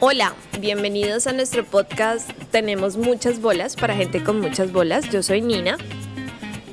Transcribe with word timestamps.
Hola, 0.00 0.32
bienvenidos 0.60 1.26
a 1.26 1.32
nuestro 1.32 1.64
podcast 1.64 2.30
Tenemos 2.52 2.96
muchas 2.96 3.40
bolas 3.40 3.74
para 3.74 3.96
gente 3.96 4.22
con 4.22 4.40
muchas 4.40 4.70
bolas. 4.70 5.10
Yo 5.10 5.24
soy 5.24 5.40
Nina. 5.40 5.76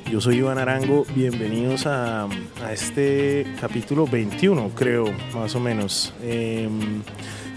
Yo 0.08 0.20
soy 0.20 0.36
Iván 0.36 0.58
Arango, 0.58 1.04
bienvenidos 1.12 1.88
a, 1.88 2.28
este 2.72 3.44
capítulo 3.60 4.06
21, 4.06 4.70
creo, 4.76 5.06
más 5.34 5.56
o 5.56 5.60
menos. 5.60 6.14
Em, 6.22 7.02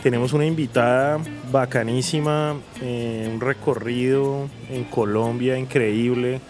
tenemos 0.02 0.34
una 0.34 0.48
invitada 0.48 1.20
bacanísima, 1.52 2.56
eh, 2.82 3.30
un 3.32 3.40
recorrido 3.40 4.50
en 4.72 4.86
Colombia 4.86 5.56
increíble. 5.60 6.42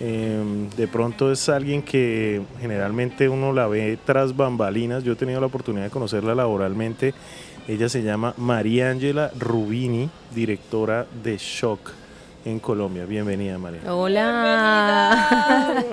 Em, 0.00 0.68
de 0.70 0.88
pronto 0.88 1.30
es 1.30 1.48
alguien 1.48 1.82
que 1.82 2.42
generalmente 2.60 3.28
uno 3.28 3.52
la 3.52 3.68
ve 3.68 3.96
tras 4.04 4.36
bambalinas. 4.36 5.04
Yo 5.04 5.12
he 5.12 5.16
tenido 5.16 5.40
la 5.40 5.46
oportunidad 5.46 5.84
de 5.84 5.90
conocerla 5.90 6.34
laboralmente 6.34 7.14
ella 7.68 7.88
se 7.88 8.02
llama 8.02 8.32
María 8.36 8.90
Ángela 8.90 9.32
Rubini, 9.36 10.08
directora 10.32 11.06
de 11.24 11.36
Shock 11.36 11.90
en 12.44 12.60
Colombia. 12.60 13.06
Bienvenida, 13.06 13.58
María. 13.58 13.92
Hola. 13.92 15.84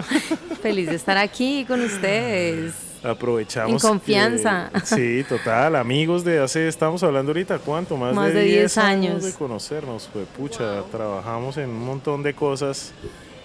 Feliz 0.61 0.87
de 0.89 0.95
estar 0.95 1.17
aquí 1.17 1.65
con 1.65 1.81
ustedes. 1.81 2.75
Aprovechamos. 3.03 3.83
En 3.83 3.89
confianza. 3.89 4.69
sí, 4.83 5.25
total. 5.27 5.75
Amigos 5.75 6.23
de 6.23 6.39
hace, 6.39 6.67
estamos 6.67 7.01
hablando 7.01 7.31
ahorita, 7.31 7.57
¿cuánto? 7.57 7.97
Más, 7.97 8.13
Más 8.13 8.33
de 8.33 8.43
10 8.43 8.77
años. 8.77 9.23
de 9.23 9.33
conocernos. 9.33 10.07
Fue 10.13 10.25
pucha, 10.25 10.83
trabajamos 10.91 11.57
en 11.57 11.71
un 11.71 11.85
montón 11.85 12.21
de 12.21 12.35
cosas. 12.35 12.93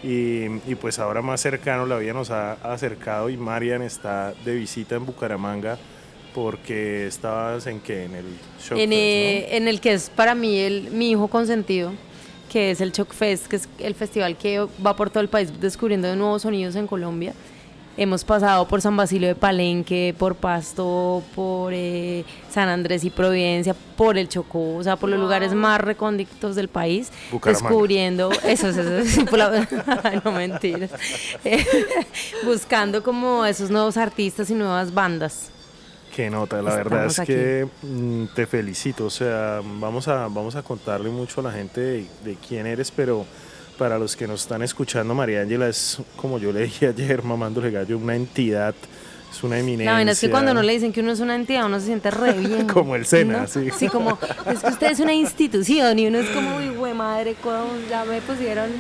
Y, 0.02 0.44
y, 0.70 0.76
pues 0.80 1.00
ahora 1.00 1.22
más 1.22 1.40
cercano 1.40 1.84
la 1.84 1.96
vida 1.96 2.12
nos 2.12 2.30
ha 2.30 2.52
acercado 2.52 3.30
y 3.30 3.36
Marian 3.36 3.82
está 3.82 4.32
de 4.44 4.54
visita 4.54 4.94
en 4.94 5.04
Bucaramanga 5.04 5.76
porque 6.42 7.08
estabas 7.08 7.66
en 7.66 7.80
qué, 7.80 8.04
en 8.04 8.14
el 8.14 8.24
Shock 8.62 8.78
en, 8.78 8.92
eh, 8.92 9.56
en 9.56 9.66
el 9.66 9.80
que 9.80 9.92
es 9.92 10.08
para 10.08 10.36
mí 10.36 10.56
el, 10.56 10.92
mi 10.92 11.10
hijo 11.10 11.26
consentido, 11.26 11.92
que 12.48 12.70
es 12.70 12.80
el 12.80 12.92
Shock 12.92 13.12
Fest, 13.12 13.46
que 13.48 13.56
es 13.56 13.68
el 13.78 13.96
festival 13.96 14.36
que 14.36 14.64
va 14.84 14.94
por 14.94 15.10
todo 15.10 15.20
el 15.20 15.28
país 15.28 15.60
descubriendo 15.60 16.14
nuevos 16.14 16.42
sonidos 16.42 16.76
en 16.76 16.86
Colombia. 16.86 17.34
Hemos 17.96 18.22
pasado 18.22 18.68
por 18.68 18.80
San 18.80 18.96
Basilio 18.96 19.26
de 19.26 19.34
Palenque, 19.34 20.14
por 20.16 20.36
Pasto, 20.36 21.24
por 21.34 21.72
eh, 21.74 22.24
San 22.48 22.68
Andrés 22.68 23.02
y 23.02 23.10
Providencia, 23.10 23.74
por 23.96 24.16
el 24.16 24.28
Chocó, 24.28 24.76
o 24.76 24.84
sea, 24.84 24.94
por 24.94 25.10
los 25.10 25.18
lugares 25.18 25.52
más 25.54 25.80
recónditos 25.80 26.54
del 26.54 26.68
país, 26.68 27.10
descubriendo, 27.44 28.30
eso, 28.44 28.68
eso, 28.68 28.82
eso, 28.82 29.24
no 30.24 30.30
mentiras, 30.30 30.92
buscando 32.44 33.02
como 33.02 33.44
esos 33.44 33.70
nuevos 33.70 33.96
artistas 33.96 34.48
y 34.50 34.54
nuevas 34.54 34.94
bandas. 34.94 35.50
Qué 36.18 36.30
nota, 36.30 36.60
la 36.62 36.74
verdad 36.74 37.06
es 37.06 37.20
que 37.20 37.68
mm, 37.80 38.34
te 38.34 38.44
felicito, 38.48 39.06
o 39.06 39.10
sea, 39.10 39.60
vamos 39.78 40.08
a, 40.08 40.26
vamos 40.26 40.56
a 40.56 40.64
contarle 40.64 41.10
mucho 41.10 41.40
a 41.40 41.44
la 41.44 41.52
gente 41.52 42.08
de, 42.24 42.36
quién 42.48 42.66
eres, 42.66 42.90
pero 42.90 43.24
para 43.78 44.00
los 44.00 44.16
que 44.16 44.26
nos 44.26 44.42
están 44.42 44.62
escuchando, 44.62 45.14
María 45.14 45.42
Ángela 45.42 45.68
es, 45.68 45.98
como 46.16 46.40
yo 46.40 46.52
le 46.52 46.62
dije 46.62 46.88
ayer, 46.88 47.22
mamándole 47.22 47.70
gallo, 47.70 47.96
una 47.98 48.16
entidad 48.16 48.74
es 49.30 49.42
una 49.44 49.58
eminencia. 49.58 50.04
No, 50.04 50.10
es 50.10 50.20
que 50.20 50.30
cuando 50.30 50.54
no 50.54 50.62
le 50.62 50.72
dicen 50.72 50.92
que 50.92 51.00
uno 51.00 51.12
es 51.12 51.20
una 51.20 51.34
entidad, 51.34 51.66
uno 51.66 51.78
se 51.80 51.86
siente 51.86 52.10
re 52.10 52.32
bien. 52.38 52.66
como 52.66 52.96
el 52.96 53.06
SENA, 53.06 53.46
sí. 53.46 53.68
Sí, 53.76 53.88
como, 53.88 54.18
es 54.46 54.60
que 54.60 54.70
usted 54.70 54.90
es 54.90 55.00
una 55.00 55.12
institución 55.12 55.98
y 55.98 56.06
uno 56.06 56.18
es 56.18 56.28
como, 56.30 56.56
uy, 56.56 56.68
güey, 56.70 56.94
madre, 56.94 57.36
ya 57.88 58.04
me 58.04 58.20
pusieron, 58.20 58.70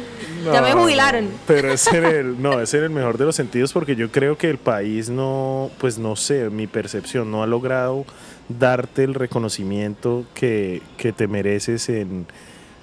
ya 0.52 0.62
me 0.62 0.72
jubilaron. 0.72 1.28
Pero 1.46 1.72
es 1.72 1.86
en 1.88 2.04
el, 2.04 2.42
no, 2.42 2.60
es 2.60 2.72
en 2.74 2.84
el 2.84 2.90
mejor 2.90 3.18
de 3.18 3.26
los 3.26 3.36
sentidos 3.36 3.72
porque 3.72 3.96
yo 3.96 4.10
creo 4.10 4.36
que 4.36 4.50
el 4.50 4.58
país 4.58 5.08
no, 5.08 5.70
pues 5.78 5.98
no 5.98 6.16
sé, 6.16 6.50
mi 6.50 6.66
percepción 6.66 7.30
no 7.30 7.42
ha 7.42 7.46
logrado 7.46 8.04
darte 8.48 9.04
el 9.04 9.14
reconocimiento 9.14 10.24
que, 10.34 10.82
que 10.96 11.12
te 11.12 11.28
mereces 11.28 11.88
en, 11.90 12.26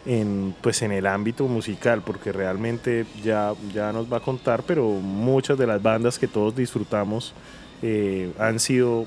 en, 0.06 0.56
pues 0.62 0.82
en 0.82 0.92
el 0.92 1.08
ámbito 1.08 1.48
musical, 1.48 2.02
porque 2.06 2.32
realmente 2.32 3.06
ya, 3.24 3.54
ya 3.74 3.92
nos 3.92 4.12
va 4.12 4.18
a 4.18 4.20
contar, 4.22 4.64
pero 4.64 4.86
muchas 4.90 5.58
de 5.58 5.68
las 5.68 5.82
bandas 5.82 6.20
que 6.20 6.28
todos 6.28 6.56
disfrutamos 6.56 7.34
eh, 7.82 8.32
han 8.40 8.60
sido 8.60 9.06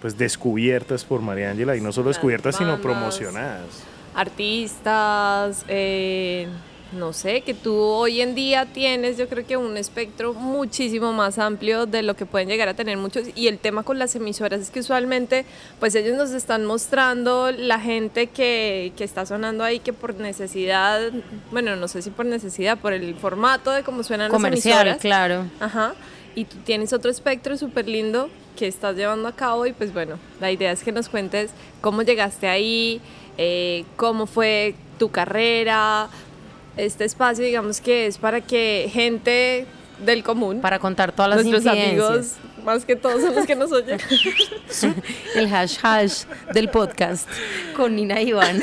pues 0.00 0.16
descubiertas 0.16 1.04
por 1.04 1.20
María 1.20 1.50
Ángela 1.50 1.76
y 1.76 1.80
no 1.80 1.92
solo 1.92 2.08
descubiertas, 2.08 2.56
sino 2.56 2.80
promocionadas. 2.80 3.82
Artistas, 4.14 5.64
eh, 5.68 6.48
no 6.92 7.12
sé, 7.12 7.42
que 7.42 7.52
tú 7.52 7.74
hoy 7.74 8.20
en 8.20 8.34
día 8.34 8.66
tienes, 8.66 9.18
yo 9.18 9.28
creo 9.28 9.46
que 9.46 9.56
un 9.56 9.76
espectro 9.76 10.32
muchísimo 10.34 11.12
más 11.12 11.38
amplio 11.38 11.86
de 11.86 12.02
lo 12.02 12.14
que 12.16 12.26
pueden 12.26 12.48
llegar 12.48 12.68
a 12.68 12.74
tener 12.74 12.96
muchos. 12.96 13.26
Y 13.34 13.48
el 13.48 13.58
tema 13.58 13.82
con 13.82 13.98
las 13.98 14.14
emisoras 14.14 14.60
es 14.60 14.70
que 14.70 14.80
usualmente, 14.80 15.44
pues 15.80 15.94
ellos 15.94 16.16
nos 16.16 16.30
están 16.30 16.64
mostrando 16.64 17.50
la 17.52 17.78
gente 17.78 18.28
que, 18.28 18.92
que 18.96 19.04
está 19.04 19.26
sonando 19.26 19.64
ahí, 19.64 19.80
que 19.80 19.92
por 19.92 20.14
necesidad, 20.14 21.10
bueno, 21.50 21.76
no 21.76 21.88
sé 21.88 22.02
si 22.02 22.10
por 22.10 22.24
necesidad, 22.24 22.78
por 22.78 22.92
el 22.92 23.14
formato 23.16 23.70
de 23.70 23.82
cómo 23.82 24.02
suenan 24.02 24.30
Comercial, 24.30 24.74
las 24.74 24.82
emisoras. 24.82 25.00
claro. 25.00 25.44
Ajá. 25.60 25.94
Y 26.38 26.44
tú 26.44 26.56
tienes 26.64 26.92
otro 26.92 27.10
espectro 27.10 27.56
súper 27.56 27.88
lindo 27.88 28.30
que 28.56 28.68
estás 28.68 28.94
llevando 28.94 29.26
a 29.26 29.32
cabo 29.32 29.66
y 29.66 29.72
pues 29.72 29.92
bueno, 29.92 30.20
la 30.40 30.52
idea 30.52 30.70
es 30.70 30.84
que 30.84 30.92
nos 30.92 31.08
cuentes 31.08 31.50
cómo 31.80 32.02
llegaste 32.02 32.46
ahí, 32.46 33.00
eh, 33.38 33.84
cómo 33.96 34.26
fue 34.26 34.76
tu 35.00 35.10
carrera, 35.10 36.08
este 36.76 37.04
espacio, 37.04 37.44
digamos 37.44 37.80
que 37.80 38.06
es 38.06 38.18
para 38.18 38.40
que 38.40 38.88
gente 38.92 39.66
del 40.06 40.22
común, 40.22 40.60
para 40.60 40.78
contar 40.78 41.10
todas 41.10 41.28
las 41.28 41.44
nuestros 41.44 41.66
amigos, 41.66 42.34
más 42.64 42.84
que 42.84 42.94
todos 42.94 43.20
son 43.20 43.34
los 43.34 43.44
que 43.44 43.56
nos 43.56 43.72
oyen. 43.72 43.98
El 45.34 45.52
hash 45.52 45.76
hash 45.82 46.22
del 46.54 46.70
podcast 46.70 47.28
con 47.76 47.96
Nina 47.96 48.22
y 48.22 48.28
Iván. 48.28 48.62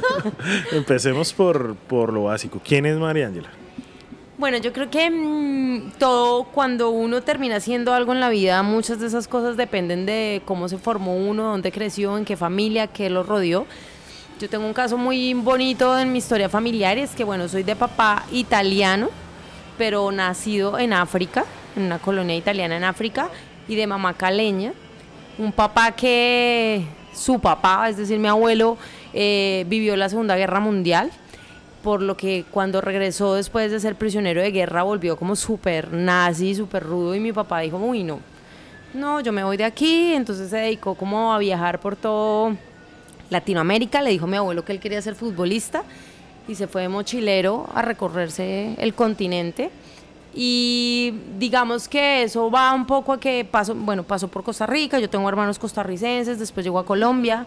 Empecemos 0.72 1.32
por, 1.32 1.76
por 1.76 2.12
lo 2.12 2.24
básico. 2.24 2.60
¿Quién 2.62 2.84
es 2.84 2.98
María 2.98 3.28
Ángela? 3.28 3.48
Bueno, 4.40 4.56
yo 4.56 4.72
creo 4.72 4.88
que 4.88 5.10
mm, 5.10 5.98
todo, 5.98 6.44
cuando 6.44 6.88
uno 6.88 7.20
termina 7.20 7.56
haciendo 7.56 7.92
algo 7.92 8.14
en 8.14 8.20
la 8.20 8.30
vida, 8.30 8.62
muchas 8.62 8.98
de 8.98 9.06
esas 9.06 9.28
cosas 9.28 9.58
dependen 9.58 10.06
de 10.06 10.40
cómo 10.46 10.66
se 10.66 10.78
formó 10.78 11.14
uno, 11.14 11.42
dónde 11.42 11.70
creció, 11.70 12.16
en 12.16 12.24
qué 12.24 12.38
familia, 12.38 12.86
qué 12.86 13.10
lo 13.10 13.22
rodeó. 13.22 13.66
Yo 14.40 14.48
tengo 14.48 14.64
un 14.64 14.72
caso 14.72 14.96
muy 14.96 15.34
bonito 15.34 15.98
en 15.98 16.10
mi 16.10 16.20
historia 16.20 16.48
familiar, 16.48 16.96
es 16.96 17.14
que 17.14 17.22
bueno, 17.22 17.50
soy 17.50 17.64
de 17.64 17.76
papá 17.76 18.24
italiano, 18.32 19.10
pero 19.76 20.10
nacido 20.10 20.78
en 20.78 20.94
África, 20.94 21.44
en 21.76 21.82
una 21.82 21.98
colonia 21.98 22.34
italiana 22.34 22.78
en 22.78 22.84
África, 22.84 23.28
y 23.68 23.74
de 23.74 23.86
mamá 23.86 24.14
caleña. 24.14 24.72
Un 25.36 25.52
papá 25.52 25.92
que 25.92 26.86
su 27.12 27.40
papá, 27.40 27.90
es 27.90 27.98
decir, 27.98 28.18
mi 28.18 28.28
abuelo, 28.28 28.78
eh, 29.12 29.66
vivió 29.68 29.96
la 29.96 30.08
Segunda 30.08 30.34
Guerra 30.34 30.60
Mundial, 30.60 31.10
por 31.82 32.02
lo 32.02 32.16
que 32.16 32.44
cuando 32.50 32.80
regresó 32.80 33.34
después 33.34 33.70
de 33.70 33.80
ser 33.80 33.96
prisionero 33.96 34.42
de 34.42 34.50
guerra 34.50 34.82
volvió 34.82 35.16
como 35.16 35.36
súper 35.36 35.92
nazi, 35.92 36.54
súper 36.54 36.82
rudo, 36.82 37.14
y 37.14 37.20
mi 37.20 37.32
papá 37.32 37.60
dijo, 37.60 37.78
uy, 37.78 38.02
no, 38.02 38.20
no, 38.94 39.20
yo 39.20 39.32
me 39.32 39.44
voy 39.44 39.56
de 39.56 39.64
aquí, 39.64 40.12
entonces 40.14 40.50
se 40.50 40.56
dedicó 40.56 40.94
como 40.94 41.32
a 41.32 41.38
viajar 41.38 41.80
por 41.80 41.96
todo 41.96 42.56
Latinoamérica, 43.30 44.02
le 44.02 44.10
dijo 44.10 44.24
a 44.24 44.28
mi 44.28 44.36
abuelo 44.36 44.64
que 44.64 44.72
él 44.72 44.80
quería 44.80 45.00
ser 45.00 45.14
futbolista 45.14 45.84
y 46.48 46.54
se 46.56 46.66
fue 46.66 46.82
de 46.82 46.88
mochilero 46.88 47.68
a 47.74 47.82
recorrerse 47.82 48.74
el 48.78 48.94
continente. 48.94 49.70
Y 50.32 51.14
digamos 51.38 51.88
que 51.88 52.22
eso 52.22 52.50
va 52.50 52.72
un 52.72 52.86
poco 52.86 53.12
a 53.12 53.20
que 53.20 53.44
pasó, 53.44 53.74
bueno, 53.74 54.04
pasó 54.04 54.28
por 54.28 54.44
Costa 54.44 54.66
Rica, 54.66 54.98
yo 54.98 55.10
tengo 55.10 55.28
hermanos 55.28 55.58
costarricenses, 55.58 56.38
después 56.38 56.64
llegó 56.64 56.78
a 56.78 56.84
Colombia, 56.84 57.46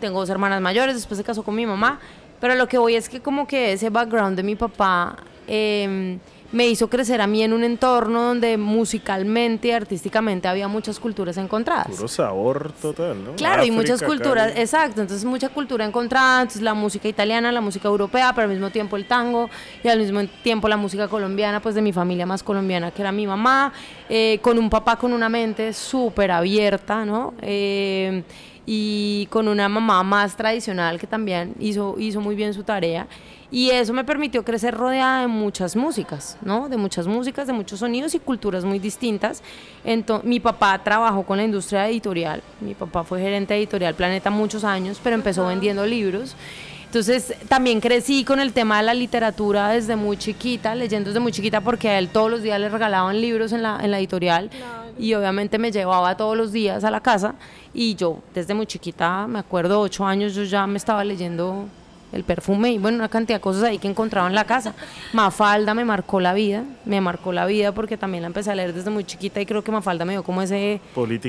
tengo 0.00 0.20
dos 0.20 0.30
hermanas 0.30 0.60
mayores, 0.60 0.94
después 0.94 1.18
se 1.18 1.24
casó 1.24 1.42
con 1.42 1.56
mi 1.56 1.66
mamá, 1.66 1.98
pero 2.40 2.54
lo 2.54 2.66
que 2.68 2.78
voy 2.78 2.96
es 2.96 3.08
que 3.08 3.20
como 3.20 3.46
que 3.46 3.72
ese 3.72 3.90
background 3.90 4.36
de 4.36 4.42
mi 4.42 4.56
papá... 4.56 5.16
Eh, 5.46 6.18
me 6.52 6.68
hizo 6.68 6.90
crecer 6.90 7.20
a 7.20 7.26
mí 7.26 7.42
en 7.42 7.52
un 7.52 7.62
entorno 7.62 8.22
donde 8.22 8.56
musicalmente 8.56 9.68
y 9.68 9.70
artísticamente 9.70 10.48
había 10.48 10.66
muchas 10.66 10.98
culturas 10.98 11.36
encontradas. 11.36 11.86
Puro 11.86 12.08
sabor 12.08 12.72
total, 12.72 13.24
¿no? 13.24 13.32
Claro, 13.36 13.64
y 13.64 13.70
muchas 13.70 14.02
culturas, 14.02 14.52
exacto, 14.56 15.00
entonces 15.00 15.24
mucha 15.24 15.48
cultura 15.48 15.84
encontrada, 15.84 16.42
entonces 16.42 16.62
la 16.62 16.74
música 16.74 17.08
italiana, 17.08 17.52
la 17.52 17.60
música 17.60 17.88
europea, 17.88 18.32
pero 18.34 18.46
al 18.46 18.50
mismo 18.50 18.70
tiempo 18.70 18.96
el 18.96 19.06
tango 19.06 19.48
y 19.84 19.88
al 19.88 20.00
mismo 20.00 20.20
tiempo 20.42 20.68
la 20.68 20.76
música 20.76 21.06
colombiana, 21.08 21.60
pues 21.60 21.74
de 21.74 21.82
mi 21.82 21.92
familia 21.92 22.26
más 22.26 22.42
colombiana, 22.42 22.90
que 22.90 23.02
era 23.02 23.12
mi 23.12 23.26
mamá, 23.26 23.72
eh, 24.08 24.40
con 24.42 24.58
un 24.58 24.68
papá 24.68 24.96
con 24.96 25.12
una 25.12 25.28
mente 25.28 25.72
súper 25.72 26.32
abierta, 26.32 27.04
¿no? 27.04 27.34
Eh, 27.42 28.24
y 28.72 29.26
con 29.30 29.48
una 29.48 29.68
mamá 29.68 30.04
más 30.04 30.36
tradicional 30.36 31.00
que 31.00 31.08
también 31.08 31.56
hizo, 31.58 31.96
hizo 31.98 32.20
muy 32.20 32.36
bien 32.36 32.54
su 32.54 32.62
tarea. 32.62 33.08
Y 33.50 33.70
eso 33.70 33.92
me 33.92 34.04
permitió 34.04 34.44
crecer 34.44 34.76
rodeada 34.76 35.22
de 35.22 35.26
muchas 35.26 35.74
músicas, 35.74 36.38
¿no? 36.40 36.68
De 36.68 36.76
muchas 36.76 37.08
músicas, 37.08 37.48
de 37.48 37.52
muchos 37.52 37.80
sonidos 37.80 38.14
y 38.14 38.20
culturas 38.20 38.64
muy 38.64 38.78
distintas. 38.78 39.42
Entonces, 39.82 40.24
mi 40.24 40.38
papá 40.38 40.80
trabajó 40.84 41.24
con 41.24 41.38
la 41.38 41.42
industria 41.42 41.88
editorial. 41.88 42.44
Mi 42.60 42.74
papá 42.74 43.02
fue 43.02 43.20
gerente 43.20 43.56
editorial 43.56 43.96
Planeta 43.96 44.30
muchos 44.30 44.62
años, 44.62 45.00
pero 45.02 45.16
empezó 45.16 45.48
vendiendo 45.48 45.84
libros. 45.84 46.36
Entonces 46.84 47.34
también 47.48 47.80
crecí 47.80 48.24
con 48.24 48.38
el 48.38 48.52
tema 48.52 48.78
de 48.78 48.84
la 48.84 48.94
literatura 48.94 49.70
desde 49.70 49.96
muy 49.96 50.16
chiquita, 50.16 50.76
leyendo 50.76 51.10
desde 51.10 51.20
muy 51.20 51.32
chiquita 51.32 51.60
porque 51.60 51.88
a 51.88 51.98
él 51.98 52.08
todos 52.08 52.30
los 52.30 52.42
días 52.42 52.60
le 52.60 52.68
regalaban 52.68 53.20
libros 53.20 53.52
en 53.52 53.62
la, 53.62 53.80
en 53.82 53.90
la 53.92 53.98
editorial 53.98 54.50
y 55.00 55.14
obviamente 55.14 55.58
me 55.58 55.72
llevaba 55.72 56.16
todos 56.16 56.36
los 56.36 56.52
días 56.52 56.84
a 56.84 56.90
la 56.90 57.00
casa 57.00 57.34
y 57.72 57.94
yo 57.94 58.18
desde 58.34 58.54
muy 58.54 58.66
chiquita, 58.66 59.26
me 59.26 59.38
acuerdo, 59.38 59.80
ocho 59.80 60.04
años, 60.04 60.34
yo 60.34 60.44
ya 60.44 60.66
me 60.66 60.76
estaba 60.76 61.02
leyendo 61.04 61.66
el 62.12 62.24
perfume 62.24 62.72
y 62.72 62.78
bueno, 62.78 62.98
una 62.98 63.08
cantidad 63.08 63.38
de 63.38 63.40
cosas 63.40 63.62
ahí 63.62 63.78
que 63.78 63.88
encontraba 63.88 64.28
en 64.28 64.34
la 64.34 64.44
casa. 64.44 64.74
Mafalda 65.12 65.74
me 65.74 65.84
marcó 65.84 66.20
la 66.20 66.34
vida, 66.34 66.64
me 66.84 67.00
marcó 67.00 67.32
la 67.32 67.46
vida 67.46 67.72
porque 67.72 67.96
también 67.96 68.22
la 68.22 68.26
empecé 68.26 68.50
a 68.50 68.54
leer 68.54 68.74
desde 68.74 68.90
muy 68.90 69.04
chiquita 69.04 69.40
y 69.40 69.46
creo 69.46 69.62
que 69.62 69.72
Mafalda 69.72 70.04
me 70.04 70.12
dio 70.14 70.22
como 70.22 70.42
ese, 70.42 70.80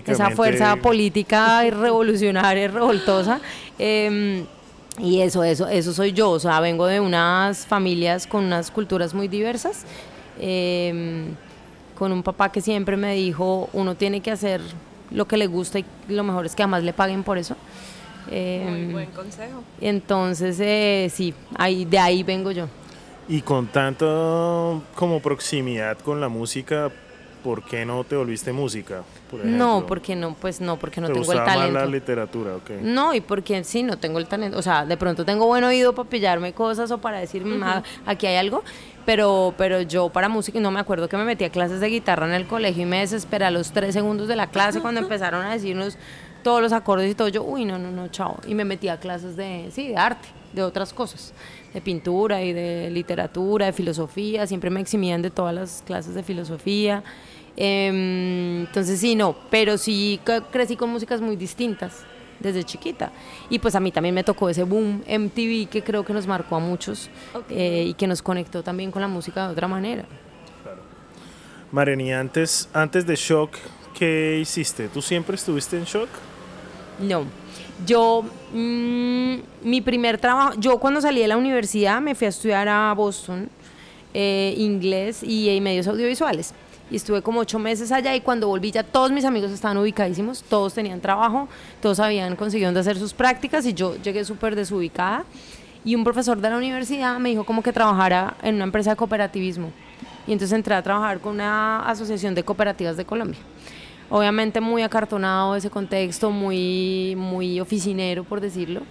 esa 0.08 0.32
fuerza 0.32 0.76
política 0.82 1.66
y 1.66 1.70
revolucionaria 1.70 2.64
y 2.64 2.68
revoltosa. 2.68 3.40
Em, 3.78 4.46
y 4.98 5.22
eso, 5.22 5.44
eso, 5.44 5.68
eso 5.68 5.94
soy 5.94 6.12
yo, 6.12 6.32
o 6.32 6.40
sea, 6.40 6.60
vengo 6.60 6.86
de 6.86 7.00
unas 7.00 7.66
familias 7.66 8.28
con 8.28 8.44
unas 8.44 8.70
culturas 8.72 9.14
muy 9.14 9.28
diversas, 9.28 9.86
em, 10.40 11.34
con 12.02 12.12
un 12.12 12.24
papá 12.24 12.52
que 12.52 12.62
siempre 12.62 12.98
me 12.98 13.14
dijo, 13.14 13.70
uno 13.74 13.94
tiene 13.94 14.22
que 14.22 14.32
hacer 14.32 14.60
lo 15.12 15.28
que 15.28 15.38
le 15.38 15.46
gusta 15.46 15.78
y 15.78 15.86
lo 16.08 16.24
mejor 16.24 16.48
es 16.48 16.56
que 16.56 16.64
además 16.64 16.82
le 16.82 16.94
paguen 16.94 17.22
por 17.22 17.38
eso. 17.38 17.56
Muy 18.26 18.36
em, 18.36 18.92
buen 18.92 19.12
consejo. 19.12 19.62
Entonces, 19.80 20.60
eh, 20.60 21.12
sí, 21.14 21.32
ahí, 21.60 21.86
de 21.86 22.00
ahí 22.00 22.24
vengo 22.24 22.50
yo. 22.50 22.66
Y 23.30 23.44
con 23.44 23.68
tanto 23.68 24.82
como 24.96 25.20
proximidad 25.20 26.00
con 26.00 26.20
la 26.20 26.28
música, 26.28 26.92
¿por 27.44 27.64
qué 27.64 27.86
no 27.86 28.04
te 28.04 28.16
volviste 28.16 28.52
música? 28.52 29.04
no, 29.44 29.86
porque 29.88 30.16
no, 30.16 30.34
pues 30.34 30.60
no, 30.60 30.78
porque 30.78 31.02
no 31.02 31.08
tengo 31.08 31.32
el 31.32 31.38
talento. 31.38 31.74
Más 31.74 31.84
la 31.84 31.86
literatura, 31.86 32.56
ok. 32.56 32.70
No, 32.82 33.14
y 33.14 33.22
porque 33.22 33.64
sí, 33.64 33.84
no 33.84 33.98
tengo 33.98 34.20
el 34.20 34.28
talento. 34.28 34.58
O 34.58 34.62
sea, 34.62 34.86
de 34.86 34.98
pronto 34.98 35.24
tengo 35.24 35.46
buen 35.46 35.64
oído 35.64 35.94
para 35.94 36.10
pillarme 36.10 36.54
cosas 36.54 36.92
o 36.92 36.98
para 36.98 37.20
decir, 37.20 37.46
aquí 38.06 38.28
hay 38.28 38.38
algo, 38.38 38.64
pero, 39.06 39.54
pero 39.58 39.82
yo 39.82 40.10
para 40.10 40.30
música, 40.30 40.60
no 40.60 40.72
me 40.72 40.80
acuerdo 40.80 41.10
que 41.10 41.18
me 41.18 41.26
metí 41.26 41.44
a 41.44 41.50
clases 41.50 41.80
de 41.80 41.88
guitarra 41.88 42.28
en 42.28 42.34
el 42.34 42.48
colegio 42.48 42.84
y 42.84 42.86
me 42.86 43.00
desesperé 43.00 43.46
a 43.46 43.52
los 43.52 43.72
tres 43.72 43.94
segundos 43.94 44.28
de 44.28 44.36
la 44.36 44.48
clase 44.48 44.82
cuando 44.82 45.00
empezaron 45.02 45.46
a 45.46 45.52
decirnos 45.52 45.98
todos 46.44 46.62
los 46.62 46.74
acordes 46.74 47.12
y 47.12 47.16
todo. 47.16 47.28
Yo, 47.28 47.44
uy, 47.44 47.66
no, 47.66 47.78
no, 47.78 47.92
no, 47.92 48.08
chao. 48.10 48.38
Y 48.48 48.56
me 48.56 48.66
metí 48.66 48.88
a 48.88 49.00
clases 49.00 49.36
de, 49.36 49.70
sí, 49.72 49.90
de 49.90 49.98
arte, 49.98 50.28
de 50.54 50.64
otras 50.64 50.94
cosas, 50.94 51.34
de 51.74 51.82
pintura 51.82 52.42
y 52.44 52.54
de 52.54 52.90
literatura, 52.90 53.68
de 53.68 53.74
filosofía. 53.74 54.48
Siempre 54.48 54.70
me 54.70 54.82
eximían 54.82 55.22
de 55.22 55.30
todas 55.30 55.54
las 55.54 55.84
clases 55.86 56.16
de 56.16 56.24
filosofía. 56.24 57.04
Em, 57.58 58.62
entonces, 58.62 59.00
sí, 59.00 59.16
no, 59.16 59.36
pero 59.50 59.78
sí 59.78 60.20
crecí 60.52 60.76
con 60.76 60.90
músicas 60.90 61.22
muy 61.22 61.36
distintas 61.36 62.06
desde 62.42 62.64
chiquita. 62.64 63.12
Y 63.50 63.60
pues 63.60 63.76
a 63.76 63.80
mí 63.80 63.92
también 63.92 64.16
me 64.16 64.24
tocó 64.24 64.50
ese 64.50 64.64
boom 64.64 65.04
MTV 65.08 65.70
que 65.70 65.82
creo 65.84 66.04
que 66.04 66.14
nos 66.14 66.28
marcó 66.28 66.56
a 66.56 66.60
muchos 66.60 67.10
eh, 67.50 67.86
y 67.88 67.94
que 67.94 68.08
nos 68.08 68.22
conectó 68.22 68.64
también 68.64 68.92
con 68.92 69.02
la 69.02 69.08
música 69.08 69.48
de 69.48 69.54
otra 69.54 69.68
manera. 69.68 70.06
Claro. 70.64 70.82
Mareni, 71.72 72.14
antes, 72.14 72.70
antes 72.74 73.06
de 73.06 73.16
Shock, 73.16 73.58
¿qué 73.98 74.40
hiciste? 74.42 74.88
¿Tú 74.88 75.02
siempre 75.02 75.36
estuviste 75.36 75.78
en 75.78 75.86
Shock? 75.86 76.10
No. 77.00 77.26
Yo, 77.86 78.24
mm, 78.54 79.36
mi 79.64 79.82
primer 79.82 80.18
trabajo, 80.18 80.54
yo 80.58 80.78
cuando 80.78 81.02
salí 81.02 81.22
de 81.22 81.28
la 81.28 81.38
universidad 81.38 82.00
me 82.02 82.14
fui 82.14 82.26
a 82.26 82.30
estudiar 82.30 82.68
a 82.68 82.94
Boston 82.94 83.50
eh, 84.14 84.54
inglés 84.58 85.24
y, 85.24 85.50
y, 85.50 85.62
medios 85.62 85.88
audiovisuales. 85.88 86.54
Y 86.92 86.98
estuve 86.98 87.22
como 87.22 87.40
ocho 87.40 87.58
meses 87.58 87.92
allá 87.92 88.14
y 88.16 88.22
cuando 88.22 88.48
volví 88.48 88.70
ya 88.70 88.84
todos 88.84 89.12
mis 89.12 89.26
amigos 89.26 89.50
estaban 89.52 89.78
ubicadísimos, 89.78 90.44
todos 90.44 90.74
tenían 90.74 91.00
trabajo, 91.00 91.48
todos 91.82 92.00
habían 92.00 92.36
conseguido 92.36 92.78
hacer 92.78 92.98
sus 92.98 93.14
prácticas 93.14 93.66
y 93.66 93.74
yo 93.74 93.96
llegué 93.96 94.26
súper 94.26 94.56
desubicada. 94.56 95.24
Y 95.84 95.96
un 95.96 96.04
profesor 96.04 96.40
de 96.40 96.50
la 96.50 96.58
universidad 96.58 97.18
me 97.18 97.30
dijo 97.30 97.46
como 97.46 97.64
que 97.64 97.74
trabajara 97.74 98.36
en 98.44 98.56
una 98.56 98.66
empresa 98.66 98.92
de 98.92 98.98
cooperativismo. 98.98 99.72
Y 100.28 100.34
entonces 100.34 100.56
entré 100.56 100.76
a 100.76 100.84
trabajar 100.84 101.20
con 101.20 101.34
una 101.36 101.90
asociación 101.90 102.36
de 102.36 102.44
cooperativas 102.44 102.98
de 102.98 103.06
Colombia 103.06 103.40
obviamente 104.12 104.60
muy 104.60 104.84
acartonado 104.84 105.56
ese 105.56 105.70
contexto, 105.70 106.30
muy, 106.30 107.16
muy 107.18 107.60
oficinero, 107.60 108.24
por 108.24 108.42
decirlo, 108.42 108.82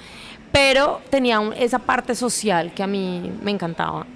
pero 0.51 1.01
tenía 1.11 1.41
esa 1.57 1.79
parte 1.79 2.15
social 2.15 2.73
que 2.73 2.83
a 2.83 2.87
mí 2.87 3.31
me 3.43 3.51
encantaba. 3.51 4.07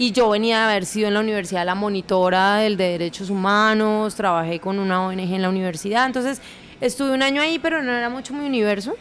Y 0.00 0.12
yo 0.12 0.30
venía 0.30 0.58
de 0.58 0.64
haber 0.64 0.86
sido 0.86 1.08
en 1.08 1.14
la 1.14 1.20
universidad 1.20 1.66
la 1.66 1.74
monitora 1.74 2.58
del 2.58 2.76
de 2.76 2.92
derechos 2.92 3.30
humanos, 3.30 4.14
trabajé 4.14 4.60
con 4.60 4.78
una 4.78 5.04
ONG 5.04 5.34
en 5.34 5.42
la 5.42 5.48
universidad, 5.48 6.06
entonces 6.06 6.40
estuve 6.80 7.10
un 7.10 7.22
año 7.22 7.42
ahí, 7.42 7.58
pero 7.58 7.82
no 7.82 7.92
era 7.92 8.08
mucho 8.08 8.32
mi 8.32 8.46
universo. 8.46 8.94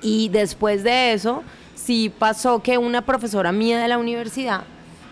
Y 0.00 0.28
después 0.28 0.84
de 0.84 1.12
eso, 1.12 1.42
sí 1.74 2.12
pasó 2.16 2.62
que 2.62 2.78
una 2.78 3.02
profesora 3.02 3.50
mía 3.50 3.80
de 3.80 3.88
la 3.88 3.98
universidad, 3.98 4.62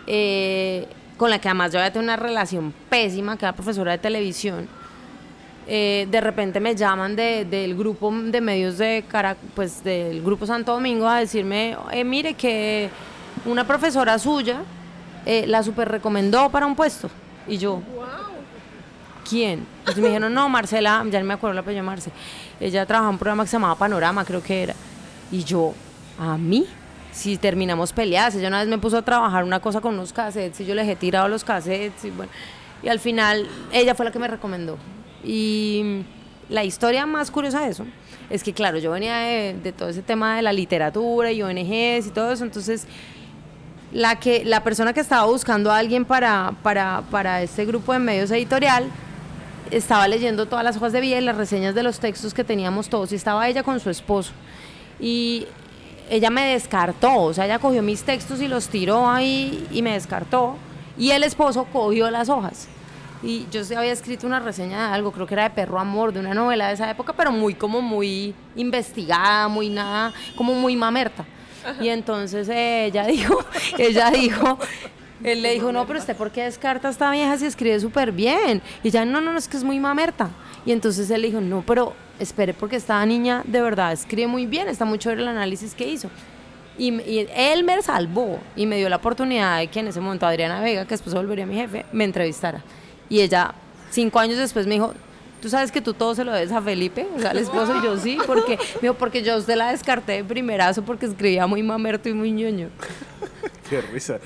eh, 0.07 0.87
con 1.17 1.31
la 1.31 1.41
que 1.41 1.49
además 1.49 1.73
yo 1.73 1.81
había 1.81 1.93
tenido 1.93 2.05
una 2.05 2.17
relación 2.17 2.73
pésima, 2.89 3.37
que 3.37 3.45
era 3.45 3.55
profesora 3.55 3.91
de 3.91 3.99
televisión, 3.99 4.69
eh, 5.67 6.07
de 6.09 6.21
repente 6.21 6.61
me 6.61 6.77
llaman 6.77 7.17
del 7.17 7.75
grupo 7.77 8.13
de 8.13 8.41
medios 8.41 8.79
de 8.79 9.05
cara, 9.09 9.37
pues 9.57 9.83
del 9.83 10.23
grupo 10.23 10.47
Santo 10.47 10.73
Domingo 10.73 11.09
a 11.09 11.19
decirme, 11.19 11.77
eh, 11.91 12.05
mire 12.05 12.35
que 12.35 12.89
una 13.47 13.67
profesora 13.67 14.19
suya 14.19 14.63
eh, 15.25 15.45
la 15.47 15.63
super 15.63 15.89
recomendó 15.89 16.51
para 16.51 16.67
un 16.67 16.77
puesto. 16.77 17.11
Y 17.49 17.59
yo, 17.59 17.83
¿quién? 19.29 19.67
Entonces 19.81 20.03
me 20.03 20.09
dijeron, 20.09 20.33
no, 20.33 20.49
Marcela, 20.49 21.05
ya 21.11 21.21
no 21.21 21.27
me 21.27 21.35
acuerdo 21.35 21.55
la 21.55 21.61
apellido 21.61 21.85
Marce. 21.85 22.11
Ella 22.61 22.87
trabajaba 22.87 23.11
en 23.11 23.15
un 23.15 23.19
programa 23.19 23.45
que 23.45 23.49
se 23.49 23.57
llamaba 23.57 23.75
Panorama, 23.75 24.25
creo 24.25 24.43
que 24.43 24.63
era. 24.63 24.75
Y 25.31 25.45
yo, 25.45 25.75
¿a 26.19 26.37
mí? 26.37 26.67
Si 27.13 27.37
terminamos 27.39 27.93
peleadas, 27.93 28.35
ella 28.35 28.49
una 28.49 28.61
vez 28.61 28.69
me 28.69 28.79
puso 28.79 28.99
a 28.99 29.03
trabajar 29.03 29.43
una 29.43 29.61
cosa 29.61 29.81
con 29.81 29.95
unos 29.95 30.13
cassettes 30.13 30.61
y 30.61 30.67
yo 30.67 30.75
les 30.75 30.87
he 30.89 30.97
tirado 30.97 31.29
los 31.29 31.45
cassettes 31.45 32.05
y 32.05 32.11
bueno. 32.11 32.31
Y 32.83 32.89
al 32.89 33.01
final 33.01 33.49
ella 33.73 33.95
fue 33.95 34.05
la 34.05 34.13
que 34.13 34.19
me 34.19 34.29
recomendó. 34.29 34.77
Y 35.25 36.03
la 36.49 36.63
historia 36.63 37.07
más 37.07 37.31
curiosa 37.31 37.63
de 37.63 37.71
eso 37.71 37.87
es 38.31 38.43
que, 38.43 38.53
claro, 38.53 38.79
yo 38.79 38.91
venía 38.91 39.19
de, 39.19 39.73
todo 39.77 39.89
ese 39.89 40.03
tema 40.03 40.37
de 40.37 40.43
la 40.43 40.53
literatura 40.53 41.33
y 41.33 41.43
ONGs 41.43 42.07
y 42.07 42.11
todo 42.13 42.33
eso, 42.33 42.45
entonces 42.45 42.87
la, 43.97 44.17
que, 44.17 44.45
la 44.45 44.63
persona 44.63 44.93
que 44.93 45.01
estaba 45.01 45.25
buscando 45.25 45.73
a 45.73 45.79
alguien 45.79 46.05
para, 46.05 46.53
para, 46.63 47.03
para 47.11 47.41
este 47.41 47.65
grupo 47.65 47.95
de 47.95 47.99
medios 47.99 48.31
editorial 48.31 48.91
estaba 49.71 50.07
leyendo 50.07 50.45
todas 50.45 50.63
las 50.65 50.77
hojas 50.77 50.93
de 50.93 51.01
vida 51.01 51.17
y 51.17 51.23
las 51.23 51.37
reseñas 51.37 51.75
de 51.75 51.83
los 51.83 51.99
textos 51.99 52.35
que 52.35 52.45
teníamos 52.45 52.91
todos 52.91 53.11
y 53.13 53.15
estaba 53.15 53.49
ella 53.49 53.63
con 53.63 53.81
su 53.81 53.89
esposo. 53.89 54.33
Y 55.01 55.47
ella 56.11 56.29
me 56.29 56.45
descartó, 56.53 57.23
o 57.23 57.33
sea, 57.33 57.47
ella 57.47 57.59
cogió 57.59 57.83
mis 57.83 58.03
textos 58.03 58.43
y 58.43 58.49
los 58.49 58.69
tiró 58.69 59.09
ahí 59.09 59.67
y 59.73 59.81
me 59.81 59.95
descartó. 59.95 60.57
Y 60.99 61.13
el 61.13 61.25
esposo 61.25 61.67
cogió 61.73 62.11
las 62.11 62.29
hojas 62.29 62.69
y 63.23 63.47
yo 63.51 63.63
había 63.79 63.93
escrito 63.93 64.27
una 64.27 64.41
reseña 64.41 64.89
de 64.89 64.95
algo, 64.95 65.11
creo 65.11 65.27
que 65.27 65.35
era 65.35 65.45
de 65.45 65.51
Perro 65.51 65.79
Amor, 65.79 66.13
de 66.13 66.21
una 66.21 66.35
novela 66.35 66.69
de 66.69 66.75
esa 66.75 66.91
época, 66.91 67.15
pero 67.15 67.33
muy 67.33 67.55
como 67.55 67.81
muy 67.81 68.35
investigada, 68.57 69.49
muy 69.49 69.71
nada, 69.71 70.13
como 70.37 70.53
muy 70.53 70.77
mamerta. 70.77 71.25
Y 71.81 71.89
entonces 71.89 72.49
ella 72.49 73.07
dijo, 73.07 73.45
ella 73.79 74.11
dijo, 74.11 74.59
él 75.23 75.43
le 75.43 75.55
dijo, 75.55 75.73
no, 75.73 75.87
pero 75.87 75.99
usted 75.99 76.17
por 76.17 76.31
qué 76.31 76.45
descarta 76.45 76.89
a 76.89 76.91
esta 76.91 77.11
vieja 77.11 77.39
si 77.39 77.47
escribe 77.47 77.79
súper 77.81 78.13
bien? 78.13 78.63
Y 78.83 78.89
ella, 78.89 79.05
no, 79.05 79.21
no, 79.21 79.33
no, 79.33 79.39
es 79.39 79.49
que 79.49 79.57
es 79.57 79.65
muy 79.65 79.81
mamerta. 79.81 80.31
Y 80.65 80.73
entonces 80.73 81.11
él 81.11 81.23
le 81.23 81.29
dijo, 81.29 81.41
no, 81.41 81.63
pero 81.67 81.95
espere 82.19 82.55
porque 82.55 82.77
esta 82.77 83.05
niña 83.07 83.43
de 83.47 83.61
verdad 83.61 83.93
escribe 83.93 84.27
muy 84.27 84.47
bien, 84.47 84.69
está 84.69 84.87
chévere 84.99 85.23
el 85.23 85.29
análisis 85.29 85.75
que 85.75 85.89
hizo. 85.89 86.11
Y, 86.79 86.93
y, 86.93 87.27
él 87.35 87.65
me 87.65 87.81
salvó 87.83 88.39
y 88.55 88.67
me 88.67 88.77
dio 88.77 88.89
la 88.89 88.97
oportunidad 88.97 89.59
de 89.59 89.69
que 89.69 89.81
en 89.81 89.89
ese 89.89 90.01
momento 90.01 90.27
Adriana 90.27 90.61
Vega, 90.61 90.85
que 90.85 90.91
después 90.91 91.15
volvería 91.15 91.47
mi 91.47 91.55
jefe, 91.55 91.87
me 91.93 92.05
entrevistara. 92.05 92.63
Y 93.09 93.21
ella, 93.21 93.55
cinco 93.91 94.19
años 94.19 94.37
después, 94.37 94.67
me 94.67 94.75
dijo, 94.75 94.93
tú 95.41 95.49
sabes 95.49 95.73
que 95.73 95.81
tú 95.81 95.95
todo 95.95 96.15
se 96.15 96.25
lo 96.25 96.33
debes 96.33 96.53
a 96.53 96.63
Felipe, 96.63 97.07
o 97.17 97.21
sea, 97.21 97.31
al 97.31 97.39
esposo, 97.39 97.77
y 97.79 97.85
yo 97.85 97.97
sí, 97.99 98.19
porque, 98.27 98.59
me 98.83 98.93
porque 98.95 99.23
yo 99.23 99.37
usted 99.37 99.57
la 99.57 99.71
descarté 99.71 100.13
de 100.13 100.25
primerazo 100.25 100.83
porque 100.83 101.07
escribía 101.07 101.47
muy 101.47 101.63
mamerto 101.63 102.09
y 102.09 102.15
muy 102.15 102.33
ñoño. 102.33 102.69
Qué 103.69 103.81
risa. 103.81 104.21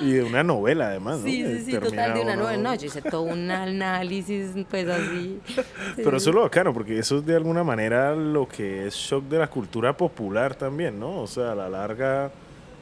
Y 0.00 0.12
de 0.12 0.22
una 0.22 0.42
novela, 0.42 0.88
además, 0.88 1.20
Sí, 1.22 1.44
sí, 1.44 1.64
sí, 1.66 1.72
total, 1.72 2.14
de 2.14 2.20
una 2.20 2.34
novela. 2.34 2.56
No, 2.56 2.74
yo 2.74 2.86
hice 2.86 3.02
todo 3.02 3.22
un 3.22 3.50
análisis, 3.50 4.52
pues 4.70 4.88
así. 4.88 5.38
Pero 5.96 6.16
eso 6.16 6.30
es 6.30 6.34
lo 6.34 6.42
bacano, 6.42 6.72
porque 6.72 6.98
eso 6.98 7.18
es 7.18 7.26
de 7.26 7.36
alguna 7.36 7.62
manera 7.62 8.14
lo 8.14 8.48
que 8.48 8.86
es 8.86 8.94
shock 8.94 9.24
de 9.24 9.38
la 9.38 9.48
cultura 9.48 9.94
popular 9.94 10.54
también, 10.54 10.98
¿no? 10.98 11.20
O 11.20 11.26
sea, 11.26 11.52
a 11.52 11.54
la 11.54 11.68
larga 11.68 12.30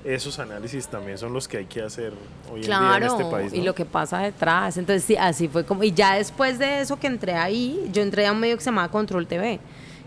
esos 0.04 0.38
análisis 0.38 0.87
también 0.87 1.16
son 1.16 1.32
los 1.32 1.49
que 1.49 1.56
hay 1.56 1.64
que 1.64 1.80
hacer 1.80 2.12
hoy 2.52 2.61
en 2.61 2.66
día 2.66 2.96
en 2.96 3.02
este 3.04 3.25
país. 3.25 3.52
Y 3.52 3.62
lo 3.62 3.75
que 3.75 3.84
pasa 3.84 4.18
detrás. 4.18 4.76
Entonces, 4.76 5.04
sí, 5.04 5.16
así 5.16 5.49
fue 5.49 5.64
como. 5.64 5.82
Y 5.82 5.92
ya 5.92 6.16
después 6.16 6.58
de 6.58 6.80
eso 6.80 6.99
que 6.99 7.06
entré 7.06 7.34
ahí, 7.34 7.88
yo 7.92 8.02
entré 8.02 8.26
a 8.26 8.32
un 8.32 8.40
medio 8.40 8.56
que 8.56 8.62
se 8.62 8.70
llamaba 8.70 8.88
Control 8.88 9.26
TV, 9.26 9.61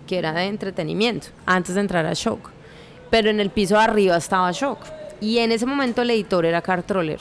que 0.05 0.17
era 0.17 0.33
de 0.33 0.45
entretenimiento, 0.45 1.27
antes 1.45 1.75
de 1.75 1.81
entrar 1.81 2.05
a 2.05 2.13
Shock. 2.13 2.51
Pero 3.09 3.29
en 3.29 3.39
el 3.39 3.49
piso 3.49 3.75
de 3.75 3.81
arriba 3.81 4.17
estaba 4.17 4.51
Shock. 4.51 4.79
Y 5.19 5.39
en 5.39 5.51
ese 5.51 5.65
momento 5.65 6.03
el 6.03 6.11
editor 6.11 6.45
era 6.45 6.61
Cartroller. 6.61 7.19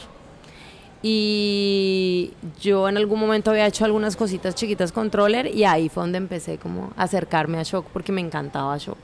Y 1.03 2.33
yo 2.61 2.89
en 2.89 2.97
algún 2.97 3.21
momento 3.21 3.51
había 3.51 3.67
hecho 3.67 3.85
algunas 3.85 4.17
cositas 4.17 4.55
chiquitas 4.55 4.93
con 4.93 5.11
Troller 5.11 5.47
y 5.55 5.65
ahí 5.65 5.89
fue 5.89 6.03
donde 6.03 6.19
empecé 6.19 6.59
como 6.59 6.93
a 6.97 7.05
acercarme 7.05 7.59
a 7.59 7.63
Shock 7.63 7.87
porque 7.93 8.13
me 8.13 8.21
encantaba 8.21 8.77
Shock. 8.77 8.99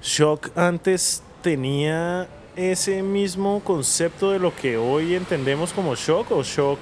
Shock 0.00 0.56
antes 0.56 1.22
tenía 1.42 2.28
ese 2.56 3.02
mismo 3.02 3.60
concepto 3.64 4.30
de 4.30 4.38
lo 4.38 4.54
que 4.54 4.76
hoy 4.76 5.14
entendemos 5.14 5.72
como 5.72 5.94
shock 5.94 6.30
o 6.30 6.42
shock 6.42 6.78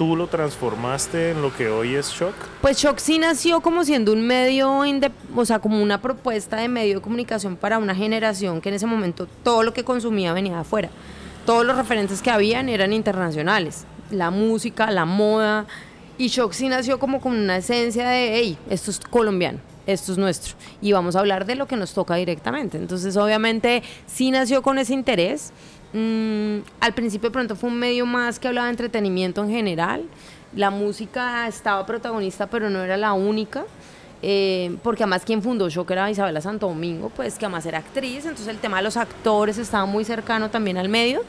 tú 0.00 0.16
lo 0.16 0.28
transformaste 0.28 1.32
en 1.32 1.42
lo 1.42 1.54
que 1.54 1.68
hoy 1.68 1.94
es 1.94 2.08
Shock? 2.08 2.34
Pues 2.62 2.78
Shock 2.78 2.96
sí 2.96 3.18
nació 3.18 3.60
como 3.60 3.84
siendo 3.84 4.14
un 4.14 4.26
medio, 4.26 4.82
o 5.36 5.44
sea, 5.44 5.58
como 5.58 5.82
una 5.82 6.00
propuesta 6.00 6.56
de 6.56 6.68
medio 6.68 6.94
de 6.94 7.00
comunicación 7.02 7.54
para 7.54 7.76
una 7.76 7.94
generación 7.94 8.62
que 8.62 8.70
en 8.70 8.76
ese 8.76 8.86
momento 8.86 9.28
todo 9.42 9.62
lo 9.62 9.74
que 9.74 9.84
consumía 9.84 10.32
venía 10.32 10.54
de 10.54 10.60
afuera. 10.60 10.88
Todos 11.44 11.66
los 11.66 11.76
referentes 11.76 12.22
que 12.22 12.30
habían 12.30 12.70
eran 12.70 12.94
internacionales. 12.94 13.84
La 14.10 14.30
música, 14.30 14.90
la 14.90 15.04
moda. 15.04 15.66
Y 16.16 16.28
Shock 16.28 16.52
sí 16.52 16.68
nació 16.68 16.98
como 16.98 17.20
con 17.20 17.32
una 17.32 17.58
esencia 17.58 18.08
de, 18.08 18.36
hey, 18.36 18.56
esto 18.70 18.90
es 18.90 19.00
colombiano 19.00 19.58
esto 19.92 20.12
es 20.12 20.18
nuestro 20.18 20.54
y 20.80 20.92
vamos 20.92 21.16
a 21.16 21.20
hablar 21.20 21.46
de 21.46 21.54
lo 21.54 21.66
que 21.66 21.76
nos 21.76 21.92
toca 21.94 22.14
directamente. 22.16 22.78
Entonces, 22.78 23.16
obviamente, 23.16 23.82
sí 24.06 24.30
nació 24.30 24.62
con 24.62 24.78
ese 24.78 24.94
interés. 24.94 25.52
Mm, 25.92 26.58
al 26.80 26.94
principio, 26.94 27.32
pronto, 27.32 27.56
fue 27.56 27.70
un 27.70 27.78
medio 27.78 28.06
más 28.06 28.38
que 28.38 28.48
hablaba 28.48 28.66
de 28.66 28.72
entretenimiento 28.72 29.42
en 29.42 29.50
general. 29.50 30.04
La 30.54 30.70
música 30.70 31.46
estaba 31.48 31.84
protagonista, 31.86 32.48
pero 32.48 32.70
no 32.70 32.82
era 32.82 32.96
la 32.96 33.12
única. 33.12 33.64
Eh, 34.22 34.76
porque 34.82 35.02
además 35.02 35.24
quien 35.24 35.42
fundó 35.42 35.70
Shock 35.70 35.92
era 35.92 36.10
Isabela 36.10 36.42
Santo 36.42 36.68
Domingo, 36.68 37.10
pues 37.14 37.38
que 37.38 37.46
además 37.46 37.64
era 37.64 37.78
actriz, 37.78 38.26
entonces 38.26 38.48
el 38.48 38.58
tema 38.58 38.76
de 38.76 38.82
los 38.82 38.98
actores 38.98 39.56
estaba 39.56 39.86
muy 39.86 40.04
cercano 40.04 40.50
también 40.50 40.76
al 40.76 40.90
medio. 40.90 41.22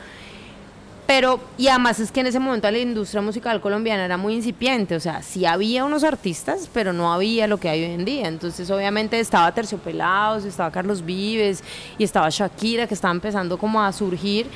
Pero, 1.07 1.41
y 1.57 1.67
además 1.67 1.99
es 1.99 2.11
que 2.11 2.21
en 2.21 2.27
ese 2.27 2.39
momento 2.39 2.71
la 2.71 2.79
industria 2.79 3.21
musical 3.21 3.59
colombiana 3.59 4.05
era 4.05 4.15
muy 4.15 4.33
incipiente, 4.33 4.95
o 4.95 4.99
sea, 4.99 5.21
sí 5.21 5.45
había 5.45 5.83
unos 5.83 6.05
artistas, 6.05 6.69
pero 6.73 6.93
no 6.93 7.11
había 7.11 7.47
lo 7.47 7.57
que 7.57 7.67
hay 7.67 7.83
hoy 7.83 7.91
en 7.91 8.05
día. 8.05 8.27
Entonces, 8.27 8.71
obviamente 8.71 9.19
estaba 9.19 9.51
Terciopelados, 9.51 10.45
estaba 10.45 10.71
Carlos 10.71 11.03
Vives 11.03 11.63
y 11.97 12.05
estaba 12.05 12.29
Shakira, 12.29 12.87
que 12.87 12.93
estaba 12.93 13.13
empezando 13.13 13.57
como 13.57 13.81
a 13.81 13.91
surgir, 13.91 14.47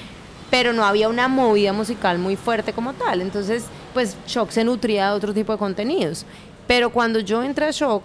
pero 0.49 0.71
no 0.71 0.85
había 0.85 1.09
una 1.09 1.27
movida 1.27 1.73
musical 1.73 2.19
muy 2.19 2.37
fuerte 2.37 2.71
como 2.71 2.93
tal. 2.93 3.21
Entonces, 3.21 3.65
pues 3.93 4.15
Shock 4.25 4.51
se 4.51 4.63
nutría 4.63 5.09
de 5.09 5.15
otro 5.17 5.33
tipo 5.33 5.51
de 5.51 5.57
contenidos. 5.57 6.25
Pero 6.67 6.89
cuando 6.89 7.19
yo 7.19 7.43
entré 7.43 7.65
a 7.65 7.71
Shock, 7.71 8.03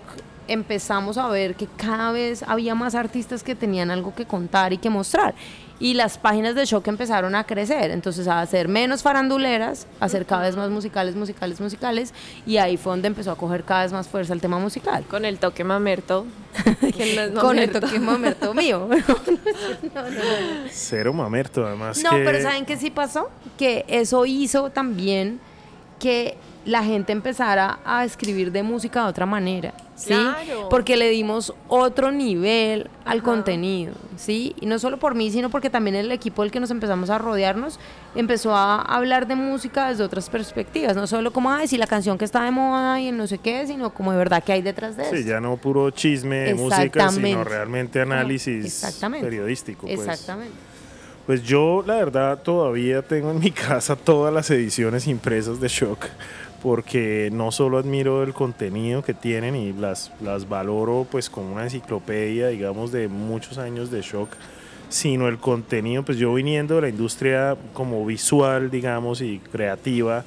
empezamos 0.48 1.16
a 1.16 1.28
ver 1.28 1.54
que 1.54 1.68
cada 1.76 2.10
vez 2.10 2.42
había 2.42 2.74
más 2.74 2.96
artistas 2.96 3.44
que 3.44 3.54
tenían 3.54 3.90
algo 3.90 4.12
que 4.14 4.26
contar 4.26 4.72
y 4.72 4.78
que 4.78 4.90
mostrar 4.90 5.34
y 5.80 5.94
las 5.94 6.18
páginas 6.18 6.54
de 6.54 6.66
shock 6.66 6.86
empezaron 6.88 7.34
a 7.34 7.44
crecer, 7.44 7.90
entonces 7.90 8.28
a 8.28 8.40
hacer 8.40 8.68
menos 8.68 9.02
faranduleras, 9.02 9.86
a 9.98 10.04
hacer 10.04 10.26
cada 10.26 10.42
vez 10.42 10.54
más 10.54 10.70
musicales, 10.70 11.16
musicales, 11.16 11.58
musicales, 11.60 12.14
y 12.46 12.58
ahí 12.58 12.76
fue 12.76 12.92
donde 12.92 13.08
empezó 13.08 13.32
a 13.32 13.36
coger 13.36 13.64
cada 13.64 13.82
vez 13.82 13.92
más 13.92 14.06
fuerza 14.06 14.34
el 14.34 14.42
tema 14.42 14.58
musical. 14.58 15.04
Con 15.08 15.24
el 15.24 15.38
toque 15.38 15.64
mamerto. 15.64 16.26
Con 17.40 17.58
el 17.58 17.70
toque 17.70 17.98
mamerto 17.98 18.52
mío. 18.60 18.88
Cero 20.70 21.12
mamerto, 21.14 21.66
además. 21.66 22.02
No, 22.04 22.10
pero 22.10 22.42
¿saben 22.42 22.66
qué 22.66 22.76
sí 22.76 22.90
pasó? 22.90 23.30
Que 23.56 23.86
eso 23.88 24.26
hizo 24.26 24.70
también 24.70 25.40
que 25.98 26.36
la 26.66 26.84
gente 26.84 27.12
empezara 27.12 27.80
a 27.84 28.04
escribir 28.04 28.52
de 28.52 28.62
música 28.62 29.02
de 29.04 29.08
otra 29.08 29.24
manera, 29.26 29.72
¿sí? 30.00 30.14
Porque 30.68 30.96
le 30.96 31.10
dimos 31.10 31.54
otro 31.68 32.10
nivel 32.10 32.88
al 33.04 33.22
contenido, 33.22 33.92
¿sí? 34.16 34.54
Y 34.60 34.66
no 34.66 34.78
solo 34.78 34.98
por 34.98 35.14
mí, 35.14 35.30
sino 35.30 35.50
porque 35.50 35.70
también 35.70 35.96
el 35.96 36.10
equipo 36.10 36.42
del 36.42 36.50
que 36.50 36.60
nos 36.60 36.70
empezamos 36.70 37.10
a 37.10 37.18
rodearnos 37.18 37.78
empezó 38.14 38.54
a 38.54 38.80
hablar 38.80 39.26
de 39.26 39.36
música 39.36 39.88
desde 39.88 40.02
otras 40.02 40.30
perspectivas, 40.30 40.96
no 40.96 41.06
solo 41.06 41.32
como, 41.32 41.50
ay, 41.52 41.68
si 41.68 41.76
la 41.76 41.86
canción 41.86 42.18
que 42.18 42.24
está 42.24 42.42
de 42.42 42.50
moda 42.50 43.00
y 43.00 43.08
en 43.08 43.16
no 43.16 43.26
sé 43.26 43.38
qué, 43.38 43.66
sino 43.66 43.92
como 43.92 44.12
de 44.12 44.18
verdad 44.18 44.42
que 44.42 44.52
hay 44.52 44.62
detrás 44.62 44.96
de 44.96 45.04
eso. 45.04 45.16
Sí, 45.16 45.24
ya 45.24 45.40
no 45.40 45.56
puro 45.56 45.90
chisme 45.90 46.36
de 46.40 46.54
música, 46.54 47.10
sino 47.10 47.44
realmente 47.44 48.00
análisis 48.00 48.98
periodístico. 49.20 49.86
Pues. 49.86 50.00
Exactamente. 50.00 50.54
Pues 51.26 51.42
yo, 51.42 51.84
la 51.86 51.94
verdad, 51.94 52.42
todavía 52.42 53.02
tengo 53.02 53.30
en 53.30 53.38
mi 53.38 53.50
casa 53.52 53.94
todas 53.94 54.32
las 54.32 54.50
ediciones 54.50 55.06
impresas 55.06 55.60
de 55.60 55.68
Shock 55.68 56.06
porque 56.62 57.30
no 57.32 57.52
solo 57.52 57.78
admiro 57.78 58.22
el 58.22 58.34
contenido 58.34 59.02
que 59.02 59.14
tienen 59.14 59.56
y 59.56 59.72
las, 59.72 60.12
las 60.20 60.48
valoro 60.48 61.06
pues 61.10 61.30
como 61.30 61.52
una 61.52 61.64
enciclopedia, 61.64 62.48
digamos, 62.48 62.92
de 62.92 63.08
muchos 63.08 63.58
años 63.58 63.90
de 63.90 64.02
shock, 64.02 64.30
sino 64.88 65.28
el 65.28 65.38
contenido, 65.38 66.02
pues 66.02 66.18
yo 66.18 66.34
viniendo 66.34 66.74
de 66.74 66.82
la 66.82 66.88
industria 66.88 67.56
como 67.72 68.04
visual, 68.04 68.70
digamos, 68.70 69.20
y 69.22 69.38
creativa, 69.38 70.24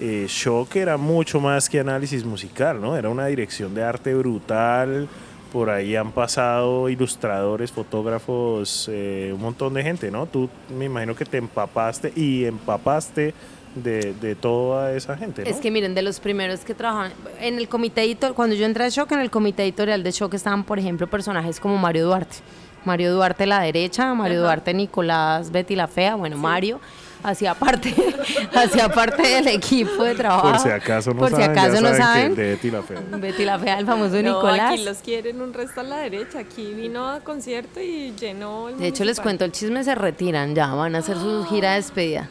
eh, 0.00 0.26
Shock 0.28 0.76
era 0.76 0.96
mucho 0.96 1.40
más 1.40 1.70
que 1.70 1.80
análisis 1.80 2.24
musical, 2.24 2.80
¿no? 2.80 2.96
Era 2.96 3.08
una 3.08 3.26
dirección 3.26 3.74
de 3.74 3.82
arte 3.82 4.14
brutal, 4.14 5.08
por 5.52 5.70
ahí 5.70 5.96
han 5.96 6.12
pasado 6.12 6.90
ilustradores, 6.90 7.72
fotógrafos, 7.72 8.90
eh, 8.92 9.30
un 9.34 9.40
montón 9.40 9.72
de 9.72 9.82
gente, 9.82 10.10
¿no? 10.10 10.26
Tú 10.26 10.50
me 10.76 10.84
imagino 10.84 11.16
que 11.16 11.24
te 11.24 11.38
empapaste 11.38 12.12
y 12.14 12.44
empapaste 12.44 13.32
de, 13.76 14.36
toda 14.40 14.92
esa 14.92 15.16
gente. 15.16 15.48
Es 15.48 15.56
que 15.56 15.70
miren, 15.70 15.94
de 15.94 16.02
los 16.02 16.20
primeros 16.20 16.60
que 16.60 16.74
trabajan 16.74 17.12
en 17.40 17.58
el 17.58 17.68
comité 17.68 18.02
editorial, 18.02 18.34
cuando 18.34 18.54
yo 18.54 18.66
entré 18.66 18.84
a 18.84 18.88
Shock, 18.88 19.12
en 19.12 19.20
el 19.20 19.30
comité 19.30 19.62
editorial 19.64 20.02
de 20.02 20.10
Shock 20.10 20.34
estaban, 20.34 20.64
por 20.64 20.78
ejemplo, 20.78 21.06
personajes 21.06 21.60
como 21.60 21.76
Mario 21.76 22.06
Duarte. 22.06 22.36
Mario 22.84 23.14
Duarte 23.14 23.46
la 23.46 23.60
derecha, 23.60 24.14
Mario 24.14 24.42
Duarte 24.42 24.72
Nicolás 24.72 25.50
Betty 25.50 25.74
la 25.74 25.88
fea, 25.88 26.14
bueno, 26.14 26.36
Mario 26.36 26.80
hacía 27.22 27.54
parte, 27.54 27.92
hacía 28.54 28.88
parte 28.88 29.22
del 29.22 29.48
equipo 29.48 30.04
de 30.04 30.14
trabajo. 30.14 30.52
Por 30.52 30.60
si 30.60 30.68
acaso 30.68 31.12
no 31.12 31.18
Por 31.18 31.30
saben, 31.30 31.44
si 31.44 31.50
acaso 31.50 31.80
no 31.80 31.94
saben. 31.94 32.34
Betty 32.36 32.70
la 32.70 32.82
fea. 32.82 33.00
Betty 33.00 33.44
la 33.44 33.58
fea, 33.58 33.78
el 33.80 33.86
famoso 33.86 34.16
Nicolás. 34.16 34.72
Aquí 34.72 34.84
los 34.84 34.98
quieren 34.98 35.40
un 35.40 35.52
resto 35.52 35.80
a 35.80 35.84
la 35.84 35.98
derecha. 35.98 36.38
Aquí 36.38 36.72
vino 36.74 37.08
a 37.08 37.20
concierto 37.20 37.80
y 37.80 38.14
llenó 38.18 38.68
el 38.68 38.78
De 38.78 38.86
hecho, 38.86 39.04
les 39.04 39.18
cuento, 39.18 39.44
el 39.44 39.50
chisme 39.50 39.82
se 39.82 39.96
retiran 39.96 40.54
ya, 40.54 40.68
van 40.74 40.94
a 40.94 40.98
hacer 40.98 41.16
su 41.16 41.44
gira 41.46 41.70
de 41.70 41.76
despedida. 41.76 42.28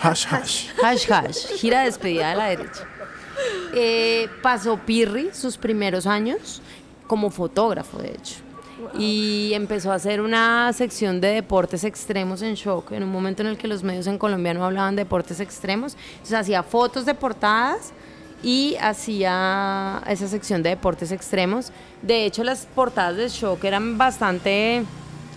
Hash, 0.00 0.26
hash. 0.26 0.68
Hash, 0.82 1.10
hash. 1.10 1.46
Gira 1.58 1.82
despedida 1.82 2.30
de 2.30 2.36
la 2.36 2.44
derecha. 2.46 2.86
Eh, 3.74 4.28
pasó 4.42 4.78
Pirri 4.78 5.30
sus 5.32 5.56
primeros 5.56 6.06
años 6.06 6.60
como 7.06 7.30
fotógrafo, 7.30 7.98
de 7.98 8.10
hecho. 8.10 8.36
Y 8.96 9.50
empezó 9.54 9.90
a 9.90 9.96
hacer 9.96 10.20
una 10.20 10.72
sección 10.72 11.20
de 11.20 11.28
deportes 11.28 11.82
extremos 11.82 12.42
en 12.42 12.54
Shock, 12.54 12.92
en 12.92 13.02
un 13.02 13.10
momento 13.10 13.42
en 13.42 13.48
el 13.48 13.58
que 13.58 13.66
los 13.66 13.82
medios 13.82 14.06
en 14.06 14.18
Colombia 14.18 14.54
no 14.54 14.64
hablaban 14.64 14.94
de 14.94 15.02
deportes 15.02 15.40
extremos. 15.40 15.96
Entonces 16.12 16.38
hacía 16.38 16.62
fotos 16.62 17.04
de 17.04 17.14
portadas 17.14 17.92
y 18.42 18.76
hacía 18.80 20.00
esa 20.06 20.28
sección 20.28 20.62
de 20.62 20.70
deportes 20.70 21.10
extremos. 21.10 21.72
De 22.02 22.24
hecho, 22.24 22.44
las 22.44 22.66
portadas 22.66 23.16
de 23.16 23.28
Shock 23.28 23.64
eran 23.64 23.98
bastante 23.98 24.84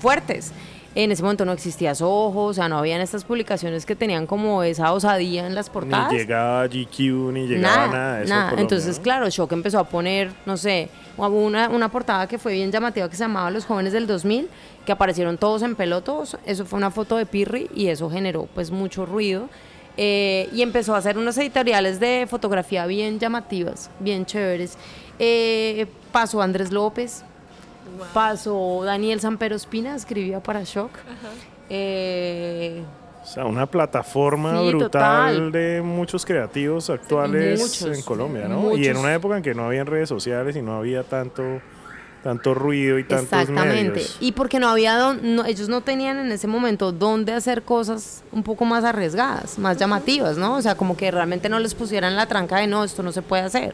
fuertes 0.01 0.51
en 0.93 1.11
ese 1.11 1.23
momento 1.23 1.45
no 1.45 1.53
existía 1.53 1.95
Soho, 1.95 2.45
o 2.45 2.53
sea, 2.53 2.67
no 2.67 2.77
habían 2.77 2.99
estas 2.99 3.23
publicaciones 3.23 3.85
que 3.85 3.95
tenían 3.95 4.27
como 4.27 4.61
esa 4.63 4.91
osadía 4.91 5.47
en 5.47 5.55
las 5.55 5.69
portadas. 5.69 6.11
Ni 6.11 6.19
llegaba 6.19 6.67
GQ, 6.67 6.99
ni 7.31 7.47
llegaba 7.47 7.87
nada, 7.87 8.17
de 8.17 8.23
eso 8.25 8.57
Entonces, 8.57 8.99
claro, 8.99 9.29
Shock 9.29 9.53
empezó 9.53 9.79
a 9.79 9.85
poner, 9.85 10.31
no 10.45 10.57
sé, 10.57 10.89
una, 11.17 11.69
una 11.69 11.89
portada 11.89 12.27
que 12.27 12.37
fue 12.37 12.53
bien 12.53 12.71
llamativa 12.71 13.09
que 13.09 13.15
se 13.15 13.23
llamaba 13.23 13.49
Los 13.51 13.65
Jóvenes 13.65 13.93
del 13.93 14.05
2000, 14.05 14.49
que 14.85 14.91
aparecieron 14.91 15.37
todos 15.37 15.61
en 15.61 15.75
pelotos, 15.75 16.37
eso 16.45 16.65
fue 16.65 16.77
una 16.77 16.91
foto 16.91 17.15
de 17.15 17.25
Pirri 17.25 17.69
y 17.73 17.87
eso 17.87 18.09
generó 18.09 18.47
pues 18.53 18.71
mucho 18.71 19.05
ruido. 19.05 19.47
Eh, 19.97 20.49
y 20.53 20.61
empezó 20.61 20.95
a 20.95 20.99
hacer 20.99 21.17
unos 21.17 21.37
editoriales 21.37 21.99
de 21.99 22.25
fotografía 22.29 22.85
bien 22.85 23.19
llamativas, 23.19 23.89
bien 23.99 24.25
chéveres. 24.25 24.77
Eh, 25.19 25.85
pasó 26.11 26.41
Andrés 26.41 26.71
López, 26.71 27.23
Pasó 28.13 28.81
Daniel 28.83 29.19
Sampero 29.19 29.55
Espina, 29.55 29.95
escribía 29.95 30.41
para 30.41 30.63
Shock. 30.63 30.91
Eh, 31.69 32.83
o 33.23 33.25
sea, 33.25 33.45
una 33.45 33.65
plataforma 33.65 34.61
brutal 34.61 35.51
de 35.51 35.81
muchos 35.81 36.25
creativos 36.25 36.89
actuales 36.89 37.81
en 37.83 38.01
Colombia, 38.01 38.47
¿no? 38.47 38.75
Y 38.75 38.87
en 38.87 38.97
una 38.97 39.13
época 39.13 39.37
en 39.37 39.43
que 39.43 39.53
no 39.53 39.65
había 39.65 39.83
redes 39.83 40.09
sociales 40.09 40.55
y 40.55 40.61
no 40.61 40.75
había 40.75 41.03
tanto 41.03 41.43
tanto 42.23 42.53
ruido 42.53 42.99
y 42.99 43.03
tantos 43.03 43.31
Exactamente. 43.33 44.05
Y 44.19 44.33
porque 44.33 44.59
no 44.59 44.69
había, 44.69 45.17
ellos 45.47 45.69
no 45.69 45.81
tenían 45.81 46.19
en 46.19 46.31
ese 46.31 46.47
momento 46.47 46.91
dónde 46.91 47.33
hacer 47.33 47.63
cosas 47.63 48.23
un 48.31 48.43
poco 48.43 48.65
más 48.65 48.83
arriesgadas, 48.83 49.57
más 49.57 49.77
llamativas, 49.77 50.37
¿no? 50.37 50.55
O 50.55 50.61
sea, 50.61 50.75
como 50.75 50.95
que 50.95 51.09
realmente 51.09 51.49
no 51.49 51.59
les 51.59 51.73
pusieran 51.73 52.15
la 52.15 52.27
tranca 52.27 52.57
de 52.57 52.67
no, 52.67 52.83
esto 52.83 53.01
no 53.01 53.11
se 53.11 53.21
puede 53.21 53.43
hacer. 53.43 53.73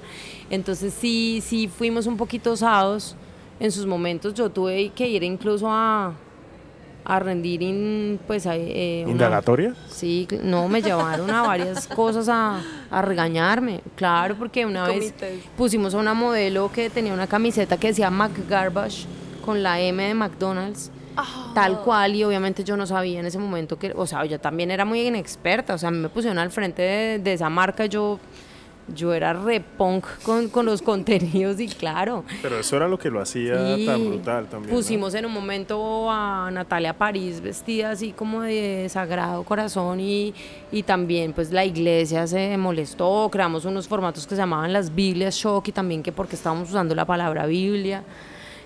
Entonces 0.50 0.94
sí, 0.94 1.44
sí 1.46 1.68
fuimos 1.68 2.08
un 2.08 2.16
poquito 2.18 2.54
osados 2.54 3.16
en 3.60 3.72
sus 3.72 3.86
momentos 3.86 4.34
yo 4.34 4.50
tuve 4.50 4.90
que 4.90 5.08
ir 5.08 5.24
incluso 5.24 5.68
a, 5.70 6.14
a 7.06 7.20
rendir 7.20 7.62
in, 7.62 8.20
pues 8.28 8.46
eh, 8.46 9.06
indagatoria 9.08 9.74
sí 9.90 10.28
no 10.44 10.68
me 10.68 10.82
llevaron 10.82 11.30
a 11.32 11.42
varias 11.42 11.88
cosas 11.96 12.28
a, 12.30 12.62
a, 12.92 13.02
regañarme. 13.02 13.82
Claro 13.96 14.36
porque 14.36 14.66
una 14.66 14.88
vez 14.88 15.14
pusimos 15.56 15.94
a 15.96 15.98
una 15.98 16.14
modelo 16.14 16.72
que 16.72 16.90
tenía 16.90 17.14
una 17.14 17.28
camiseta 17.28 17.78
que 17.78 17.88
decía 17.88 18.10
McGarbage 18.10 19.06
con 19.44 19.64
la 19.64 19.80
M 19.80 20.04
de 20.04 20.14
McDonald's 20.14 20.92
ah. 21.16 21.52
tal 21.56 21.82
cual 21.82 22.16
y 22.16 22.24
obviamente 22.26 22.64
yo 22.64 22.76
no 22.76 22.86
sabía 22.86 23.22
en 23.22 23.26
ese 23.26 23.40
momento 23.40 23.80
que 23.80 23.94
o 23.96 24.06
sea 24.06 24.26
yo 24.26 24.40
también 24.40 24.72
era 24.72 24.84
muy 24.84 25.02
inexperta 25.02 25.74
o 25.74 25.78
sea 25.78 25.90
me 25.90 26.10
pusieron 26.10 26.38
al 26.38 26.52
frente 26.52 26.82
de, 26.82 27.20
de 27.20 27.34
esa 27.34 27.50
marca 27.50 27.86
yo 27.86 28.20
yo 28.94 29.13
era 29.13 29.34
repunk 29.34 30.06
con, 30.24 30.50
con 30.50 30.65
los 30.65 30.82
contenidos 30.84 31.60
y 31.60 31.67
claro. 31.67 32.24
Pero 32.41 32.60
eso 32.60 32.75
era 32.77 32.88
lo 32.88 32.98
que 32.98 33.10
lo 33.10 33.22
hacía 33.22 33.56
tan 33.86 34.08
brutal 34.08 34.48
también. 34.48 34.74
Pusimos 34.74 35.13
en 35.13 35.25
un 35.25 35.32
momento 35.32 36.10
a 36.10 36.50
Natalia 36.51 36.94
París 36.94 37.41
vestida 37.41 37.91
así 37.91 38.12
como 38.12 38.41
de 38.41 38.88
sagrado 38.89 39.44
corazón 39.44 40.00
y, 40.00 40.34
y 40.72 40.84
también 40.84 41.34
pues 41.34 41.51
la 41.51 41.65
iglesia 41.65 42.27
se 42.27 42.58
molestó, 42.58 43.29
creamos 43.32 43.65
unos 43.65 43.88
formatos 43.88 44.25
que 44.25 44.36
se 44.36 44.41
llamaban 44.41 44.74
las 44.74 44.94
Biblias 44.94 45.36
Shock 45.36 45.70
y 45.70 45.72
también 45.72 46.03
que 46.03 46.12
porque 46.12 46.36
estábamos 46.36 46.70
usando 46.70 46.96
la 46.96 47.06
palabra 47.06 47.46
Biblia. 47.46 48.03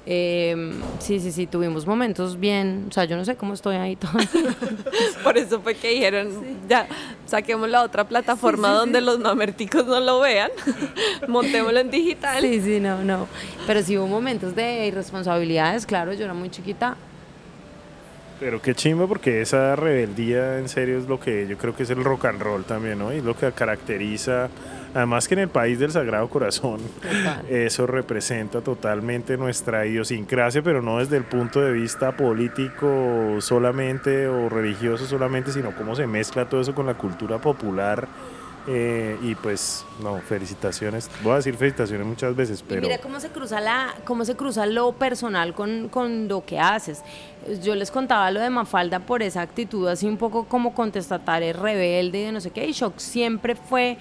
Eh, 0.07 0.73
sí, 0.99 1.19
sí, 1.19 1.31
sí, 1.31 1.45
tuvimos 1.45 1.85
momentos 1.85 2.39
bien, 2.39 2.87
o 2.89 2.91
sea, 2.91 3.05
yo 3.05 3.15
no 3.15 3.23
sé 3.23 3.35
cómo 3.35 3.53
estoy 3.53 3.75
ahí 3.75 3.95
todo. 3.95 4.11
Por 5.23 5.37
eso 5.37 5.61
fue 5.61 5.75
que 5.75 5.89
dijeron, 5.89 6.29
ya, 6.67 6.87
saquemos 7.27 7.69
la 7.69 7.83
otra 7.83 8.05
plataforma 8.05 8.69
donde 8.69 8.99
los 8.99 9.19
mamerticos 9.19 9.85
no 9.85 9.99
lo 9.99 10.19
vean, 10.19 10.49
montémoslo 11.27 11.79
en 11.79 11.91
digital. 11.91 12.41
Sí, 12.41 12.61
sí, 12.61 12.79
no, 12.79 13.03
no. 13.03 13.27
Pero 13.67 13.83
sí 13.83 13.97
hubo 13.97 14.07
momentos 14.07 14.55
de 14.55 14.87
irresponsabilidades, 14.87 15.85
claro, 15.85 16.13
yo 16.13 16.25
era 16.25 16.33
muy 16.33 16.49
chiquita. 16.49 16.97
Pero 18.39 18.59
qué 18.59 18.73
chimba 18.73 19.05
porque 19.05 19.41
esa 19.41 19.75
rebeldía 19.75 20.57
en 20.57 20.67
serio 20.67 20.97
es 20.97 21.07
lo 21.07 21.19
que 21.19 21.47
yo 21.47 21.59
creo 21.59 21.75
que 21.75 21.83
es 21.83 21.91
el 21.91 22.03
rock 22.03 22.25
and 22.25 22.41
roll 22.41 22.63
también, 22.63 22.97
¿no? 22.97 23.13
Y 23.13 23.17
es 23.17 23.23
lo 23.23 23.37
que 23.37 23.51
caracteriza 23.51 24.49
Además 24.93 25.27
que 25.27 25.35
en 25.35 25.39
el 25.41 25.49
país 25.49 25.79
del 25.79 25.91
Sagrado 25.91 26.27
Corazón 26.29 26.79
eso 27.49 27.87
representa 27.87 28.61
totalmente 28.61 29.37
nuestra 29.37 29.85
idiosincrasia, 29.85 30.61
pero 30.61 30.81
no 30.81 30.99
desde 30.99 31.17
el 31.17 31.23
punto 31.23 31.61
de 31.61 31.71
vista 31.71 32.15
político 32.15 33.37
solamente 33.39 34.27
o 34.27 34.49
religioso 34.49 35.05
solamente, 35.05 35.51
sino 35.51 35.75
cómo 35.75 35.95
se 35.95 36.07
mezcla 36.07 36.49
todo 36.49 36.61
eso 36.61 36.75
con 36.75 36.85
la 36.85 36.95
cultura 36.95 37.39
popular. 37.39 38.07
Eh, 38.67 39.17
y 39.23 39.33
pues, 39.33 39.83
no, 40.03 40.19
felicitaciones. 40.19 41.09
Voy 41.23 41.33
a 41.33 41.35
decir 41.37 41.55
felicitaciones 41.55 42.05
muchas 42.05 42.35
veces, 42.35 42.63
pero... 42.67 42.81
mira 42.81 42.99
cómo 42.99 43.19
se 43.19 43.29
cruza, 43.29 43.59
la, 43.59 43.95
cómo 44.05 44.23
se 44.23 44.35
cruza 44.35 44.67
lo 44.67 44.91
personal 44.93 45.55
con, 45.55 45.89
con, 45.89 46.27
lo 46.27 46.45
que 46.45 46.59
haces. 46.59 47.01
Yo 47.63 47.73
les 47.73 47.89
contaba 47.89 48.29
lo 48.29 48.39
de 48.39 48.51
Mafalda 48.51 48.99
por 48.99 49.23
esa 49.23 49.41
actitud 49.41 49.87
así 49.87 50.05
un 50.05 50.17
poco 50.17 50.45
como 50.45 50.75
contestataria, 50.75 51.53
rebelde 51.53 52.19
y 52.19 52.23
de 52.25 52.31
no 52.31 52.39
sé 52.39 52.51
qué. 52.51 52.67
Y 52.67 52.73
Shock 52.73 52.99
siempre 52.99 53.55
fue 53.55 53.97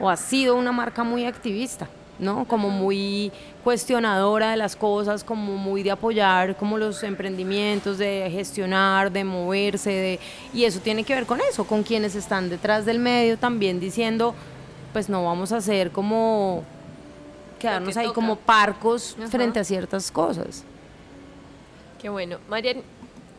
o 0.00 0.08
ha 0.08 0.16
sido 0.16 0.56
una 0.56 0.72
marca 0.72 1.04
muy 1.04 1.26
activista, 1.26 1.86
¿no? 2.18 2.46
Como 2.46 2.70
muy 2.70 3.30
cuestionadora 3.62 4.50
de 4.50 4.56
las 4.56 4.74
cosas, 4.74 5.22
como 5.22 5.56
muy 5.56 5.82
de 5.82 5.90
apoyar 5.90 6.56
como 6.56 6.78
los 6.78 7.02
emprendimientos, 7.02 7.98
de 7.98 8.28
gestionar, 8.32 9.12
de 9.12 9.24
moverse, 9.24 9.90
de, 9.90 10.20
y 10.54 10.64
eso 10.64 10.80
tiene 10.80 11.04
que 11.04 11.14
ver 11.14 11.26
con 11.26 11.40
eso, 11.40 11.64
con 11.64 11.82
quienes 11.82 12.14
están 12.14 12.48
detrás 12.48 12.86
del 12.86 12.98
medio 12.98 13.38
también 13.38 13.78
diciendo, 13.78 14.34
pues 14.92 15.08
no 15.08 15.24
vamos 15.24 15.52
a 15.52 15.58
hacer 15.58 15.90
como 15.90 16.64
quedarnos 17.58 17.96
ahí 17.98 18.08
como 18.14 18.36
parcos 18.36 19.16
frente 19.28 19.60
a 19.60 19.64
ciertas 19.64 20.10
cosas. 20.10 20.64
Qué 22.00 22.08
bueno. 22.08 22.38
Marian, 22.48 22.82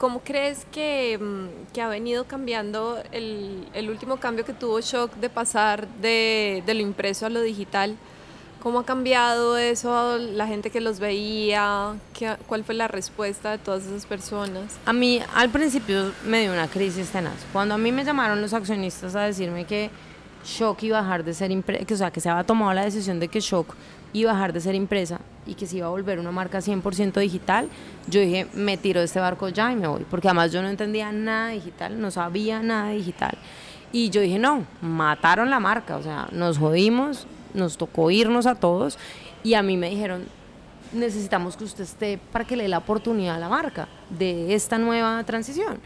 ¿Cómo 0.02 0.22
crees 0.22 0.66
que, 0.72 1.20
mm, 1.22 1.74
que 1.76 1.80
ha 1.80 1.88
venido 1.88 2.24
cambiando 2.24 2.98
el, 3.12 3.68
el, 3.76 3.88
último 3.88 4.18
cambio 4.18 4.44
que 4.44 4.52
tuvo 4.52 4.82
Shock 4.82 5.14
de 5.18 5.30
pasar 5.30 5.88
de, 6.02 6.64
de, 6.66 6.74
lo 6.74 6.82
impreso 6.82 7.28
a 7.28 7.30
lo 7.30 7.40
digital? 7.40 7.96
¿Cómo 8.64 8.80
ha 8.80 8.84
cambiado 8.84 9.60
eso 9.60 10.18
la 10.18 10.48
gente 10.48 10.72
que 10.72 10.82
los 10.82 11.00
veía? 11.00 11.94
¿Qué, 12.18 12.36
¿Cuál 12.48 12.64
fue 12.64 12.74
la 12.74 12.88
respuesta 12.88 13.52
de 13.52 13.60
todas 13.60 13.86
esas 13.86 14.08
personas? 14.08 14.76
A 14.88 14.92
mí 14.92 15.22
al 15.36 15.52
principio 15.52 16.12
me 16.26 16.42
dio 16.42 16.52
una 16.52 16.68
crisis 16.68 17.12
tenaz. 17.12 17.38
Cuando 17.54 17.76
a 17.76 17.78
mí 17.78 17.92
me 17.92 18.04
llamaron 18.04 18.42
los 18.42 18.56
accionistas 18.56 19.16
a 19.16 19.22
decirme 19.22 19.66
que 19.66 19.92
Shock 20.44 20.82
iba 20.82 20.98
a 20.98 21.04
dejar 21.04 21.24
de 21.24 21.36
ser 21.36 21.52
impresa, 21.52 21.86
que, 21.86 21.94
o 21.94 21.98
sea, 21.98 22.10
que 22.10 22.22
se 22.22 22.28
había 22.28 22.44
tomado 22.44 22.74
la 22.74 22.86
decisión 22.86 23.20
de 23.20 23.28
que 23.28 23.40
Shock 23.40 23.76
iba 24.14 24.32
a 24.32 24.34
dejar 24.34 24.54
de 24.54 24.62
ser 24.62 24.76
impresa 24.76 25.20
y 25.46 25.56
que 25.56 25.66
se 25.66 25.78
iba 25.78 25.88
a 25.88 25.90
volver 25.90 26.20
una 26.20 26.32
marca 26.32 26.60
100% 26.60 27.20
digital, 27.20 27.70
yo 28.08 28.22
dije, 28.22 28.48
me 28.54 28.78
tiro 28.78 29.00
de 29.00 29.06
este 29.06 29.20
barco 29.20 29.50
ya 29.50 29.72
y 29.72 29.76
me 29.76 29.88
voy, 29.88 30.06
porque 30.10 30.28
además 30.28 30.52
yo 30.52 30.62
no 30.62 30.70
entendía 30.70 31.12
nada 31.12 31.50
digital, 31.50 32.00
no 32.00 32.12
sabía 32.12 32.62
nada 32.62 32.92
digital. 32.92 33.38
Y 33.92 34.10
yo 34.10 34.22
dije, 34.22 34.40
no, 34.40 34.66
mataron 34.82 35.50
la 35.50 35.60
marca, 35.60 35.98
o 35.98 36.04
sea, 36.04 36.28
nos 36.32 36.58
jodimos, 36.58 37.28
nos 37.54 37.78
tocó 37.78 38.12
irnos 38.12 38.46
a 38.46 38.56
todos 38.56 38.98
y 39.44 39.56
a 39.56 39.64
mí 39.64 39.78
me 39.78 39.90
dijeron, 39.90 40.26
necesitamos 40.94 41.58
que 41.58 41.64
usted 41.64 41.84
esté 41.84 42.20
para 42.32 42.46
que 42.46 42.56
le 42.56 42.64
dé 42.64 42.70
la 42.70 42.78
oportunidad 42.78 43.36
a 43.36 43.40
la 43.40 43.50
marca 43.50 43.88
de 44.10 44.54
esta 44.54 44.78
nueva 44.78 45.24
transición. 45.24 45.80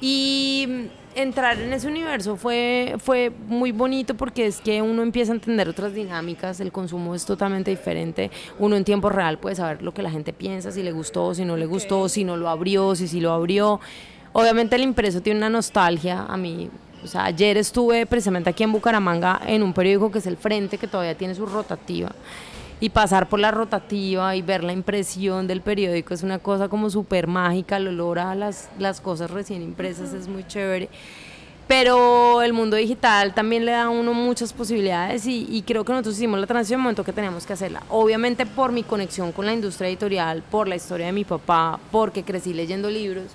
Y 0.00 0.88
entrar 1.14 1.58
en 1.60 1.72
ese 1.72 1.88
universo 1.88 2.36
fue, 2.36 2.96
fue 2.98 3.30
muy 3.46 3.72
bonito 3.72 4.14
porque 4.14 4.46
es 4.46 4.60
que 4.60 4.82
uno 4.82 5.02
empieza 5.02 5.32
a 5.32 5.34
entender 5.34 5.68
otras 5.68 5.94
dinámicas, 5.94 6.60
el 6.60 6.72
consumo 6.72 7.14
es 7.14 7.24
totalmente 7.24 7.70
diferente, 7.70 8.30
uno 8.58 8.76
en 8.76 8.84
tiempo 8.84 9.08
real 9.08 9.38
puede 9.38 9.56
saber 9.56 9.82
lo 9.82 9.92
que 9.92 10.02
la 10.02 10.10
gente 10.10 10.32
piensa, 10.32 10.72
si 10.72 10.82
le 10.82 10.92
gustó, 10.92 11.34
si 11.34 11.44
no 11.44 11.56
le 11.56 11.66
gustó, 11.66 12.08
si 12.08 12.24
no 12.24 12.36
lo 12.36 12.48
abrió, 12.48 12.94
si 12.94 13.08
sí 13.08 13.20
lo 13.20 13.32
abrió. 13.32 13.80
Obviamente 14.32 14.76
el 14.76 14.82
impreso 14.82 15.20
tiene 15.20 15.38
una 15.38 15.50
nostalgia 15.50 16.24
a 16.28 16.36
mí. 16.36 16.70
O 17.04 17.06
sea, 17.06 17.24
ayer 17.24 17.56
estuve 17.56 18.06
precisamente 18.06 18.48
aquí 18.48 18.62
en 18.62 18.72
Bucaramanga 18.72 19.40
en 19.46 19.62
un 19.62 19.72
periódico 19.72 20.10
que 20.10 20.18
es 20.20 20.26
El 20.26 20.36
Frente, 20.36 20.78
que 20.78 20.86
todavía 20.86 21.16
tiene 21.16 21.34
su 21.34 21.46
rotativa 21.46 22.12
y 22.82 22.90
pasar 22.90 23.28
por 23.28 23.38
la 23.38 23.52
rotativa 23.52 24.34
y 24.34 24.42
ver 24.42 24.64
la 24.64 24.72
impresión 24.72 25.46
del 25.46 25.60
periódico 25.60 26.14
es 26.14 26.24
una 26.24 26.40
cosa 26.40 26.68
como 26.68 26.90
súper 26.90 27.28
mágica, 27.28 27.76
el 27.76 27.86
olor 27.86 28.18
a 28.18 28.34
las, 28.34 28.70
las 28.80 29.00
cosas 29.00 29.30
recién 29.30 29.62
impresas 29.62 30.12
es 30.12 30.26
muy 30.26 30.44
chévere. 30.44 30.88
Pero 31.68 32.42
el 32.42 32.52
mundo 32.52 32.76
digital 32.76 33.34
también 33.34 33.66
le 33.66 33.70
da 33.70 33.84
a 33.84 33.88
uno 33.88 34.12
muchas 34.14 34.52
posibilidades 34.52 35.26
y, 35.26 35.46
y 35.48 35.62
creo 35.62 35.84
que 35.84 35.92
nosotros 35.92 36.16
hicimos 36.16 36.40
la 36.40 36.46
transición 36.48 36.78
en 36.78 36.80
el 36.80 36.82
momento 36.82 37.04
que 37.04 37.12
teníamos 37.12 37.46
que 37.46 37.52
hacerla. 37.52 37.84
Obviamente 37.88 38.46
por 38.46 38.72
mi 38.72 38.82
conexión 38.82 39.30
con 39.30 39.46
la 39.46 39.52
industria 39.52 39.88
editorial, 39.88 40.42
por 40.50 40.66
la 40.66 40.74
historia 40.74 41.06
de 41.06 41.12
mi 41.12 41.24
papá, 41.24 41.78
porque 41.92 42.24
crecí 42.24 42.52
leyendo 42.52 42.90
libros, 42.90 43.26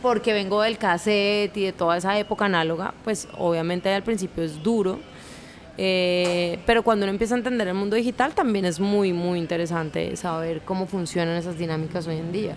porque 0.00 0.32
vengo 0.32 0.62
del 0.62 0.78
cassette 0.78 1.54
y 1.58 1.64
de 1.64 1.72
toda 1.74 1.98
esa 1.98 2.18
época 2.18 2.46
análoga, 2.46 2.94
pues 3.04 3.28
obviamente 3.36 3.92
al 3.92 4.04
principio 4.04 4.42
es 4.42 4.62
duro 4.62 5.00
eh, 5.82 6.58
pero 6.66 6.82
cuando 6.82 7.06
uno 7.06 7.10
empieza 7.10 7.34
a 7.34 7.38
entender 7.38 7.66
el 7.66 7.72
mundo 7.72 7.96
digital 7.96 8.34
también 8.34 8.66
es 8.66 8.78
muy, 8.78 9.14
muy 9.14 9.38
interesante 9.38 10.14
saber 10.14 10.60
cómo 10.60 10.86
funcionan 10.86 11.36
esas 11.36 11.56
dinámicas 11.56 12.06
hoy 12.06 12.18
en 12.18 12.32
día. 12.32 12.54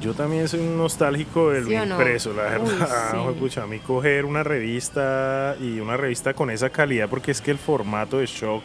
Yo 0.00 0.14
también 0.14 0.48
soy 0.48 0.58
un 0.58 0.76
nostálgico 0.76 1.50
del 1.50 1.70
impreso, 1.70 2.32
la 2.32 2.42
verdad. 2.42 3.12
a 3.62 3.66
mí 3.68 3.78
coger 3.78 4.24
una 4.24 4.42
revista 4.42 5.54
y 5.60 5.78
una 5.78 5.96
revista 5.96 6.34
con 6.34 6.50
esa 6.50 6.70
calidad, 6.70 7.08
porque 7.08 7.30
es 7.30 7.40
que 7.40 7.52
el 7.52 7.58
formato 7.58 8.18
de 8.18 8.26
Shock 8.26 8.64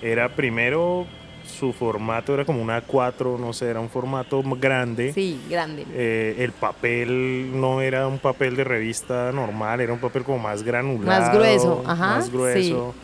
era 0.00 0.30
primero 0.30 1.06
su 1.44 1.74
formato 1.74 2.32
era 2.32 2.46
como 2.46 2.62
una 2.62 2.82
A4, 2.86 3.38
no 3.38 3.52
sé, 3.52 3.68
era 3.68 3.80
un 3.80 3.90
formato 3.90 4.42
grande. 4.58 5.12
Sí, 5.12 5.38
grande. 5.50 5.84
Eh, 5.92 6.36
el 6.38 6.52
papel 6.52 7.50
no 7.52 7.82
era 7.82 8.06
un 8.06 8.18
papel 8.18 8.56
de 8.56 8.64
revista 8.64 9.30
normal, 9.30 9.82
era 9.82 9.92
un 9.92 9.98
papel 9.98 10.22
como 10.22 10.38
más 10.38 10.62
granulado. 10.62 11.20
Más 11.20 11.34
grueso, 11.34 11.82
ajá. 11.84 12.16
Más 12.16 12.30
grueso. 12.30 12.94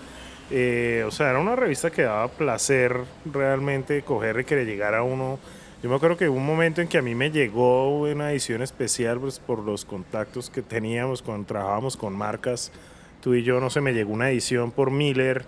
Eh, 0.51 1.05
o 1.07 1.11
sea, 1.11 1.31
era 1.31 1.41
una 1.41 1.57
revista 1.57 1.91
que 1.91 2.03
daba 2.03 2.29
placer 2.29 3.01
realmente 3.25 4.03
coger 4.03 4.41
y 4.41 4.45
que 4.45 4.57
le 4.57 4.65
llegara 4.65 4.99
a 4.99 5.03
uno. 5.03 5.39
Yo 5.83 5.91
me 5.91 5.97
acuerdo 5.97 6.17
que 6.17 6.29
hubo 6.29 6.39
un 6.39 6.47
momento 6.47 6.81
en 6.81 6.89
que 6.89 6.99
a 6.99 7.03
mí 7.03 7.15
me 7.15 7.31
llegó 7.31 8.01
una 8.01 8.33
edición 8.33 8.63
especial 8.63 9.19
pues, 9.21 9.39
por 9.39 9.59
los 9.59 9.85
contactos 9.85 10.51
que 10.51 10.63
teníamos 10.63 11.23
cuando 11.23 11.47
trabajábamos 11.47 11.97
con 11.97 12.17
marcas. 12.17 12.73
Tú 13.21 13.35
y 13.35 13.43
yo, 13.43 13.61
no 13.61 13.71
sé, 13.71 13.81
me 13.81 13.93
llegó 13.93 14.13
una 14.13 14.31
edición 14.31 14.71
por 14.71 14.91
Miller 14.91 15.45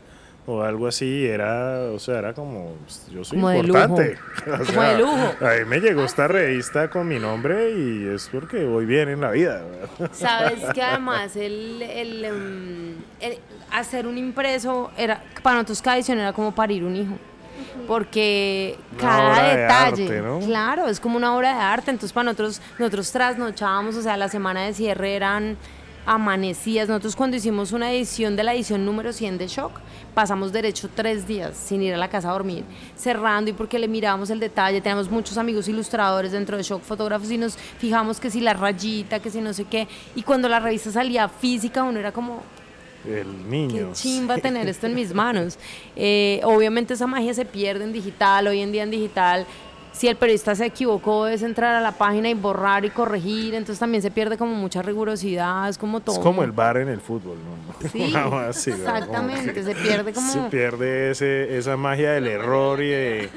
o 0.51 0.63
algo 0.63 0.87
así, 0.87 1.27
era, 1.27 1.91
o 1.93 1.99
sea, 1.99 2.21
era 2.21 2.33
como, 2.33 2.73
pues, 2.83 3.07
yo 3.13 3.23
soy 3.23 3.39
importante. 3.39 4.17
como 4.67 4.83
de 4.83 4.99
lujo. 4.99 5.35
A 5.47 5.59
mí 5.59 5.65
me 5.67 5.79
llegó 5.79 6.05
esta 6.05 6.27
revista 6.27 6.89
con 6.89 7.07
mi 7.07 7.19
nombre 7.19 7.71
y 7.73 8.07
es 8.07 8.31
porque 8.33 8.65
voy 8.65 8.87
bien 8.87 9.11
en 9.11 9.21
la 9.21 9.31
vida. 9.31 9.63
Sabes 10.13 10.65
que 10.73 10.83
además 10.83 11.37
el, 11.37 11.83
em, 11.83 12.95
el, 13.21 13.39
hacer 13.71 14.07
un 14.07 14.17
impreso 14.17 14.91
era, 14.97 15.23
para 15.43 15.57
nosotros 15.57 15.83
cada 15.83 15.97
edición 15.99 16.19
era 16.19 16.33
como 16.33 16.55
parir 16.55 16.83
un 16.83 16.97
hijo 16.97 17.15
porque 17.87 18.79
cada 18.99 19.55
detalle, 19.55 20.23
claro, 20.45 20.89
es 20.89 21.01
como 21.01 21.17
una 21.17 21.37
obra 21.37 21.55
de 21.55 21.61
arte, 21.61 21.91
entonces 21.91 22.13
para 22.13 22.25
nosotros, 22.25 22.61
nosotros 22.79 23.11
trasnochábamos, 23.13 23.97
o 23.97 24.03
sea, 24.03 24.17
la 24.17 24.29
semana 24.29 24.63
de 24.63 24.75
cierre 24.75 25.15
eran 25.15 25.57
amanecías. 26.09 26.89
Nosotros 26.89 27.15
cuando 27.15 27.37
hicimos 27.37 27.73
una 27.73 27.93
edición 27.93 28.35
de 28.35 28.43
la 28.43 28.55
edición 28.55 28.85
número 28.87 29.13
100 29.13 29.37
de 29.37 29.47
Shock, 29.47 29.73
pasamos 30.15 30.53
derecho 30.53 30.89
tres 30.93 31.29
días 31.29 31.55
sin 31.55 31.83
ir 31.83 31.93
a 31.93 31.99
la 31.99 32.09
casa 32.09 32.31
a 32.31 32.33
dormir, 32.33 32.65
cerrando 32.97 33.51
y 33.51 33.53
porque 33.53 33.79
le 33.79 33.89
mirábamos 33.89 34.31
el 34.31 34.41
detalle. 34.41 34.81
Tenemos 34.81 35.11
muchos 35.11 35.37
amigos 35.37 35.69
ilustradores 35.69 36.33
dentro 36.33 36.57
de 36.57 36.63
Shock, 36.63 36.83
fotógrafos 36.83 37.31
y 37.31 37.37
nos 37.37 37.57
fijamos 37.57 38.19
que 38.21 38.31
si 38.31 38.41
la 38.41 38.55
rayita, 38.55 39.21
que 39.21 39.31
si 39.31 39.43
no 39.43 39.53
sé 39.53 39.67
qué. 39.67 39.87
Y 40.15 40.23
cuando 40.23 40.49
la 40.49 40.61
revista 40.61 40.91
salía 40.91 41.29
física, 41.29 41.83
uno 41.83 42.01
era 42.01 42.11
como, 42.11 42.43
el 43.07 43.49
niño. 43.49 43.89
Qué 43.89 43.93
chimba 43.93 44.39
tener 44.39 44.67
esto 44.67 44.87
en 44.87 44.95
mis 44.95 45.13
manos. 45.13 45.59
Eh, 45.95 46.41
obviamente 46.43 46.95
esa 46.95 47.07
magia 47.07 47.35
se 47.35 47.45
pierde 47.45 47.85
en 47.85 47.93
digital, 47.93 48.47
hoy 48.47 48.61
en 48.61 48.73
día 48.73 48.83
en 48.83 48.91
digital 48.91 49.47
si 49.99 50.07
el 50.07 50.17
periodista 50.17 50.55
se 50.55 50.65
equivocó 50.65 51.27
es 51.27 51.43
entrar 51.43 51.75
a 51.75 51.81
la 51.81 51.91
página 51.91 52.31
y 52.31 52.35
borrar 52.35 52.85
y 52.85 52.91
corregir, 52.91 53.55
entonces 53.55 53.81
también 53.81 54.01
se 54.01 54.13
pierde 54.13 54.39
como 54.39 54.55
mucha 54.55 54.81
rigurosidad, 54.81 55.69
es 55.69 55.77
como 55.77 55.99
todo. 55.99 56.15
Es 56.15 56.23
como 56.23 56.45
el 56.45 56.53
bar 56.53 56.77
en 56.77 56.89
el 56.89 57.01
fútbol, 57.01 57.37
¿no? 57.37 57.59
Sí, 58.53 58.71
exactamente, 58.71 59.63
se 59.63 59.75
pierde 59.75 60.13
como... 60.13 60.33
Se 60.33 60.41
pierde 60.51 61.11
ese, 61.11 61.59
esa 61.59 61.77
magia 61.77 62.13
del 62.13 62.29
error 62.29 62.81
y 62.81 62.89
de, 62.89 63.31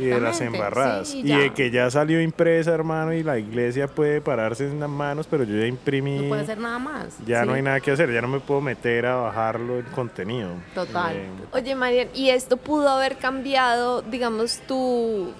y 0.00 0.04
de 0.04 0.20
las 0.20 0.40
embarradas. 0.40 1.14
y 1.14 1.22
de 1.22 1.52
que 1.52 1.70
ya 1.70 1.90
salió 1.90 2.22
impresa, 2.22 2.72
hermano, 2.72 3.12
y 3.12 3.22
la 3.22 3.38
iglesia 3.38 3.86
puede 3.86 4.22
pararse 4.22 4.64
en 4.64 4.80
las 4.80 4.88
manos, 4.88 5.26
pero 5.28 5.44
yo 5.44 5.58
ya 5.58 5.66
imprimí... 5.66 6.18
No 6.20 6.28
puede 6.28 6.42
hacer 6.42 6.58
nada 6.58 6.78
más. 6.78 7.08
Ya 7.26 7.44
no 7.44 7.52
hay 7.52 7.62
nada 7.62 7.80
que 7.80 7.90
hacer, 7.90 8.10
ya 8.10 8.22
no 8.22 8.28
me 8.28 8.40
puedo 8.40 8.62
meter 8.62 9.04
a 9.04 9.16
bajarlo 9.16 9.78
el 9.78 9.86
contenido. 9.86 10.48
Total. 10.74 11.14
Eh, 11.14 11.28
Oye, 11.52 11.74
Marian, 11.74 12.08
¿y 12.14 12.30
esto 12.30 12.56
pudo 12.56 12.88
haber 12.88 13.18
cambiado, 13.18 14.00
digamos, 14.00 14.60
tu 14.66 15.34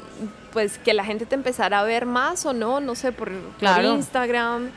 pues 0.52 0.79
que 0.79 0.94
la 0.94 1.05
gente 1.05 1.26
te 1.26 1.35
empezara 1.35 1.81
a 1.81 1.85
ver 1.85 2.07
más 2.07 2.46
o 2.46 2.52
no, 2.52 2.81
no 2.81 2.94
sé, 2.94 3.12
por, 3.12 3.31
Instagram. 3.61 4.70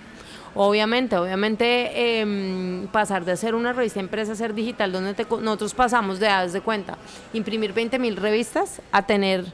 Obviamente, 0.56 1.15
obviamente 1.15 2.19
em, 2.19 2.88
pasar 2.88 3.23
de 3.23 3.38
ser 3.38 3.54
una 3.54 3.71
revista 3.71 3.99
empresa 3.99 4.32
a 4.32 4.36
ser 4.36 4.54
digital, 4.54 4.91
donde 4.91 5.15
nosotros 5.41 5.73
pasamos 5.73 6.19
de, 6.19 6.28
haz 6.28 6.54
de 6.54 6.62
cuenta, 6.62 6.97
imprimir 7.34 7.71
20 7.71 7.99
mil 7.99 8.15
revistas 8.15 8.82
a 8.91 9.04
tener 9.04 9.45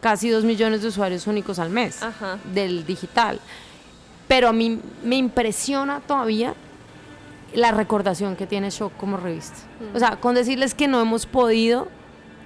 casi 0.00 0.28
2 0.28 0.44
millones 0.44 0.82
de 0.82 0.88
usuarios 0.88 1.26
únicos 1.26 1.58
al 1.58 1.70
mes 1.70 2.00
del 2.52 2.84
digital. 2.84 3.40
Pero 4.28 4.48
a 4.48 4.52
mí 4.52 4.78
me 5.02 5.16
impresiona 5.16 6.00
todavía 6.00 6.54
la 7.54 7.72
recordación 7.72 8.36
que 8.36 8.46
tiene 8.46 8.70
Shock 8.70 8.92
como 8.96 9.16
revista. 9.16 9.56
O 9.94 9.98
sea, 9.98 10.16
con 10.16 10.34
decirles 10.34 10.74
que 10.74 10.88
no 10.88 11.00
hemos 11.00 11.24
podido 11.26 11.88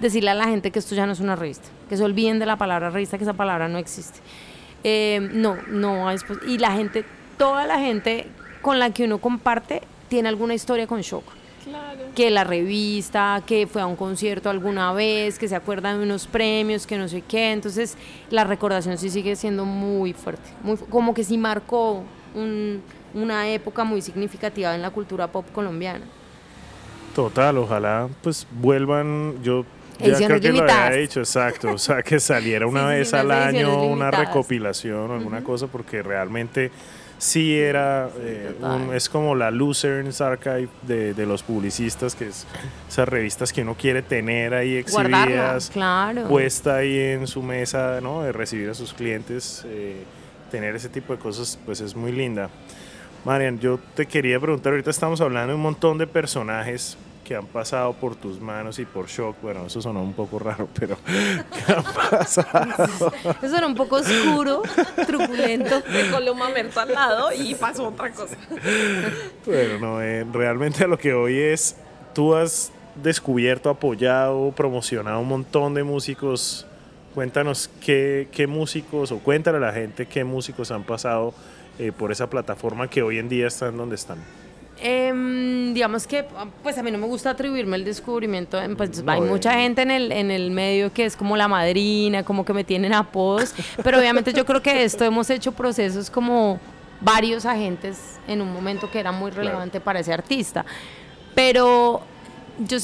decirle 0.01 0.31
a 0.31 0.35
la 0.35 0.45
gente 0.47 0.71
que 0.71 0.79
esto 0.79 0.95
ya 0.95 1.07
no 1.07 1.13
es 1.13 1.21
una 1.21 1.37
revista, 1.37 1.69
que 1.89 1.97
se 1.97 2.05
olviden 2.05 2.39
de 2.39 2.47
la 2.47 2.57
palabra 2.57 2.91
revista, 2.91 3.19
que 3.19 3.25
esa 3.25 3.35
palabra 3.35 3.69
no 3.69 3.79
existe. 3.79 4.21
Eh, 4.85 5.29
no, 5.33 5.57
no, 5.69 6.09
y 6.47 6.59
la 6.59 6.73
gente, 6.73 7.05
toda 7.37 7.67
la 7.67 7.79
gente 7.79 8.27
con 8.63 8.79
la 8.79 8.91
que 8.91 9.05
uno 9.05 9.19
comparte 9.19 9.83
tiene 10.09 10.29
alguna 10.29 10.55
historia 10.55 10.87
con 10.87 11.01
Shock. 11.01 11.25
Claro. 11.65 11.99
Que 12.15 12.31
la 12.31 12.45
revista, 12.45 13.43
que 13.47 13.67
fue 13.67 13.83
a 13.83 13.87
un 13.87 13.97
concierto 13.97 14.49
alguna 14.49 14.93
vez, 14.93 15.39
que 15.39 15.49
se 15.49 15.55
acuerdan 15.55 15.99
de 15.99 16.05
unos 16.05 16.27
premios, 16.27 16.87
que 16.87 16.97
no 16.97 17.09
sé 17.09 17.21
qué. 17.21 17.53
Entonces, 17.53 17.97
la 18.31 18.45
recordación 18.45 18.97
sí 18.97 19.11
sigue 19.11 19.37
siendo 19.37 19.67
muy 19.67 20.15
fuerte. 20.15 20.49
Muy, 20.63 20.77
como 20.77 21.13
que 21.13 21.25
sí 21.25 21.37
marcó 21.37 22.05
una 23.15 23.49
época 23.49 23.85
muy 23.85 24.01
significativa 24.01 24.75
en 24.75 24.81
la 24.81 24.91
cultura 24.91 25.27
pop 25.27 25.45
colombiana. 25.53 26.07
Total, 27.15 27.59
ojalá 27.59 28.09
pues 28.23 28.47
vuelvan. 28.61 29.43
Yo 29.43 29.65
ya 29.99 30.17
creo 30.17 30.41
que 30.41 30.53
lo 30.53 30.63
había 30.63 30.99
dicho, 31.01 31.21
exacto. 31.21 31.73
O 31.73 31.79
sea, 31.79 32.03
que 32.03 32.21
saliera 32.21 32.67
una 32.69 32.87
vez 32.87 33.13
al 33.15 33.31
año 33.31 33.83
una 33.83 34.11
recopilación 34.11 35.11
o 35.11 35.15
alguna 35.15 35.43
cosa, 35.43 35.67
porque 35.67 36.03
realmente 36.03 36.71
sí 37.19 37.59
era, 37.59 38.09
eh, 38.21 38.55
es 38.95 39.09
como 39.09 39.35
la 39.35 39.51
Lucerns 39.51 40.21
Archive 40.21 40.69
de, 40.83 41.15
de, 41.15 41.27
los 41.27 41.43
publicistas, 41.43 42.15
que 42.15 42.29
es 42.29 42.47
esas 42.89 43.09
revistas 43.09 43.53
que 43.53 43.63
uno 43.63 43.75
quiere 43.75 44.03
tener 44.03 44.55
ahí 44.55 44.77
exhibidas, 44.77 45.71
claro. 45.71 46.29
puesta 46.29 46.77
ahí 46.77 46.97
en 46.97 47.27
su 47.27 47.43
mesa, 47.43 48.01
¿no? 48.01 48.23
De 48.23 48.33
recibir 48.33 48.71
a 48.71 48.75
sus 48.75 48.95
clientes, 48.95 49.65
eh, 49.67 50.05
tener 50.51 50.77
ese 50.77 50.89
tipo 50.89 51.13
de 51.13 51.19
cosas, 51.19 51.59
pues 51.67 51.81
es 51.81 51.97
muy 51.97 52.13
linda. 52.13 52.51
Marian, 53.25 53.59
yo 53.59 53.81
te 53.95 54.07
quería 54.07 54.39
preguntar, 54.39 54.73
ahorita 54.73 54.91
estamos 54.91 55.21
hablando 55.21 55.49
de 55.49 55.57
un 55.57 55.63
montón 55.63 55.99
de 55.99 56.07
personajes 56.07 56.97
que 57.29 57.37
han 57.37 57.47
pasado 57.47 57.93
por 57.93 58.17
tus 58.17 58.41
manos 58.41 58.79
y 58.79 58.87
por 58.87 59.07
shock. 59.07 59.37
Bueno, 59.43 59.67
eso 59.67 59.83
sonó 59.83 60.03
un 60.03 60.15
poco 60.15 60.39
raro, 60.39 60.67
pero 60.73 60.97
¿qué 61.07 61.73
ha 61.73 61.83
pasado? 61.83 63.13
Eso 63.43 63.55
era 63.55 63.67
un 63.67 63.75
poco 63.75 63.97
oscuro, 63.97 64.63
truculento. 65.07 65.83
Dejó 65.83 66.21
lo 66.21 66.35
mamerto 66.35 66.81
al 66.81 66.95
lado 66.95 67.29
y 67.39 67.55
pasó 67.55 67.89
otra 67.89 68.11
cosa. 68.13 68.35
Bueno, 69.45 69.79
no, 69.79 70.01
eh, 70.01 70.25
realmente 70.33 70.85
a 70.85 70.87
lo 70.87 70.99
que 70.99 71.13
hoy 71.13 71.39
es, 71.39 71.77
tú 72.15 72.35
has 72.35 72.73
descubierto, 72.95 73.69
apoyado, 73.69 74.51
promocionado 74.53 75.21
un 75.21 75.29
montón 75.29 75.75
de 75.75 75.85
músicos. 75.85 76.67
Cuéntanos 77.15 77.69
qué, 77.85 78.29
qué 78.33 78.47
músicos, 78.47 79.13
o 79.13 79.19
cuéntale 79.19 79.59
a 79.59 79.61
la 79.61 79.73
gente 79.75 80.07
qué 80.07 80.25
músicos 80.25 80.71
han 80.71 80.85
pasado 80.85 81.35
eh, 81.79 81.93
por 81.93 82.11
esa 82.11 82.31
plataforma 82.31 82.89
que 82.89 83.03
hoy 83.03 83.19
en 83.19 83.29
día 83.29 83.49
están 83.49 83.77
donde 83.77 83.97
están. 83.97 84.19
Em, 84.81 85.75
digamos 85.75 86.07
que, 86.07 86.25
pues 86.63 86.79
a 86.79 86.83
mí 86.83 86.91
no 86.91 86.99
me 86.99 87.07
gusta 87.07 87.31
atribuirme 87.31 87.77
el 87.77 87.85
descubrimiento. 87.85 88.59
Pues 88.77 89.03
hay 89.07 89.21
mucha 89.21 89.53
gente 89.55 89.83
en 89.83 89.91
el, 89.91 90.13
en 90.13 90.31
el 90.31 90.51
medio 90.51 90.93
que 90.93 91.05
es 91.05 91.17
como 91.17 91.37
la 91.37 91.49
madrina, 91.49 92.23
como 92.23 92.45
que 92.45 92.53
me 92.53 92.65
tienen 92.65 92.93
apodos, 92.93 93.55
pero 93.83 93.99
obviamente 93.99 94.33
yo 94.33 94.45
creo 94.45 94.63
que 94.63 94.85
esto 94.85 95.05
hemos 95.05 95.31
hecho 95.31 95.53
procesos 95.53 96.11
como 96.11 96.61
varios 97.01 97.45
agentes 97.45 98.19
en 98.27 98.41
un 98.41 98.53
momento 98.53 98.91
que 98.91 99.01
era 99.01 99.13
muy 99.13 99.31
relevante 99.31 99.81
para 99.81 100.01
ese 100.01 100.13
artista. 100.13 100.65
Pero 101.35 102.03
yo, 102.59 102.79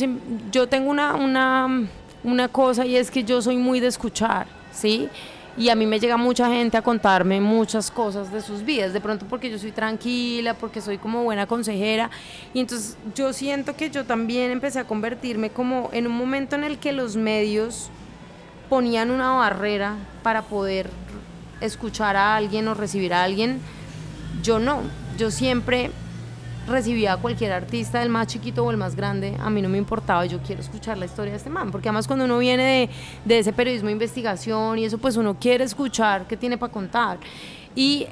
yo 0.50 0.68
tengo 0.68 0.90
una, 0.90 1.14
una, 1.14 1.88
una 2.22 2.48
cosa 2.48 2.86
y 2.86 2.96
es 2.96 3.10
que 3.10 3.24
yo 3.24 3.40
soy 3.40 3.56
muy 3.56 3.80
de 3.80 3.88
escuchar, 3.88 4.46
¿sí? 4.72 5.08
Y 5.56 5.68
a 5.68 5.76
mí 5.76 5.86
me 5.86 6.00
llega 6.00 6.16
mucha 6.16 6.48
gente 6.48 6.76
a 6.76 6.82
contarme 6.82 7.40
muchas 7.40 7.90
cosas 7.90 8.32
de 8.32 8.40
sus 8.40 8.64
vidas, 8.64 8.92
de 8.92 9.00
pronto 9.00 9.26
porque 9.28 9.50
yo 9.50 9.58
soy 9.58 9.70
tranquila, 9.70 10.54
porque 10.54 10.80
soy 10.80 10.98
como 10.98 11.22
buena 11.22 11.46
consejera. 11.46 12.10
Y 12.52 12.60
entonces 12.60 12.96
yo 13.14 13.32
siento 13.32 13.76
que 13.76 13.90
yo 13.90 14.04
también 14.04 14.50
empecé 14.50 14.80
a 14.80 14.84
convertirme 14.84 15.50
como 15.50 15.90
en 15.92 16.06
un 16.06 16.16
momento 16.16 16.56
en 16.56 16.64
el 16.64 16.78
que 16.78 16.92
los 16.92 17.16
medios 17.16 17.90
ponían 18.68 19.10
una 19.10 19.30
barrera 19.32 19.94
para 20.22 20.42
poder 20.42 20.90
escuchar 21.60 22.16
a 22.16 22.34
alguien 22.34 22.66
o 22.66 22.74
recibir 22.74 23.14
a 23.14 23.22
alguien, 23.22 23.60
yo 24.42 24.58
no, 24.58 24.80
yo 25.16 25.30
siempre 25.30 25.90
recibía 26.66 27.14
a 27.14 27.16
cualquier 27.16 27.52
artista, 27.52 28.02
el 28.02 28.08
más 28.08 28.26
chiquito 28.26 28.64
o 28.64 28.70
el 28.70 28.76
más 28.76 28.96
grande, 28.96 29.36
a 29.38 29.50
mí 29.50 29.60
no 29.62 29.68
me 29.68 29.78
importaba, 29.78 30.24
yo 30.26 30.38
quiero 30.40 30.60
escuchar 30.60 30.98
la 30.98 31.04
historia 31.04 31.32
de 31.32 31.38
este 31.38 31.50
man, 31.50 31.70
porque 31.70 31.88
además 31.88 32.06
cuando 32.06 32.24
uno 32.24 32.38
viene 32.38 32.62
de, 32.62 32.90
de 33.24 33.38
ese 33.38 33.52
periodismo 33.52 33.88
de 33.88 33.92
investigación 33.92 34.78
y 34.78 34.84
eso, 34.84 34.98
pues 34.98 35.16
uno 35.16 35.36
quiere 35.38 35.64
escuchar 35.64 36.26
qué 36.26 36.36
tiene 36.36 36.56
para 36.58 36.72
contar. 36.72 37.18
Y 37.74 38.06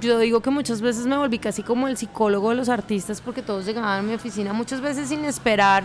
yo 0.00 0.18
digo 0.18 0.40
que 0.40 0.50
muchas 0.50 0.80
veces 0.80 1.06
me 1.06 1.16
volví 1.16 1.38
casi 1.38 1.62
como 1.62 1.88
el 1.88 1.96
psicólogo 1.96 2.50
de 2.50 2.56
los 2.56 2.68
artistas, 2.68 3.20
porque 3.20 3.42
todos 3.42 3.66
llegaban 3.66 4.00
a 4.00 4.02
mi 4.02 4.14
oficina 4.14 4.52
muchas 4.52 4.80
veces 4.80 5.08
sin 5.08 5.24
esperar 5.24 5.84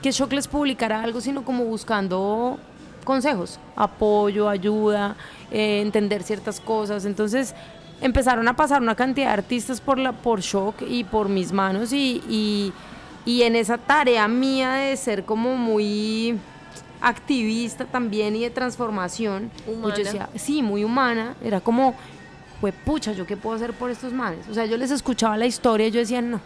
que 0.00 0.10
Shock 0.10 0.32
les 0.32 0.48
publicara 0.48 1.02
algo, 1.02 1.20
sino 1.20 1.44
como 1.44 1.64
buscando 1.64 2.58
consejos, 3.04 3.58
apoyo, 3.76 4.48
ayuda, 4.48 5.16
eh, 5.50 5.80
entender 5.80 6.22
ciertas 6.22 6.60
cosas. 6.60 7.04
Entonces, 7.04 7.54
empezaron 8.02 8.46
a 8.48 8.54
pasar 8.54 8.82
una 8.82 8.94
cantidad 8.94 9.28
de 9.28 9.32
artistas 9.32 9.80
por, 9.80 9.98
la, 9.98 10.12
por 10.12 10.40
shock 10.40 10.82
y 10.86 11.04
por 11.04 11.28
mis 11.28 11.52
manos 11.52 11.92
y, 11.92 12.72
y, 13.24 13.42
en 13.42 13.56
esa 13.56 13.78
tarea 13.78 14.26
mía 14.28 14.74
de 14.74 14.96
ser 14.96 15.24
como 15.24 15.56
muy 15.56 16.38
activista 17.00 17.84
también 17.84 18.36
y 18.36 18.40
de 18.40 18.50
transformación, 18.50 19.50
pues 19.80 19.96
decía, 19.96 20.28
sí, 20.34 20.62
muy 20.62 20.84
humana, 20.84 21.34
era 21.42 21.60
como, 21.60 21.94
pues 22.60 22.74
pucha, 22.84 23.12
¿yo 23.12 23.26
qué 23.26 23.36
puedo 23.36 23.56
hacer 23.56 23.72
por 23.72 23.90
estos 23.90 24.12
manes? 24.12 24.48
O 24.48 24.54
sea, 24.54 24.66
yo 24.66 24.76
les 24.76 24.90
escuchaba 24.90 25.36
la 25.36 25.46
historia 25.46 25.86
y 25.86 25.90
yo 25.92 26.00
decía, 26.00 26.20
no, 26.20 26.40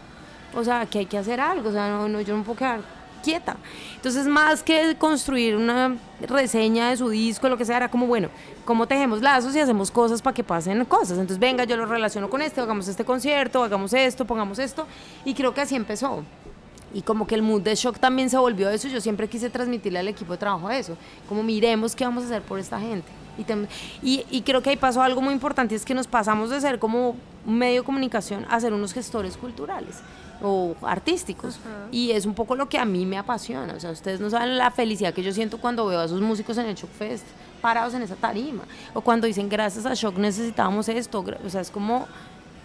o 0.55 0.63
sea, 0.63 0.85
que 0.85 0.99
hay 0.99 1.05
que 1.07 1.17
hacer 1.17 1.41
algo, 1.41 1.69
o 1.69 1.71
sea, 1.71 1.89
no, 1.89 2.07
no 2.07 2.21
yo 2.21 2.37
no 2.37 2.43
puedo 2.43 2.59
quedar 2.59 2.96
quieta. 3.17 3.57
Entonces, 3.95 4.27
más 4.27 4.63
que 4.63 4.95
construir 4.97 5.55
una 5.55 5.97
reseña 6.21 6.89
de 6.89 6.97
su 6.97 7.09
disco, 7.09 7.49
lo 7.49 7.57
que 7.57 7.65
sea, 7.65 7.77
era 7.77 7.89
como, 7.89 8.07
bueno, 8.07 8.29
¿cómo 8.65 8.87
tejemos 8.87 9.21
lazos 9.21 9.55
y 9.55 9.59
hacemos 9.59 9.91
cosas 9.91 10.21
para 10.21 10.33
que 10.33 10.43
pasen 10.43 10.83
cosas? 10.85 11.17
Entonces, 11.17 11.39
venga, 11.39 11.63
yo 11.63 11.77
lo 11.77 11.85
relaciono 11.85 12.29
con 12.29 12.41
este, 12.41 12.61
hagamos 12.61 12.87
este 12.87 13.05
concierto, 13.05 13.63
hagamos 13.63 13.93
esto, 13.93 14.25
pongamos 14.25 14.59
esto. 14.59 14.87
Y 15.25 15.33
creo 15.33 15.53
que 15.53 15.61
así 15.61 15.75
empezó. 15.75 16.23
Y 16.93 17.01
como 17.01 17.27
que 17.27 17.35
el 17.35 17.41
mood 17.41 17.61
de 17.61 17.75
shock 17.75 17.99
también 17.99 18.29
se 18.29 18.37
volvió 18.37 18.69
eso. 18.69 18.87
Yo 18.87 19.01
siempre 19.01 19.27
quise 19.27 19.49
transmitirle 19.49 19.99
al 19.99 20.07
equipo 20.07 20.33
de 20.33 20.37
trabajo 20.37 20.69
eso. 20.69 20.97
Como 21.27 21.43
miremos 21.43 21.95
qué 21.95 22.05
vamos 22.05 22.23
a 22.23 22.27
hacer 22.27 22.41
por 22.41 22.59
esta 22.59 22.79
gente. 22.79 23.07
Y, 24.01 24.25
y, 24.31 24.41
creo 24.41 24.61
que 24.61 24.71
ahí 24.71 24.77
pasó 24.77 25.01
algo 25.01 25.21
muy 25.21 25.33
importante, 25.33 25.75
es 25.75 25.85
que 25.85 25.93
nos 25.93 26.07
pasamos 26.07 26.49
de 26.49 26.59
ser 26.59 26.79
como 26.79 27.15
medio 27.45 27.81
de 27.81 27.85
comunicación 27.85 28.45
a 28.49 28.59
ser 28.59 28.73
unos 28.73 28.93
gestores 28.93 29.37
culturales 29.37 30.01
o 30.41 30.75
artísticos. 30.81 31.59
Y 31.91 32.11
es 32.11 32.25
un 32.25 32.33
poco 32.33 32.55
lo 32.55 32.69
que 32.69 32.77
a 32.77 32.85
mí 32.85 33.05
me 33.05 33.17
apasiona. 33.17 33.73
O 33.73 33.79
sea, 33.79 33.91
ustedes 33.91 34.19
no 34.19 34.29
saben 34.29 34.57
la 34.57 34.71
felicidad 34.71 35.13
que 35.13 35.23
yo 35.23 35.31
siento 35.31 35.59
cuando 35.59 35.85
veo 35.85 35.99
a 35.99 36.05
esos 36.05 36.21
músicos 36.21 36.57
en 36.57 36.67
el 36.67 36.75
Shock 36.75 36.91
Fest 36.91 37.25
parados 37.61 37.93
en 37.93 38.01
esa 38.01 38.15
tarima. 38.15 38.63
O 38.93 39.01
cuando 39.01 39.27
dicen, 39.27 39.49
gracias 39.49 39.85
a 39.85 39.93
Shock 39.93 40.17
necesitábamos 40.17 40.87
esto. 40.89 41.25
O 41.45 41.49
sea, 41.49 41.61
es 41.61 41.71
como, 41.71 42.07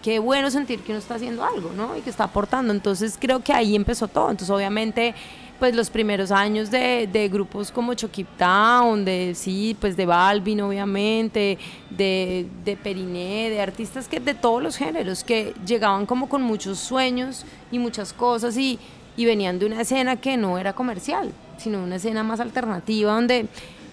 qué 0.03 0.19
bueno 0.19 0.51
sentir 0.51 0.81
que 0.81 0.91
uno 0.91 0.99
está 0.99 1.15
haciendo 1.15 1.43
algo, 1.43 1.71
¿no? 1.71 1.97
Y 1.97 2.01
que 2.01 2.09
está 2.09 2.25
aportando. 2.25 2.73
Entonces 2.73 3.17
creo 3.19 3.39
que 3.39 3.53
ahí 3.53 3.75
empezó 3.75 4.07
todo. 4.07 4.29
Entonces 4.29 4.53
obviamente 4.53 5.15
pues 5.59 5.75
los 5.75 5.89
primeros 5.89 6.29
años 6.29 6.69
de, 6.71 7.29
grupos 7.31 7.71
como 7.71 7.93
Chokip 7.93 8.27
Town, 8.37 9.05
de 9.05 9.33
sí, 9.33 9.77
pues 9.79 9.95
de 9.95 10.05
Balvin 10.05 10.59
obviamente, 10.59 11.57
de, 11.89 12.77
Periné, 12.83 13.49
de 13.49 13.61
artistas 13.61 14.09
que 14.09 14.19
de 14.19 14.33
todos 14.33 14.61
los 14.61 14.75
géneros, 14.75 15.23
que 15.23 15.53
llegaban 15.65 16.05
como 16.05 16.27
con 16.27 16.41
muchos 16.41 16.79
sueños 16.79 17.45
y 17.71 17.79
muchas 17.79 18.11
cosas 18.11 18.57
y, 18.57 18.77
y 19.15 19.23
venían 19.23 19.57
de 19.57 19.67
una 19.67 19.79
escena 19.79 20.17
que 20.17 20.35
no 20.35 20.57
era 20.57 20.73
comercial, 20.73 21.31
sino 21.55 21.81
una 21.81 21.95
escena 21.95 22.23
más 22.23 22.41
alternativa 22.41 23.13
donde 23.13 23.47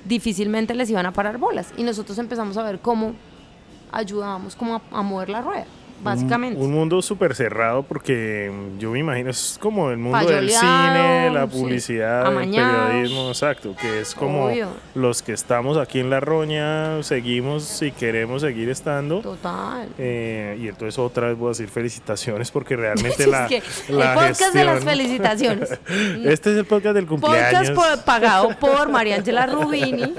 difícilmente 0.07 0.75
les 0.75 0.91
iban 0.91 1.07
a 1.07 1.13
parar 1.13 1.39
bolas. 1.39 1.73
Y 1.77 1.85
nosotros 1.85 2.19
empezamos 2.19 2.57
a 2.57 2.65
ver 2.65 2.81
cómo 2.81 3.13
ayudábamos 3.93 4.57
como 4.57 4.83
a 4.91 5.03
mover 5.03 5.29
la 5.29 5.43
rueda 5.43 5.67
básicamente. 6.03 6.61
Un, 6.61 6.73
mundo 6.73 7.03
súper 7.03 7.35
cerrado 7.35 7.83
porque 7.83 8.51
yo 8.79 8.91
me 8.93 9.01
imagino, 9.01 9.31
es 9.31 9.59
como 9.61 9.91
el 9.91 9.99
mundo 9.99 10.27
del 10.27 10.51
cine, 10.51 11.31
la 11.31 11.47
sí. 11.51 11.59
publicidad, 11.59 12.27
el 12.43 12.51
periodismo, 12.51 13.29
exacto, 13.29 13.75
que 13.81 14.01
es 14.01 14.15
como 14.15 14.47
Obvio. 14.47 14.69
los 14.95 15.23
que 15.23 15.33
estamos 15.33 15.77
aquí 15.77 16.01
en 16.01 16.11
La 16.11 16.21
Roña, 16.21 17.03
seguimos 17.03 17.65
si 17.65 17.91
queremos 17.93 18.43
seguir 18.43 18.69
estando. 18.71 19.21
Total. 19.21 19.89
Eh, 19.99 20.59
y 20.61 20.69
entonces 20.69 20.99
otra 20.99 21.29
vez 21.29 21.37
voy 21.37 21.49
a 21.49 21.51
decir 21.51 21.69
felicitaciones 21.69 22.51
porque 22.51 22.77
realmente 22.77 23.27
la, 23.29 23.47
es 23.47 23.49
que 23.87 23.93
la 23.93 24.13
el 24.13 24.19
podcast 24.29 24.55
de 24.55 24.65
las 24.65 24.85
felicitaciones. 24.85 25.71
Este 26.25 26.53
es 26.53 26.57
el 26.59 26.65
podcast 26.65 26.95
del 26.95 27.07
cumpleaños. 27.07 27.71
podcast 27.71 27.75
por- 27.97 28.05
pagado 28.05 28.49
por 28.59 28.89
María 28.89 29.17
Ángela 29.17 29.47
Rubini. 29.53 30.15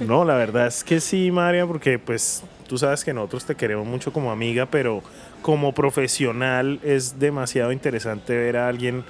No, 0.00 0.24
la 0.24 0.34
verdad 0.34 0.66
es 0.66 0.82
que 0.84 1.00
sí, 1.00 1.30
María, 1.30 1.66
porque 1.66 1.98
pues 1.98 2.42
tú 2.66 2.78
sabes 2.78 3.04
que 3.04 3.12
nosotros 3.12 3.44
te 3.44 3.54
queremos 3.54 3.86
mucho 3.86 4.12
como 4.12 4.30
amiga, 4.30 4.66
pero 4.66 5.02
como 5.42 5.72
profesional 5.72 6.80
es 6.82 7.18
demasiado 7.18 7.72
interesante 7.72 8.36
ver 8.36 8.56
a 8.56 8.68
alguien 8.68 9.04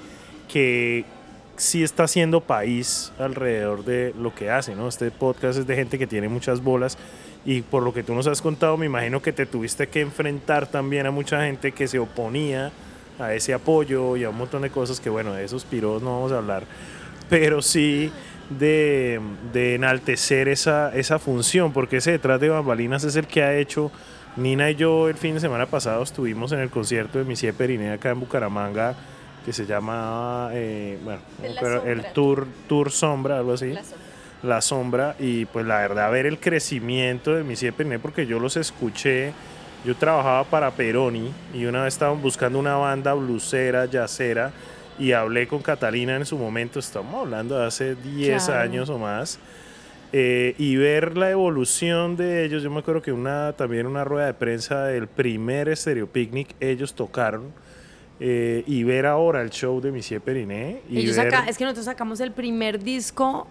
que 0.51 1.05
sí 1.57 1.83
está 1.83 2.03
haciendo 2.03 2.41
país 2.41 3.11
alrededor 3.17 3.85
de 3.85 4.13
lo 4.19 4.35
que 4.35 4.49
hace, 4.49 4.75
¿no? 4.75 4.87
Este 4.87 5.09
podcast 5.11 5.59
es 5.59 5.67
de 5.67 5.75
gente 5.75 5.97
que 5.97 6.07
tiene 6.07 6.27
muchas 6.27 6.61
bolas 6.61 6.97
y 7.45 7.61
por 7.61 7.83
lo 7.83 7.93
que 7.93 8.03
tú 8.03 8.13
nos 8.13 8.27
has 8.27 8.41
contado, 8.41 8.75
me 8.75 8.87
imagino 8.87 9.21
que 9.21 9.31
te 9.31 9.45
tuviste 9.45 9.87
que 9.87 10.01
enfrentar 10.01 10.67
también 10.67 11.05
a 11.05 11.11
mucha 11.11 11.45
gente 11.45 11.71
que 11.71 11.87
se 11.87 11.99
oponía 11.99 12.71
a 13.19 13.33
ese 13.33 13.53
apoyo 13.53 14.17
y 14.17 14.23
a 14.23 14.29
un 14.29 14.37
montón 14.37 14.63
de 14.63 14.69
cosas 14.69 14.99
que, 14.99 15.09
bueno, 15.09 15.33
de 15.33 15.45
esos 15.45 15.63
piros 15.63 16.01
no 16.01 16.15
vamos 16.15 16.31
a 16.31 16.37
hablar, 16.37 16.63
pero 17.29 17.61
sí 17.61 18.11
de, 18.49 19.19
de 19.53 19.75
enaltecer 19.75 20.47
esa, 20.47 20.95
esa 20.95 21.19
función, 21.19 21.73
porque 21.73 21.97
ese 21.97 22.11
detrás 22.11 22.39
de 22.39 22.49
bambalinas 22.49 23.03
es 23.03 23.15
el 23.15 23.27
que 23.27 23.43
ha 23.43 23.55
hecho. 23.55 23.91
Nina 24.35 24.69
y 24.69 24.75
yo 24.75 25.07
el 25.07 25.15
fin 25.15 25.35
de 25.35 25.39
semana 25.39 25.65
pasado 25.65 26.03
estuvimos 26.03 26.51
en 26.51 26.59
el 26.59 26.69
concierto 26.69 27.17
de 27.17 27.23
Misie 27.23 27.53
Periné 27.53 27.91
acá 27.91 28.09
en 28.09 28.19
Bucaramanga, 28.19 28.93
que 29.45 29.53
se 29.53 29.65
llama, 29.65 30.49
eh, 30.51 30.97
bueno, 31.03 31.21
la 31.41 31.47
el 31.47 31.55
sombra. 31.55 32.13
Tour, 32.13 32.47
Tour 32.67 32.91
Sombra, 32.91 33.37
algo 33.37 33.53
así. 33.53 33.73
La 34.43 34.61
Sombra, 34.61 35.15
y 35.19 35.45
pues 35.45 35.65
la 35.65 35.77
verdad 35.77 36.11
ver 36.11 36.25
el 36.25 36.39
crecimiento 36.39 37.33
de 37.33 37.43
Misie 37.43 37.71
Periné, 37.71 37.97
porque 37.97 38.27
yo 38.27 38.39
los 38.39 38.57
escuché, 38.57 39.31
yo 39.85 39.95
trabajaba 39.95 40.43
para 40.43 40.71
Peroni 40.71 41.31
y 41.53 41.65
una 41.65 41.83
vez 41.83 41.93
estaban 41.93 42.21
buscando 42.21 42.59
una 42.59 42.75
banda 42.75 43.13
blusera, 43.13 43.85
yacera, 43.85 44.51
y 44.99 45.11
hablé 45.11 45.47
con 45.47 45.61
Catalina 45.61 46.15
en 46.15 46.25
su 46.25 46.37
momento, 46.37 46.79
estamos 46.79 47.13
hablando 47.15 47.57
de 47.59 47.65
hace 47.65 47.95
10 47.95 48.45
Claro. 48.45 48.61
años 48.61 48.89
o 48.89 48.97
más, 48.97 49.39
eh, 50.13 50.55
y 50.57 50.75
ver 50.77 51.17
la 51.17 51.29
evolución 51.31 52.15
de 52.15 52.45
ellos, 52.45 52.63
yo 52.63 52.71
me 52.71 52.79
acuerdo 52.79 53.01
que 53.01 53.11
una 53.11 53.53
también 53.53 53.85
una 53.87 54.03
rueda 54.05 54.27
de 54.27 54.33
prensa 54.33 54.85
del 54.85 55.07
primer 55.07 55.75
Stereo 55.75 56.07
Picnic, 56.07 56.55
ellos 56.59 56.93
tocaron, 56.93 57.51
eh, 58.21 58.63
y 58.65 58.83
ver 58.83 59.05
ahora 59.05 59.41
el 59.41 59.49
show 59.49 59.81
de 59.81 59.91
Misie 59.91 60.21
Periné, 60.21 60.79
y 60.89 60.99
Ellos 60.99 61.17
ver, 61.17 61.31
saca- 61.31 61.49
es 61.49 61.57
que 61.57 61.65
nosotros 61.65 61.85
sacamos 61.85 62.19
el 62.21 62.31
primer 62.31 62.81
disco 62.81 63.47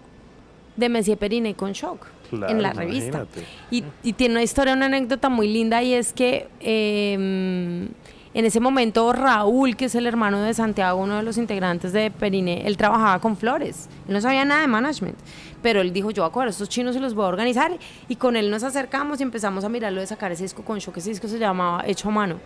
de 0.75 0.89
Messier 0.89 1.17
Periné 1.19 1.53
con 1.53 1.71
Shock 1.73 2.07
Claro, 2.31 2.51
en 2.51 2.61
la 2.63 2.73
revista. 2.73 3.27
Y, 3.69 3.83
y 4.03 4.13
tiene 4.13 4.33
una 4.33 4.43
historia, 4.43 4.73
una 4.73 4.87
anécdota 4.87 5.29
muy 5.29 5.47
linda 5.47 5.83
y 5.83 5.93
es 5.93 6.11
que 6.11 6.47
eh, 6.59 7.87
en 8.35 8.43
ese 8.43 8.59
momento 8.59 9.13
Raúl, 9.13 9.77
que 9.77 9.85
es 9.85 9.95
el 9.95 10.05
hermano 10.05 10.41
de 10.41 10.53
Santiago, 10.53 11.01
uno 11.01 11.15
de 11.15 11.23
los 11.23 11.37
integrantes 11.37 11.93
de 11.93 12.11
Periné, 12.11 12.67
él 12.67 12.75
trabajaba 12.75 13.19
con 13.19 13.37
flores. 13.37 13.87
Él 14.09 14.13
no 14.13 14.19
sabía 14.19 14.43
nada 14.43 14.59
de 14.59 14.67
management, 14.67 15.17
pero 15.61 15.79
él 15.79 15.93
dijo, 15.93 16.11
yo 16.11 16.29
voy 16.29 16.45
a 16.45 16.49
estos 16.49 16.67
chinos 16.67 16.97
y 16.97 16.99
los 16.99 17.13
voy 17.13 17.23
a 17.23 17.29
organizar. 17.29 17.71
Y 18.09 18.17
con 18.17 18.35
él 18.35 18.51
nos 18.51 18.63
acercamos 18.63 19.21
y 19.21 19.23
empezamos 19.23 19.63
a 19.63 19.69
mirarlo 19.69 20.01
de 20.01 20.07
sacar 20.07 20.33
ese 20.33 20.43
disco 20.43 20.65
con 20.65 20.79
Shock. 20.79 20.97
Ese 20.97 21.11
disco 21.11 21.29
se 21.29 21.39
llamaba 21.39 21.85
Hecho 21.87 22.09
a 22.09 22.11
Mano. 22.11 22.41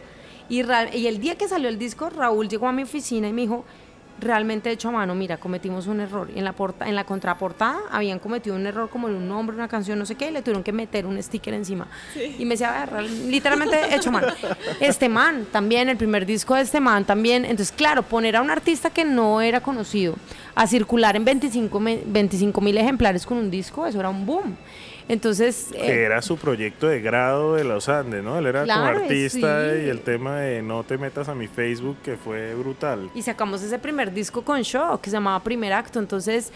Y, 0.47 0.61
y 0.95 1.07
el 1.07 1.19
día 1.19 1.35
que 1.39 1.47
salió 1.47 1.67
el 1.69 1.79
disco, 1.79 2.11
Raúl 2.11 2.47
llegó 2.47 2.67
a 2.67 2.71
mi 2.71 2.83
oficina 2.83 3.27
y 3.27 3.33
me 3.33 3.41
dijo, 3.41 3.65
realmente 4.19 4.69
hecho 4.71 4.89
a 4.89 4.91
mano, 4.91 5.15
mira, 5.15 5.37
cometimos 5.37 5.87
un 5.87 5.99
error. 6.01 6.29
En 6.35 6.43
la, 6.43 6.53
porta, 6.53 6.87
en 6.87 6.95
la 6.95 7.03
contraportada 7.05 7.77
habían 7.91 8.19
cometido 8.19 8.55
un 8.55 8.65
error 8.67 8.89
como 8.89 9.07
en 9.07 9.15
un 9.15 9.27
nombre, 9.27 9.55
una 9.55 9.67
canción, 9.67 9.97
no 9.99 10.05
sé 10.05 10.15
qué, 10.15 10.29
y 10.29 10.31
le 10.31 10.41
tuvieron 10.41 10.63
que 10.63 10.71
meter 10.71 11.05
un 11.05 11.21
sticker 11.21 11.53
encima. 11.53 11.87
Y 12.37 12.45
me 12.45 12.51
decía, 12.55 12.69
"A 12.75 12.79
ver, 12.85 12.89
real- 12.93 13.31
literalmente 13.31 13.95
hecho 13.95 14.09
a 14.09 14.13
mano. 14.13 14.27
Este 14.79 15.09
man 15.09 15.45
también, 15.51 15.89
el 15.89 15.97
primer 15.97 16.25
disco 16.25 16.55
de 16.55 16.61
este 16.61 16.79
man 16.79 17.05
también. 17.05 17.45
Entonces, 17.45 17.71
claro, 17.71 18.03
poner 18.03 18.35
a 18.35 18.41
un 18.41 18.49
artista 18.49 18.89
que 18.89 19.05
no 19.05 19.41
era 19.41 19.61
conocido 19.61 20.15
a 20.55 20.67
circular 20.67 21.15
en 21.15 21.23
25 21.25 22.61
mil 22.61 22.77
ejemplares 22.77 23.25
con 23.25 23.37
un 23.37 23.49
disco, 23.49 23.85
eso 23.87 23.99
era 23.99 24.09
un 24.09 24.25
boom. 24.25 24.55
Entonces, 25.09 25.67
que 25.73 25.87
eh, 25.87 26.03
era 26.05 26.21
su 26.21 26.37
proyecto 26.37 26.87
de 26.87 27.01
grado 27.01 27.55
de 27.55 27.63
los 27.65 27.89
Andes, 27.89 28.23
¿no? 28.23 28.37
Él 28.37 28.45
era 28.45 28.61
como 28.61 28.85
artista 28.85 29.73
sí. 29.73 29.81
y 29.85 29.89
el 29.89 30.01
tema 30.01 30.37
de 30.37 30.61
no 30.61 30.83
te 30.83 30.97
metas 30.97 31.27
a 31.29 31.35
mi 31.35 31.47
Facebook 31.47 31.97
que 32.03 32.15
fue 32.15 32.53
brutal. 32.55 33.09
y 33.15 33.21
sacamos 33.23 33.61
ese 33.63 33.79
primer 33.79 34.13
disco 34.13 34.43
con 34.43 34.61
Shock 34.61 35.01
que 35.01 35.09
se 35.09 35.15
llamaba 35.17 35.43
Primer 35.43 35.73
Acto. 35.73 35.99
Entonces, 35.99 36.51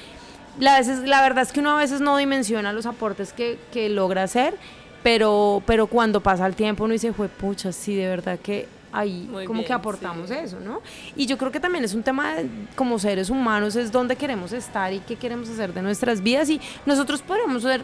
la, 0.60 0.78
veces, 0.78 1.00
la 1.00 1.22
verdad 1.24 1.42
es 1.44 1.52
que 1.52 1.60
uno 1.60 1.72
a 1.72 1.78
veces 1.80 2.00
no 2.00 2.16
dimensiona 2.16 2.72
los 2.74 2.86
aportes 2.86 3.34
que, 3.34 3.58
que 3.74 3.90
logra 3.90 4.24
hacer, 4.24 4.54
pero, 5.02 5.64
pero 5.66 5.88
cuando 5.88 6.22
pasa 6.22 6.46
el 6.46 6.56
tiempo 6.56 6.84
uno 6.84 6.94
dice, 6.94 7.12
fue 7.12 7.28
pucha, 7.28 7.72
sí, 7.72 7.96
de 7.96 8.08
verdad 8.08 8.38
que 8.40 8.68
ahí 8.92 9.28
Muy 9.32 9.46
como 9.46 9.62
bien, 9.62 9.68
que 9.68 9.74
aportamos 9.74 10.30
sí. 10.30 10.36
eso, 10.36 10.60
¿no? 10.60 10.84
Y 11.16 11.26
yo 11.26 11.40
creo 11.40 11.52
que 11.52 11.60
también 11.60 11.84
es 11.84 11.96
un 11.96 12.04
tema 12.04 12.36
de- 12.36 12.48
como 12.76 13.00
seres 13.00 13.32
humanos, 13.32 13.76
es 13.76 13.92
dónde 13.92 14.16
queremos 14.16 14.52
estar 14.54 14.94
y 14.94 15.00
qué 15.00 15.16
queremos 15.16 15.50
hacer 15.50 15.74
de 15.74 15.82
nuestras 15.82 16.22
vidas 16.22 16.48
y 16.52 16.62
nosotros 16.86 17.24
podríamos 17.24 17.64
ser 17.64 17.82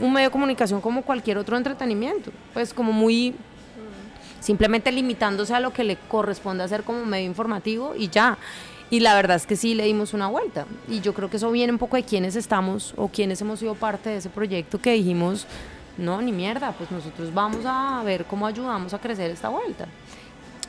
un 0.00 0.12
medio 0.12 0.28
de 0.28 0.32
comunicación 0.32 0.80
como 0.80 1.02
cualquier 1.02 1.38
otro 1.38 1.56
entretenimiento, 1.56 2.30
pues 2.52 2.72
como 2.72 2.92
muy 2.92 3.34
simplemente 4.40 4.92
limitándose 4.92 5.54
a 5.54 5.60
lo 5.60 5.72
que 5.72 5.84
le 5.84 5.96
corresponde 5.96 6.64
hacer 6.64 6.84
como 6.84 7.04
medio 7.04 7.26
informativo 7.26 7.94
y 7.96 8.08
ya. 8.08 8.38
Y 8.90 9.00
la 9.00 9.14
verdad 9.14 9.36
es 9.36 9.46
que 9.46 9.56
sí 9.56 9.74
le 9.74 9.84
dimos 9.84 10.14
una 10.14 10.28
vuelta. 10.28 10.66
Y 10.88 11.00
yo 11.00 11.12
creo 11.12 11.28
que 11.28 11.36
eso 11.36 11.50
viene 11.50 11.72
un 11.72 11.78
poco 11.78 11.96
de 11.96 12.04
quienes 12.04 12.36
estamos 12.36 12.94
o 12.96 13.08
quienes 13.08 13.40
hemos 13.42 13.58
sido 13.58 13.74
parte 13.74 14.08
de 14.08 14.16
ese 14.16 14.30
proyecto 14.30 14.80
que 14.80 14.92
dijimos, 14.92 15.46
no, 15.98 16.22
ni 16.22 16.32
mierda, 16.32 16.72
pues 16.72 16.90
nosotros 16.90 17.34
vamos 17.34 17.60
a 17.66 18.02
ver 18.04 18.24
cómo 18.24 18.46
ayudamos 18.46 18.94
a 18.94 18.98
crecer 18.98 19.30
esta 19.30 19.48
vuelta. 19.50 19.86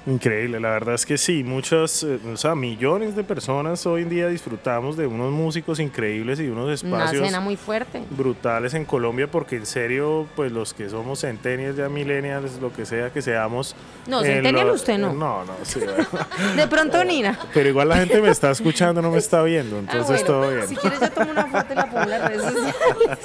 Increíble, 0.07 0.59
la 0.59 0.69
verdad 0.71 0.95
es 0.95 1.05
que 1.05 1.17
sí, 1.17 1.43
muchas, 1.43 2.03
eh, 2.03 2.17
o 2.33 2.37
sea, 2.37 2.55
millones 2.55 3.15
de 3.15 3.23
personas 3.23 3.85
hoy 3.85 4.03
en 4.03 4.09
día 4.09 4.27
disfrutamos 4.29 4.95
de 4.97 5.05
unos 5.05 5.31
músicos 5.31 5.79
increíbles 5.79 6.39
y 6.39 6.47
unos 6.47 6.65
Una 6.65 6.73
espacios 6.73 7.21
escena 7.23 7.39
muy 7.41 7.57
fuerte. 7.57 8.01
brutales 8.09 8.73
en 8.73 8.85
Colombia 8.85 9.29
porque 9.29 9.57
en 9.57 9.65
serio, 9.65 10.25
pues 10.35 10.51
los 10.51 10.73
que 10.73 10.89
somos 10.89 11.19
centennials, 11.21 11.75
ya 11.75 11.89
millennials, 11.89 12.59
lo 12.61 12.73
que 12.73 12.85
sea 12.85 13.11
que 13.11 13.21
seamos. 13.21 13.75
No, 14.07 14.21
eh, 14.21 14.25
centennial 14.33 14.67
lo- 14.67 14.73
usted 14.73 14.97
no. 14.97 15.13
No, 15.13 15.43
no, 15.45 15.53
sí. 15.63 15.81
De 16.55 16.67
pronto, 16.67 17.03
Nina. 17.03 17.37
Pero 17.53 17.69
igual 17.69 17.89
la 17.89 17.97
gente 17.97 18.21
me 18.21 18.29
está 18.29 18.49
escuchando, 18.51 19.01
no 19.01 19.11
me 19.11 19.17
está 19.19 19.43
viendo, 19.43 19.75
Ah, 19.75 19.79
entonces 19.79 20.23
bueno, 20.25 20.25
todo 20.25 20.49
bien. 20.55 20.67
Si 20.69 20.75
quieres 20.77 20.99
yo 21.01 21.11
tomo 21.11 21.31
una 21.31 21.45
foto 21.45 21.73
y 21.73 21.75
la 21.75 21.85
pongo 21.85 22.01
en 22.03 22.09
las 22.09 22.27
redes 22.29 22.41
sociales. 22.43 23.19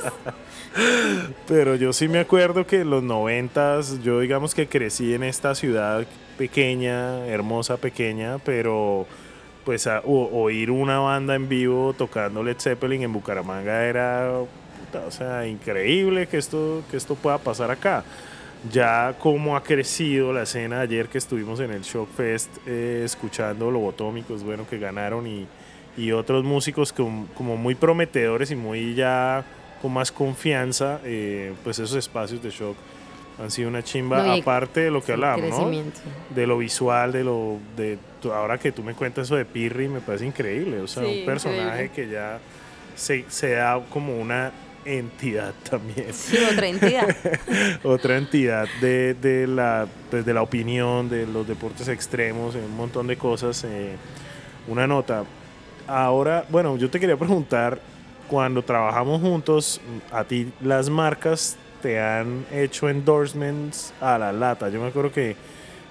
Pero 1.46 1.76
yo 1.76 1.92
sí 1.92 2.08
me 2.08 2.18
acuerdo 2.18 2.66
que 2.66 2.80
en 2.80 2.90
los 2.90 3.02
noventas, 3.02 4.02
yo 4.02 4.20
digamos 4.20 4.54
que 4.54 4.66
crecí 4.66 5.14
en 5.14 5.22
esta 5.22 5.54
ciudad 5.54 6.04
pequeña, 6.34 7.26
hermosa 7.26 7.76
pequeña, 7.76 8.38
pero 8.38 9.06
pues 9.64 9.86
a- 9.86 10.00
o- 10.04 10.42
oír 10.42 10.70
una 10.70 10.98
banda 10.98 11.34
en 11.34 11.48
vivo 11.48 11.94
tocando 11.96 12.42
Led 12.42 12.56
Zeppelin 12.58 13.02
en 13.02 13.12
Bucaramanga 13.12 13.84
era, 13.84 14.30
puta, 14.80 15.06
o 15.06 15.10
sea, 15.10 15.46
increíble 15.46 16.26
que 16.26 16.36
esto, 16.36 16.82
que 16.90 16.96
esto 16.96 17.14
pueda 17.14 17.38
pasar 17.38 17.70
acá. 17.70 18.04
Ya 18.72 19.14
como 19.18 19.56
ha 19.56 19.62
crecido 19.62 20.32
la 20.32 20.42
escena 20.44 20.80
ayer 20.80 21.08
que 21.08 21.18
estuvimos 21.18 21.60
en 21.60 21.70
el 21.70 21.82
Shock 21.82 22.08
Fest 22.14 22.50
eh, 22.66 23.02
escuchando 23.04 23.70
Lobotómicos, 23.70 24.42
bueno, 24.42 24.66
que 24.68 24.78
ganaron 24.78 25.26
y, 25.26 25.46
y 25.98 26.12
otros 26.12 26.44
músicos 26.44 26.92
com- 26.92 27.26
como 27.34 27.56
muy 27.58 27.74
prometedores 27.74 28.50
y 28.50 28.56
muy 28.56 28.94
ya 28.94 29.44
con 29.82 29.92
más 29.92 30.10
confianza, 30.10 30.98
eh, 31.04 31.52
pues 31.62 31.78
esos 31.78 31.96
espacios 31.98 32.42
de 32.42 32.48
Shock 32.50 32.76
han 33.42 33.50
sido 33.50 33.68
una 33.68 33.82
chimba, 33.82 34.22
No, 34.22 34.32
aparte 34.34 34.80
de 34.80 34.90
lo 34.90 35.00
que 35.00 35.06
sí, 35.06 35.12
hablábamos, 35.12 35.50
¿no? 35.50 35.70
De 36.34 36.46
lo 36.46 36.58
visual, 36.58 37.12
de 37.12 37.24
lo 37.24 37.58
de 37.76 37.98
ahora 38.32 38.58
que 38.58 38.72
tú 38.72 38.82
me 38.82 38.94
cuentas 38.94 39.26
eso 39.26 39.36
de 39.36 39.44
Pirri, 39.44 39.88
me 39.88 40.00
parece 40.00 40.24
increíble, 40.26 40.80
o 40.80 40.86
sea, 40.86 41.02
Sí, 41.04 41.18
un 41.20 41.26
personaje 41.26 41.84
increíble. 41.86 41.90
que 41.94 42.08
ya 42.08 42.38
se, 42.94 43.24
se 43.28 43.50
da 43.52 43.80
como 43.90 44.16
una 44.18 44.50
entidad 44.86 45.52
también 45.70 46.12
Sí, 46.12 46.38
otra 46.50 46.66
entidad. 46.68 47.16
otra 47.82 48.16
entidad 48.16 48.66
de, 48.80 49.14
de 49.14 49.46
la, 49.46 49.86
pues, 50.10 50.24
de 50.24 50.32
la 50.34 50.42
opinión, 50.42 51.08
de 51.08 51.26
los 51.26 51.46
deportes 51.48 51.88
extremos, 51.88 52.54
un 52.54 52.76
montón 52.76 53.06
de 53.06 53.16
cosas. 53.16 53.64
eh, 53.64 53.96
una 54.68 54.86
nota. 54.86 55.24
Ahora, 55.86 56.46
bueno, 56.48 56.76
yo 56.78 56.88
te 56.88 56.98
quería 56.98 57.16
preguntar, 57.18 57.78
cuando 58.28 58.62
trabajamos 58.62 59.20
juntos, 59.20 59.80
a 60.10 60.24
ti 60.24 60.50
las 60.62 60.88
marcas 60.88 61.58
te 61.84 62.00
han 62.00 62.46
hecho 62.50 62.88
endorsements 62.88 63.92
a 64.00 64.18
la 64.18 64.32
lata. 64.32 64.70
Yo 64.70 64.80
me 64.80 64.88
acuerdo 64.88 65.12
que 65.12 65.36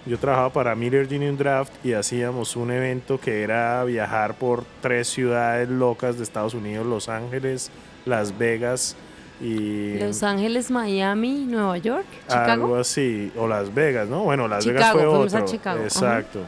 yo 0.07 0.17
trabajaba 0.17 0.51
para 0.51 0.73
Miller 0.73 1.05
Union 1.05 1.37
Draft 1.37 1.71
y 1.85 1.93
hacíamos 1.93 2.55
un 2.55 2.71
evento 2.71 3.19
que 3.19 3.43
era 3.43 3.83
viajar 3.83 4.33
por 4.33 4.63
tres 4.81 5.07
ciudades 5.07 5.69
locas 5.69 6.17
de 6.17 6.23
Estados 6.23 6.55
Unidos, 6.55 6.87
Los 6.87 7.09
Ángeles, 7.09 7.69
Las 8.05 8.35
Vegas 8.35 8.95
y... 9.39 9.99
Los 9.99 10.23
Ángeles, 10.23 10.71
Miami, 10.71 11.45
Nueva 11.47 11.77
York, 11.77 12.07
Chicago. 12.23 12.51
Algo 12.51 12.75
así, 12.77 13.31
o 13.37 13.47
Las 13.47 13.71
Vegas, 13.71 14.09
¿no? 14.09 14.23
Bueno, 14.23 14.47
Las 14.47 14.65
Vegas 14.65 14.93
fue 14.93 15.03
a 15.03 15.09
otro. 15.09 15.37
Ajá. 15.37 15.83
Exacto. 15.83 16.39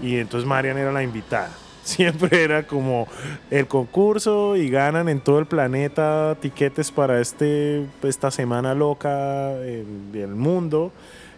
Y 0.00 0.16
entonces 0.16 0.48
Marian 0.48 0.78
era 0.78 0.90
la 0.90 1.04
invitada. 1.04 1.52
Siempre 1.82 2.44
era 2.44 2.66
como 2.66 3.08
el 3.50 3.66
concurso 3.66 4.56
y 4.56 4.68
ganan 4.70 5.08
en 5.08 5.20
todo 5.20 5.38
el 5.38 5.46
planeta 5.46 6.36
tiquetes 6.40 6.90
para 6.90 7.20
este 7.20 7.86
esta 8.02 8.30
semana 8.30 8.74
loca 8.74 9.54
del 9.54 10.28
mundo. 10.34 10.92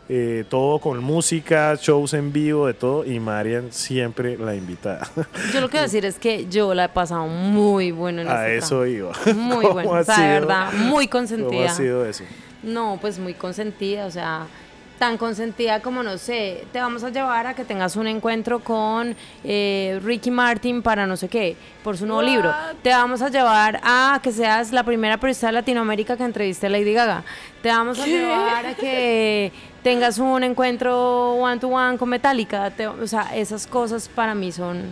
eh, 0.09 0.45
todo 0.51 0.79
con 0.79 1.03
música, 1.03 1.75
shows 1.81 2.13
en 2.13 2.33
vivo, 2.33 2.67
de 2.67 2.75
todo. 2.75 3.05
Y 3.07 3.19
Marian 3.21 3.73
siempre 3.73 4.37
la 4.37 4.55
invitada. 4.55 5.09
Yo 5.55 5.61
lo 5.61 5.69
que 5.69 5.75
voy 5.77 5.81
a 5.81 5.83
decir 5.85 6.05
es 6.05 6.19
que 6.19 6.47
yo 6.51 6.75
la 6.75 6.87
he 6.87 6.89
pasado 6.91 7.27
muy 7.29 7.93
bueno 7.93 8.21
en 8.23 8.29
A 8.29 8.47
este 8.49 8.57
eso 8.67 8.85
iba. 8.85 9.13
trabajo. 9.13 9.41
Muy 9.41 9.63
¿Cómo 9.65 9.75
bueno, 9.75 9.91
o 9.93 10.05
sea, 10.05 10.19
de 10.21 10.29
verdad, 10.41 10.73
muy 10.75 11.07
¿Cómo 11.07 11.21
consentida. 11.21 11.71
ha 11.71 11.75
sido 11.75 12.05
eso? 12.05 12.25
No, 12.63 12.99
pues 13.01 13.19
muy 13.19 13.33
consentida, 13.35 14.05
o 14.07 14.11
sea, 14.11 14.47
tan 15.03 15.19
consentida 15.19 15.81
como, 15.81 16.05
no 16.05 16.17
sé, 16.17 16.65
te 16.73 16.79
vamos 16.79 17.03
a 17.03 17.11
llevar 17.11 17.49
a 17.49 17.55
que 17.55 17.65
tengas 17.65 17.97
un 17.97 18.07
encuentro 18.07 18.61
con 18.61 19.17
eh, 19.43 19.99
Ricky 20.05 20.31
Martin 20.31 20.81
para 20.81 21.09
no 21.09 21.17
sé 21.17 21.27
qué, 21.29 21.57
por 21.83 21.97
su 21.97 22.07
nuevo 22.07 22.23
What? 22.23 22.29
libro. 22.31 22.55
Te 22.85 22.91
vamos 22.91 23.21
a 23.21 23.29
llevar 23.29 23.81
a 23.83 24.21
que 24.23 24.31
seas 24.31 24.71
la 24.71 24.85
primera 24.85 25.17
periodista 25.17 25.49
de 25.49 25.55
Latinoamérica 25.55 26.17
que 26.17 26.23
entreviste 26.23 26.69
a 26.69 26.71
Lady 26.71 26.93
Gaga. 26.93 27.25
Te 27.63 27.69
vamos 27.71 27.99
a 27.99 28.07
llevar 28.07 28.65
a 28.65 28.75
que 28.75 29.51
tengas 29.83 30.19
un 30.19 30.45
encuentro 30.45 31.33
one 31.35 31.59
to 31.59 31.67
one 31.67 31.99
con 31.99 32.09
Metallica. 32.09 32.71
Te- 32.71 32.87
o 32.87 33.07
sea, 33.09 33.35
esas 33.35 33.67
cosas 33.67 34.09
para 34.09 34.37
mí 34.37 34.53
son 34.53 34.83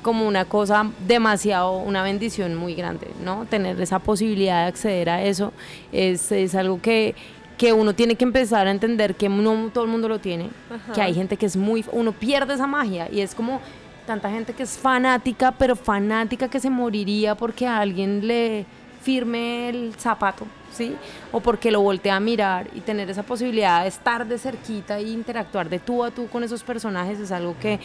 como 0.00 0.26
una 0.26 0.46
cosa 0.46 0.90
demasiado, 1.06 1.76
una 1.80 2.02
bendición 2.02 2.54
muy 2.54 2.74
grande, 2.74 3.08
¿no? 3.22 3.44
Tener 3.44 3.78
esa 3.78 3.98
posibilidad 3.98 4.62
de 4.62 4.68
acceder 4.68 5.10
a 5.10 5.22
eso 5.22 5.52
es, 5.92 6.32
es 6.32 6.54
algo 6.54 6.80
que, 6.80 7.14
que 7.60 7.74
uno 7.74 7.92
tiene 7.92 8.14
que 8.14 8.24
empezar 8.24 8.66
a 8.66 8.70
entender 8.70 9.14
que 9.14 9.28
no 9.28 9.68
todo 9.68 9.84
el 9.84 9.90
mundo 9.90 10.08
lo 10.08 10.18
tiene, 10.18 10.48
Ajá. 10.70 10.94
que 10.94 11.02
hay 11.02 11.12
gente 11.12 11.36
que 11.36 11.44
es 11.44 11.58
muy, 11.58 11.84
uno 11.92 12.12
pierde 12.12 12.54
esa 12.54 12.66
magia 12.66 13.06
y 13.12 13.20
es 13.20 13.34
como 13.34 13.60
tanta 14.06 14.30
gente 14.30 14.54
que 14.54 14.62
es 14.62 14.78
fanática, 14.78 15.52
pero 15.52 15.76
fanática 15.76 16.48
que 16.48 16.58
se 16.58 16.70
moriría 16.70 17.34
porque 17.34 17.66
a 17.66 17.80
alguien 17.80 18.26
le 18.26 18.64
firme 19.02 19.68
el 19.68 19.92
zapato, 19.98 20.46
¿sí? 20.72 20.96
O 21.32 21.40
porque 21.40 21.70
lo 21.70 21.82
voltea 21.82 22.16
a 22.16 22.20
mirar 22.20 22.66
y 22.74 22.80
tener 22.80 23.10
esa 23.10 23.24
posibilidad 23.24 23.82
de 23.82 23.88
estar 23.88 24.26
de 24.26 24.38
cerquita 24.38 24.98
e 24.98 25.10
interactuar 25.10 25.68
de 25.68 25.80
tú 25.80 26.02
a 26.02 26.10
tú 26.10 26.28
con 26.28 26.42
esos 26.42 26.62
personajes 26.62 27.20
es 27.20 27.30
algo 27.30 27.54
que, 27.60 27.78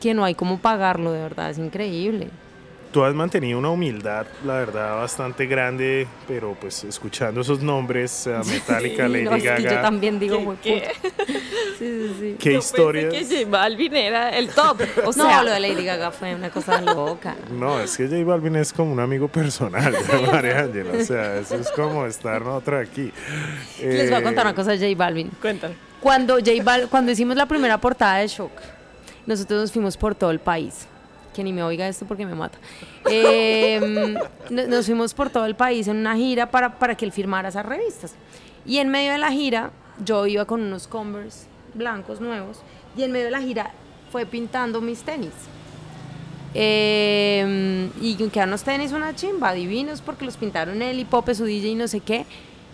que 0.00 0.14
no 0.14 0.22
hay 0.24 0.36
como 0.36 0.58
pagarlo, 0.58 1.10
de 1.10 1.22
verdad, 1.22 1.50
es 1.50 1.58
increíble. 1.58 2.30
Tú 2.96 3.04
has 3.04 3.14
mantenido 3.14 3.58
una 3.58 3.68
humildad, 3.68 4.24
la 4.42 4.54
verdad, 4.54 4.96
bastante 4.96 5.44
grande, 5.44 6.08
pero 6.26 6.56
pues 6.58 6.82
escuchando 6.82 7.42
esos 7.42 7.60
nombres, 7.60 8.26
eh, 8.26 8.30
Metallica, 8.46 9.04
Sí, 9.06 9.12
Lady 9.12 9.24
no, 9.24 9.34
es 9.34 9.42
que 9.42 9.48
Gaga, 9.50 9.70
yo 9.74 9.80
también 9.82 10.18
digo, 10.18 10.38
¿Qué- 10.38 10.44
"Jue 10.46 10.56
qué? 10.62 10.88
puta". 11.02 11.18
Sí, 11.78 11.84
sí, 12.08 12.16
sí. 12.18 12.36
¿qué 12.38 12.52
Yo 12.54 12.58
historias? 12.60 13.12
Pensé 13.12 13.28
que 13.34 13.44
J 13.44 13.50
Balvin 13.50 13.94
era 13.96 14.30
el 14.30 14.48
top. 14.48 14.80
O 15.02 15.02
no, 15.08 15.12
sea, 15.12 15.42
lo 15.42 15.50
de 15.50 15.60
Lady 15.60 15.84
Gaga 15.84 16.10
fue 16.10 16.34
una 16.34 16.48
cosa 16.48 16.80
loca. 16.80 17.36
No, 17.50 17.78
es 17.78 17.94
que 17.98 18.04
J 18.08 18.24
Balvin 18.24 18.56
es 18.56 18.72
como 18.72 18.94
un 18.94 19.00
amigo 19.00 19.28
personal 19.28 19.92
de 19.92 20.26
María 20.32 20.60
Ángela, 20.60 20.92
o 20.98 21.04
sea, 21.04 21.36
eso 21.36 21.56
es 21.56 21.70
como 21.72 22.06
estar 22.06 22.40
nosotros 22.40 22.88
aquí. 22.88 23.12
Les 23.82 24.06
voy 24.08 24.14
a 24.14 24.20
Eh, 24.20 24.22
contar 24.22 24.46
una 24.46 24.54
cosa 24.54 24.70
de 24.70 24.78
J 24.78 24.96
Balvin. 24.96 25.30
cuéntame. 25.42 25.74
Cuando, 26.00 26.36
J 26.36 26.50
Bal- 26.64 26.88
cuando 26.88 27.12
hicimos 27.12 27.36
la 27.36 27.44
primera 27.44 27.76
portada 27.78 28.16
de 28.20 28.28
Shock, 28.28 28.52
nosotros 29.26 29.60
nos 29.60 29.72
fuimos 29.72 29.98
por 29.98 30.14
todo 30.14 30.30
el 30.30 30.38
país. 30.38 30.86
Que 31.36 31.44
ni 31.44 31.52
me 31.52 31.62
oiga 31.62 31.86
esto 31.86 32.06
porque 32.06 32.24
me 32.24 32.34
mata. 32.34 32.56
Eh, 33.10 33.78
no- 34.50 34.66
nos 34.66 34.86
fuimos 34.86 35.12
por 35.12 35.28
todo 35.28 35.44
el 35.44 35.54
país 35.54 35.86
en 35.86 35.98
una 35.98 36.16
gira 36.16 36.50
para, 36.50 36.78
para 36.78 36.96
que 36.96 37.04
él 37.04 37.12
firmara 37.12 37.50
esas 37.50 37.66
revistas. 37.66 38.14
Y 38.64 38.78
en 38.78 38.88
medio 38.88 39.12
de 39.12 39.18
la 39.18 39.30
gira, 39.30 39.70
yo 40.02 40.26
iba 40.26 40.46
con 40.46 40.62
unos 40.62 40.88
Converse 40.88 41.46
blancos 41.74 42.22
nuevos. 42.22 42.60
Y 42.96 43.02
en 43.02 43.12
medio 43.12 43.26
de 43.26 43.32
la 43.32 43.42
gira 43.42 43.70
fue 44.10 44.24
pintando 44.24 44.80
mis 44.80 45.02
tenis. 45.02 45.34
Eh, 46.54 47.90
y 48.00 48.14
quedaron 48.30 48.50
los 48.52 48.62
tenis 48.62 48.92
una 48.92 49.14
chimba, 49.14 49.52
divinos, 49.52 50.00
porque 50.00 50.24
los 50.24 50.38
pintaron 50.38 50.80
él 50.80 50.98
y 50.98 51.04
Pope, 51.04 51.34
su 51.34 51.44
DJ 51.44 51.68
y 51.68 51.74
no 51.74 51.86
sé 51.86 52.00
qué. 52.00 52.24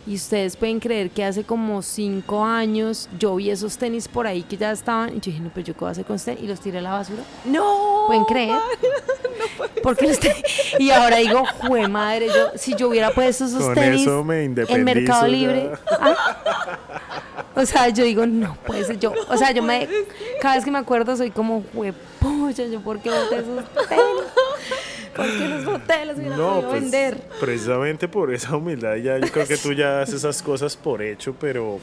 Y 0.07 0.17
ustedes 0.17 0.57
pueden 0.57 0.81
creer 0.81 1.11
que 1.11 1.25
hace 1.25 1.45
como 1.45 1.81
cinco 1.81 2.45
años 2.45 3.09
yo 3.19 3.37
vi 3.37 3.51
esos 3.51 3.77
tenis 3.79 4.09
por 4.09 4.27
ahí 4.27 4.43
que 4.43 4.57
ya 4.57 4.73
estaban. 4.73 5.11
Y 5.11 5.15
yo 5.15 5.21
dije, 5.27 5.41
no, 5.41 5.51
pero 5.55 5.65
yo 5.67 5.75
qué 5.75 5.81
voy 5.81 5.89
a 5.89 5.93
hacer 5.93 6.05
con 6.05 6.17
estos 6.17 6.35
tenis? 6.35 6.43
Y 6.45 6.49
los 6.49 6.61
tiré 6.61 6.79
a 6.79 6.83
la 6.83 6.93
basura. 6.93 7.23
No. 7.45 8.05
¿Pueden 8.09 8.25
creer? 8.25 8.57
Porque 9.83 10.07
los 10.09 10.19
tenis- 10.21 10.43
Y 10.79 10.91
ahora 10.91 11.17
digo, 11.19 11.45
jue 11.67 11.87
madre, 11.89 12.27
yo, 12.29 12.51
si 12.57 12.75
yo 12.75 12.89
hubiera 12.89 13.11
puesto 13.11 13.45
esos 13.45 13.63
Con 13.63 13.75
tenis 13.75 14.03
eso 14.03 14.25
me 14.25 14.45
en 14.45 14.85
Mercado 14.85 15.27
Libre. 15.29 15.71
ah, 16.01 16.79
O 17.55 17.65
sea, 17.67 17.89
yo 17.91 18.05
digo, 18.05 18.27
no 18.27 18.57
puede 18.67 18.85
ser. 18.85 18.99
Yo, 18.99 19.13
o 19.29 19.37
sea, 19.37 19.53
yo 19.53 19.63
me. 19.63 19.89
Cada 20.41 20.57
vez 20.57 20.65
que 20.65 20.71
me 20.71 20.79
acuerdo, 20.79 21.17
soy 21.17 21.31
como, 21.31 21.63
jue 21.75 21.93
polla, 22.21 22.67
yo, 22.67 22.81
¿por 22.81 23.01
qué 23.01 23.11
boté 23.11 23.37
esos 23.37 23.65
tenis? 23.89 24.03
¿Por 25.17 25.27
qué 25.27 25.49
los 25.49 25.65
boté? 25.65 26.05
Los 26.07 26.17
hubiera 26.19 26.37
No, 26.37 26.55
podido 26.55 26.69
pues 26.71 26.83
vender. 26.83 27.23
precisamente 27.41 28.09
por 28.09 28.33
esa 28.33 28.57
humildad, 28.57 28.97
ya 28.97 29.19
yo 29.19 29.29
creo 29.31 29.47
que 29.47 29.57
tú 29.57 29.73
ya 29.73 30.01
haces 30.03 30.17
esas 30.17 30.43
cosas 30.43 30.77
por 30.77 31.03
hecho, 31.03 31.35
pero, 31.39 31.79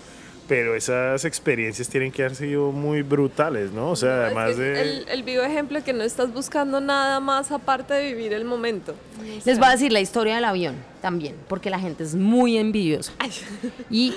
pero 0.47 0.75
esas 0.75 1.25
experiencias 1.25 1.87
tienen 1.89 2.11
que 2.11 2.23
haber 2.23 2.35
sido 2.35 2.71
muy 2.71 3.01
brutales, 3.03 3.71
¿no? 3.71 3.91
O 3.91 3.95
sea, 3.95 4.09
No, 4.09 4.15
es 4.17 4.25
además 4.25 4.55
que 4.55 4.61
de... 4.61 4.81
El, 4.81 5.09
el 5.09 5.23
vivo 5.23 5.43
ejemplo 5.43 5.77
es 5.77 5.83
que 5.83 5.93
no 5.93 6.03
estás 6.03 6.33
buscando 6.33 6.81
nada 6.81 7.19
más 7.19 7.51
aparte 7.51 7.93
de 7.93 8.05
vivir 8.13 8.33
el 8.33 8.45
momento. 8.45 8.95
Les 9.45 9.59
voy 9.59 9.67
a 9.67 9.71
decir 9.71 9.91
la 9.91 9.99
historia 10.01 10.35
del 10.35 10.45
avión 10.45 10.75
también, 11.01 11.35
porque 11.47 11.69
la 11.69 11.79
gente 11.79 12.03
es 12.03 12.15
muy 12.15 12.57
envidiosa. 12.57 13.11
Ay, 13.19 13.31
Y 13.91 14.15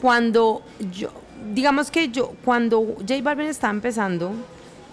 cuando 0.00 0.62
yo, 0.92 1.10
digamos 1.52 1.90
que 1.90 2.08
yo, 2.08 2.32
cuando 2.44 2.80
J 3.00 3.14
Balvin 3.22 3.46
estaba 3.48 3.72
empezando, 3.72 4.32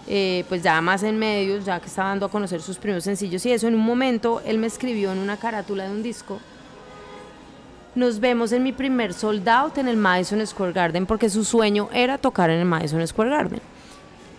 eh, 0.08 0.44
pues 0.48 0.62
ya 0.62 0.80
más 0.80 1.02
en 1.02 1.18
medios, 1.18 1.64
ya 1.64 1.80
que 1.80 1.86
estaba 1.86 2.10
dando 2.10 2.26
a 2.26 2.30
conocer 2.30 2.62
sus 2.62 2.78
primeros 2.78 3.04
sencillos 3.04 3.44
y 3.44 3.52
eso, 3.52 3.66
en 3.66 3.74
un 3.74 3.84
momento 3.84 4.40
él 4.44 4.58
me 4.58 4.66
escribió 4.66 5.12
en 5.12 5.18
una 5.18 5.36
carátula 5.36 5.84
de 5.84 5.90
un 5.90 6.02
disco. 6.02 6.38
Nos 7.94 8.20
vemos 8.20 8.52
en 8.52 8.62
mi 8.62 8.72
primer 8.72 9.14
sold 9.14 9.48
out 9.48 9.78
en 9.78 9.88
el 9.88 9.96
Madison 9.96 10.46
Square 10.46 10.72
Garden, 10.72 11.06
porque 11.06 11.30
su 11.30 11.44
sueño 11.44 11.88
era 11.92 12.18
tocar 12.18 12.50
en 12.50 12.60
el 12.60 12.66
Madison 12.66 13.06
Square 13.06 13.30
Garden. 13.30 13.60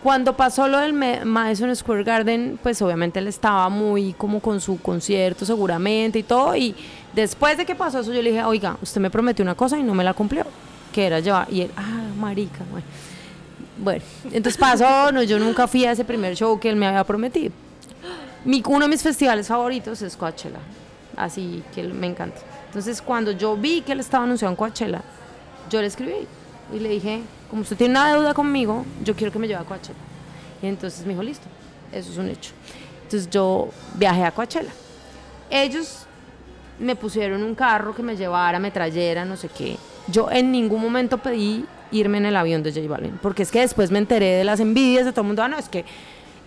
Cuando 0.02 0.36
pasó 0.36 0.68
lo 0.68 0.78
del 0.78 0.92
Madison 0.92 1.74
Square 1.74 2.04
Garden, 2.04 2.58
pues 2.62 2.80
obviamente 2.82 3.18
él 3.18 3.26
estaba 3.26 3.68
muy 3.68 4.12
como 4.12 4.38
con 4.38 4.60
su 4.60 4.80
concierto 4.80 5.44
seguramente 5.44 6.20
y 6.20 6.22
todo. 6.22 6.54
Y 6.54 6.74
después 7.12 7.58
de 7.58 7.66
que 7.66 7.74
pasó 7.74 7.98
eso, 7.98 8.12
yo 8.12 8.22
le 8.22 8.30
dije, 8.30 8.44
oiga, 8.44 8.76
usted 8.80 9.00
me 9.00 9.10
prometió 9.10 9.42
una 9.42 9.56
cosa 9.56 9.76
y 9.76 9.82
no 9.82 9.94
me 9.94 10.04
la 10.04 10.14
cumplió, 10.14 10.44
que 10.92 11.04
era 11.04 11.18
llevar. 11.18 11.52
Y 11.52 11.62
él, 11.62 11.72
ah, 11.76 12.12
marica, 12.16 12.60
bueno. 12.70 12.86
Bueno, 13.78 14.02
entonces 14.32 14.58
pasó, 14.58 15.12
no, 15.12 15.22
yo 15.22 15.38
nunca 15.38 15.68
fui 15.68 15.84
a 15.84 15.92
ese 15.92 16.04
primer 16.04 16.34
show 16.34 16.58
que 16.58 16.68
él 16.68 16.74
me 16.74 16.86
había 16.86 17.04
prometido. 17.04 17.52
Mi, 18.44 18.62
uno 18.66 18.86
de 18.86 18.88
mis 18.88 19.02
festivales 19.02 19.46
favoritos 19.46 20.02
es 20.02 20.16
Coachella, 20.16 20.58
así 21.16 21.62
que 21.74 21.84
me 21.84 22.08
encanta. 22.08 22.40
Entonces 22.66 23.00
cuando 23.00 23.30
yo 23.30 23.56
vi 23.56 23.82
que 23.82 23.92
él 23.92 24.00
estaba 24.00 24.24
anunciado 24.24 24.50
en 24.50 24.56
Coachella, 24.56 25.02
yo 25.70 25.80
le 25.80 25.86
escribí 25.86 26.26
y 26.74 26.80
le 26.80 26.88
dije, 26.88 27.22
como 27.48 27.62
usted 27.62 27.76
tiene 27.76 27.92
una 27.92 28.12
deuda 28.12 28.34
conmigo, 28.34 28.84
yo 29.04 29.14
quiero 29.14 29.32
que 29.32 29.38
me 29.38 29.46
lleve 29.46 29.60
a 29.60 29.64
Coachella. 29.64 29.98
Y 30.60 30.66
entonces 30.66 31.06
me 31.06 31.10
dijo, 31.12 31.22
listo, 31.22 31.46
eso 31.92 32.10
es 32.10 32.18
un 32.18 32.28
hecho. 32.28 32.50
Entonces 33.04 33.30
yo 33.30 33.68
viajé 33.94 34.24
a 34.24 34.32
Coachella. 34.32 34.72
Ellos 35.50 36.00
me 36.80 36.96
pusieron 36.96 37.44
un 37.44 37.54
carro 37.54 37.94
que 37.94 38.02
me 38.02 38.16
llevara, 38.16 38.58
me 38.58 38.72
trayera, 38.72 39.24
no 39.24 39.36
sé 39.36 39.48
qué. 39.48 39.76
Yo 40.08 40.30
en 40.30 40.50
ningún 40.50 40.80
momento 40.80 41.18
pedí 41.18 41.64
irme 41.92 42.18
en 42.18 42.26
el 42.26 42.36
avión 42.36 42.62
de 42.62 42.72
J 42.72 42.86
Balvin, 42.88 43.18
porque 43.22 43.42
es 43.42 43.50
que 43.50 43.60
después 43.60 43.90
me 43.90 43.98
enteré 43.98 44.36
de 44.36 44.44
las 44.44 44.60
envidias 44.60 45.04
de 45.04 45.12
todo 45.12 45.22
el 45.22 45.26
mundo. 45.28 45.42
Ah, 45.42 45.48
no, 45.48 45.58
es 45.58 45.68
que 45.68 45.84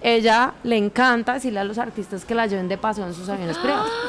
ella 0.01 0.53
le 0.63 0.77
encanta 0.77 1.33
decirle 1.33 1.59
a 1.59 1.63
los 1.63 1.77
artistas 1.77 2.25
que 2.25 2.33
la 2.35 2.47
lleven 2.47 2.67
de 2.67 2.77
paseo 2.77 3.05
en 3.05 3.13
sus 3.13 3.29
aviones 3.29 3.57
privados. 3.57 3.89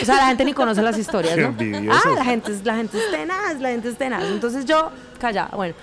O 0.00 0.04
sea, 0.04 0.14
la 0.16 0.26
gente 0.28 0.44
ni 0.44 0.52
conoce 0.52 0.80
las 0.80 0.96
historias, 0.96 1.36
¿no? 1.36 1.56
Ah, 1.90 2.10
la 2.14 2.24
gente, 2.24 2.52
es- 2.52 2.64
la 2.64 2.76
gente 2.76 2.98
es 2.98 3.10
tenaz, 3.10 3.58
la 3.60 3.70
gente 3.70 3.88
es 3.88 3.98
tenaz. 3.98 4.22
Entonces 4.26 4.64
yo, 4.64 4.92
callada, 5.18 5.50
bueno. 5.56 5.74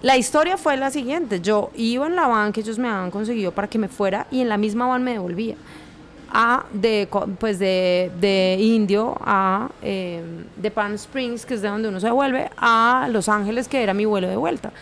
La 0.00 0.16
historia 0.16 0.56
fue 0.56 0.78
la 0.78 0.90
siguiente. 0.90 1.40
Yo 1.42 1.70
iba 1.76 2.06
en 2.06 2.16
la 2.16 2.28
van 2.28 2.52
que 2.54 2.60
ellos 2.60 2.78
me 2.78 2.88
habían 2.88 3.10
conseguido 3.10 3.52
para 3.52 3.68
que 3.68 3.78
me 3.78 3.88
fuera 3.88 4.26
y 4.30 4.40
en 4.40 4.48
la 4.48 4.56
misma 4.56 4.86
van 4.86 5.02
me 5.04 5.12
devolvía. 5.12 5.56
A, 6.34 6.64
de, 6.72 7.08
pues 7.38 7.58
de, 7.58 8.10
de 8.20 8.56
Indio 8.58 9.16
a 9.20 9.68
eh, 9.82 10.22
de 10.56 10.70
Palm 10.70 10.94
Springs, 10.94 11.44
que 11.44 11.52
es 11.54 11.60
de 11.62 11.68
donde 11.68 11.88
uno 11.88 12.00
se 12.00 12.06
devuelve, 12.06 12.48
a 12.56 13.06
Los 13.10 13.28
Ángeles, 13.28 13.68
que 13.68 13.82
era 13.82 13.92
mi 13.92 14.06
vuelo 14.06 14.28
de 14.28 14.36
vuelta. 14.36 14.72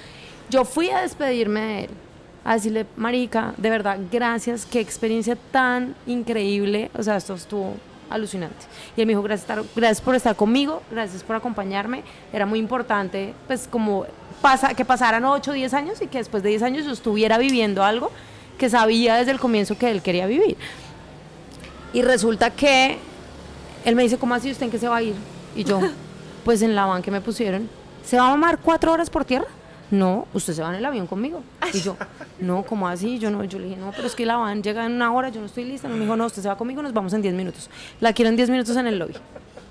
Yo 0.49 0.65
fui 0.65 0.91
a 0.91 1.01
despedirme 1.01 1.61
de 1.61 1.81
él, 1.85 1.91
a 2.45 2.55
decirle, 2.55 2.87
Marica, 2.97 3.53
de 3.57 3.69
verdad, 3.69 3.99
gracias, 4.13 4.65
qué 4.65 4.79
experiencia 4.81 5.37
tan 5.51 5.95
increíble. 6.07 6.91
O 6.97 7.03
sea, 7.03 7.17
esto 7.17 7.35
estuvo 7.35 7.75
alucinante. 8.09 8.67
Y 8.97 9.01
él 9.01 9.07
me 9.07 9.13
dijo, 9.13 9.23
gracias, 9.23 9.49
estar- 9.51 9.65
gracias 9.75 10.01
por 10.01 10.15
estar 10.15 10.37
conmigo, 10.37 10.83
gracias 10.91 11.23
por 11.25 11.35
acompañarme. 11.37 12.03
Era 12.33 12.47
muy 12.47 12.59
importante, 12.61 13.35
pues 13.49 13.67
como 13.69 14.07
pasa, 14.41 14.75
que 14.75 14.85
pasaran 14.85 15.25
8 15.25 15.51
o 15.51 15.55
10 15.55 15.75
años 15.75 16.01
y 16.01 16.07
que 16.07 16.19
después 16.19 16.43
de 16.43 16.49
10 16.51 16.63
años 16.63 16.85
yo 16.87 16.93
estuviera 16.93 17.39
viviendo 17.39 17.83
algo 17.85 18.11
que 18.59 18.69
sabía 18.71 19.17
desde 19.17 19.31
el 19.33 19.41
comienzo 19.41 19.77
que 19.79 19.91
él 19.91 20.03
quería 20.03 20.27
vivir. 20.27 20.57
Y 21.93 22.03
resulta 22.03 22.51
que 22.51 22.99
él 23.85 23.97
me 23.97 24.03
dice, 24.03 24.19
¿cómo 24.19 24.35
así 24.35 24.51
usted 24.51 24.67
en 24.67 24.71
qué 24.71 24.79
se 24.79 24.89
va 24.89 24.97
a 24.97 25.03
ir? 25.03 25.15
Y 25.57 25.65
yo, 25.65 25.81
pues 26.45 26.63
en 26.63 26.75
la 26.75 26.87
van 26.87 27.03
que 27.03 27.11
me 27.11 27.21
pusieron. 27.21 27.69
¿Se 28.05 28.17
va 28.17 28.29
a 28.29 28.31
mamar 28.31 28.59
cuatro 28.59 28.93
horas 28.93 29.11
por 29.11 29.25
tierra? 29.25 29.47
No, 29.91 30.29
usted 30.33 30.53
se 30.55 30.63
va 30.63 30.69
en 30.69 30.77
el 30.77 30.85
avión 30.85 31.07
conmigo. 31.07 31.43
Y 31.73 31.81
yo, 31.81 31.97
no, 32.41 32.63
¿cómo 32.63 32.87
así? 32.87 33.19
Yo 33.19 33.31
no, 33.31 33.43
yo 33.45 33.59
le 33.59 33.67
dije, 33.67 33.77
no, 33.77 33.91
pero 33.91 34.07
es 34.07 34.15
que 34.15 34.25
la 34.25 34.37
van 34.37 34.63
llega 34.63 34.87
en 34.87 34.93
una 34.93 35.13
hora, 35.13 35.31
yo 35.31 35.41
no 35.41 35.47
estoy 35.47 35.65
lista. 35.65 35.89
Me 35.89 35.99
dijo, 35.99 36.17
no, 36.17 36.27
usted 36.27 36.43
se 36.43 36.49
va 36.49 36.57
conmigo, 36.57 36.83
nos 36.83 36.93
vamos 36.93 37.13
en 37.13 37.23
10 37.23 37.35
minutos. 37.35 37.69
La 38.01 38.13
quiero 38.13 38.29
en 38.29 38.37
10 38.37 38.51
minutos 38.51 38.77
en 38.77 38.87
el 38.87 38.99
lobby. 38.99 39.15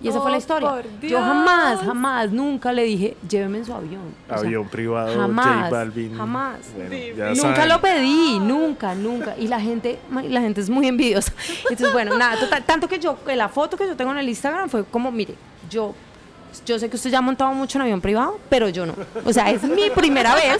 Y 0.01 0.07
esa 0.07 0.21
fue 0.21 0.31
la 0.31 0.37
historia. 0.37 0.69
por 0.69 0.99
Yo 1.01 1.19
jamás, 1.19 1.79
jamás, 1.81 2.31
nunca 2.31 2.71
le 2.71 2.83
dije, 2.83 3.17
lléveme 3.27 3.57
en 3.59 3.65
su 3.65 3.73
avión. 3.73 4.01
O 4.27 4.29
sea, 4.29 4.37
Avión 4.37 4.67
privado, 4.69 5.13
jamás, 5.19 5.63
J 5.63 5.69
Balvin. 5.69 6.15
jamás. 6.17 6.57
Bueno, 6.75 7.29
Nunca 7.35 7.55
saben. 7.55 7.69
lo 7.69 7.81
pedí, 7.81 8.39
nunca, 8.39 8.95
nunca. 8.95 9.35
Y 9.37 9.47
la 9.47 9.59
gente, 9.59 9.99
la 10.29 10.41
gente 10.41 10.61
es 10.61 10.69
muy 10.69 10.87
envidiosa. 10.87 11.33
Entonces, 11.69 11.91
bueno, 11.91 12.17
nada, 12.17 12.39
total, 12.39 12.63
tanto 12.63 12.87
que 12.87 12.97
yo, 12.99 13.21
que 13.23 13.35
la 13.35 13.49
foto 13.49 13.75
que 13.75 13.85
yo 13.87 13.95
tengo 13.97 14.11
en 14.11 14.19
el 14.19 14.29
Instagram 14.29 14.69
fue 14.69 14.85
como, 14.85 15.11
mire, 15.11 15.35
yo, 15.69 15.93
yo 16.65 16.77
sé 16.79 16.89
que 16.89 16.95
usted 16.95 17.09
ya 17.09 17.19
ha 17.19 17.21
montado 17.21 17.53
mucho 17.53 17.77
en 17.77 17.83
avión 17.83 18.01
privado, 18.01 18.39
pero 18.49 18.69
yo 18.69 18.85
no. 18.85 18.93
O 19.25 19.31
sea, 19.33 19.49
es 19.51 19.63
mi 19.63 19.89
primera 19.89 20.35
vez. 20.35 20.59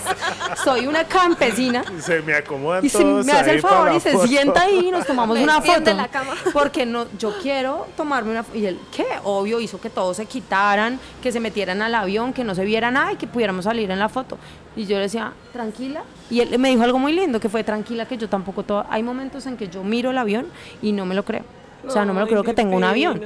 Soy 0.64 0.88
una 0.88 1.04
campesina. 1.04 1.84
Se 2.00 2.22
me 2.22 2.34
acomodan 2.36 2.86
Y 2.86 2.90
se 2.90 3.04
me 3.04 3.32
hace 3.32 3.52
el 3.52 3.62
favor 3.62 3.94
y 3.96 4.00
se 4.00 4.12
foto. 4.12 4.28
sienta 4.28 4.62
ahí 4.62 4.88
y 4.88 4.92
nos 4.92 5.06
tomamos 5.06 5.38
Me 5.38 5.44
una 5.44 5.62
foto. 5.62 5.94
la 5.94 6.08
cama. 6.08 6.34
Porque 6.54 6.86
no, 6.86 7.06
yo 7.18 7.34
quiero 7.42 7.88
tomarme 7.98 8.32
una 8.32 8.46
Y 8.54 8.66
él, 8.66 8.80
¿qué? 8.96 9.06
Obvio, 9.24 9.60
hizo 9.60 9.80
que 9.82 9.90
todos 9.90 10.18
se 10.18 10.26
quitaran, 10.26 11.00
que 11.22 11.32
se 11.32 11.40
metieran 11.40 11.82
al 11.82 11.94
avión, 11.96 12.34
que 12.34 12.44
no 12.44 12.56
se 12.56 12.64
viera 12.66 12.92
nada 12.92 13.14
y 13.14 13.16
que 13.16 13.28
pudiéramos 13.28 13.66
salir 13.66 13.90
en 13.92 14.00
la 14.00 14.10
foto. 14.10 14.38
Y 14.76 14.86
yo 14.86 14.96
le 14.98 15.04
decía, 15.04 15.34
tranquila. 15.54 16.04
Y 16.30 16.40
él 16.42 16.58
me 16.60 16.70
dijo 16.70 16.84
algo 16.84 17.00
muy 17.00 17.14
lindo, 17.14 17.40
que 17.40 17.50
fue 17.50 17.64
tranquila, 17.64 18.06
que 18.08 18.18
yo 18.18 18.30
tampoco. 18.30 18.64
to- 18.64 18.86
Hay 18.90 19.04
momentos 19.04 19.46
en 19.48 19.58
que 19.58 19.68
yo 19.68 19.84
miro 19.84 20.12
el 20.12 20.18
avión 20.18 20.46
y 20.82 20.92
no 20.92 21.06
me 21.06 21.16
lo 21.16 21.26
creo. 21.26 21.44
O 21.86 21.90
sea, 21.92 22.04
no 22.06 22.14
me 22.14 22.20
lo 22.22 22.28
creo 22.28 22.44
que 22.44 22.54
tengo 22.54 22.76
un 22.76 22.84
avión. 22.84 23.22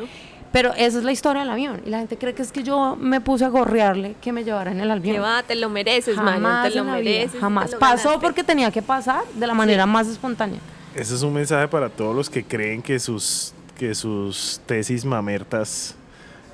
Pero 0.53 0.71
esa 0.75 0.99
es 0.99 1.03
la 1.03 1.11
historia 1.11 1.41
del 1.41 1.49
avión. 1.49 1.81
Y 1.85 1.89
la 1.89 1.97
gente 1.97 2.15
cree 2.17 2.33
que 2.33 2.43
es 2.43 2.51
que 2.51 2.61
yo 2.63 2.95
me 2.95 3.19
puse 3.19 3.43
a 3.43 3.49
gorrearle 3.49 4.15
que 4.21 4.31
me 4.31 4.43
llevara 4.45 4.71
en 4.71 4.79
el 4.79 4.89
avión. 4.91 5.15
Que 5.15 5.19
va, 5.19 5.41
te 5.43 5.55
lo 5.55 5.67
mereces, 5.67 6.15
Jamás 6.15 6.69
te 6.69 6.75
lo 6.77 6.83
vida, 6.83 6.93
mereces. 6.93 7.41
Jamás. 7.41 7.65
te 7.65 7.71
lo 7.73 7.79
Pasó 7.79 8.09
ganaste. 8.09 8.25
porque 8.25 8.43
tenía 8.43 8.71
que 8.71 8.81
pasar 8.83 9.23
de 9.33 9.47
la 9.47 9.55
manera 9.55 9.85
más 9.87 10.07
espontánea. 10.07 10.59
Ese 10.95 11.15
es 11.15 11.23
un 11.23 11.33
mensaje 11.33 11.67
para 11.67 11.89
todos 11.89 12.15
los 12.15 12.29
que 12.29 12.43
creen 12.43 12.83
que 12.83 12.99
sus, 12.99 13.53
que 13.77 13.95
sus 13.95 14.61
tesis 14.67 15.03
mamertas 15.05 15.95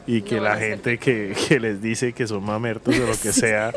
y 0.08 0.22
que 0.22 0.38
No 0.38 0.43
la 0.43 0.56
gente 0.56 0.97
que, 0.97 1.36
que 1.50 1.60
les 1.60 1.82
dice 1.82 2.14
que 2.14 2.26
son 2.26 2.43
mamertos 2.43 2.95
o 2.97 3.06
lo 3.06 3.20
que 3.22 3.34
sea, 3.34 3.74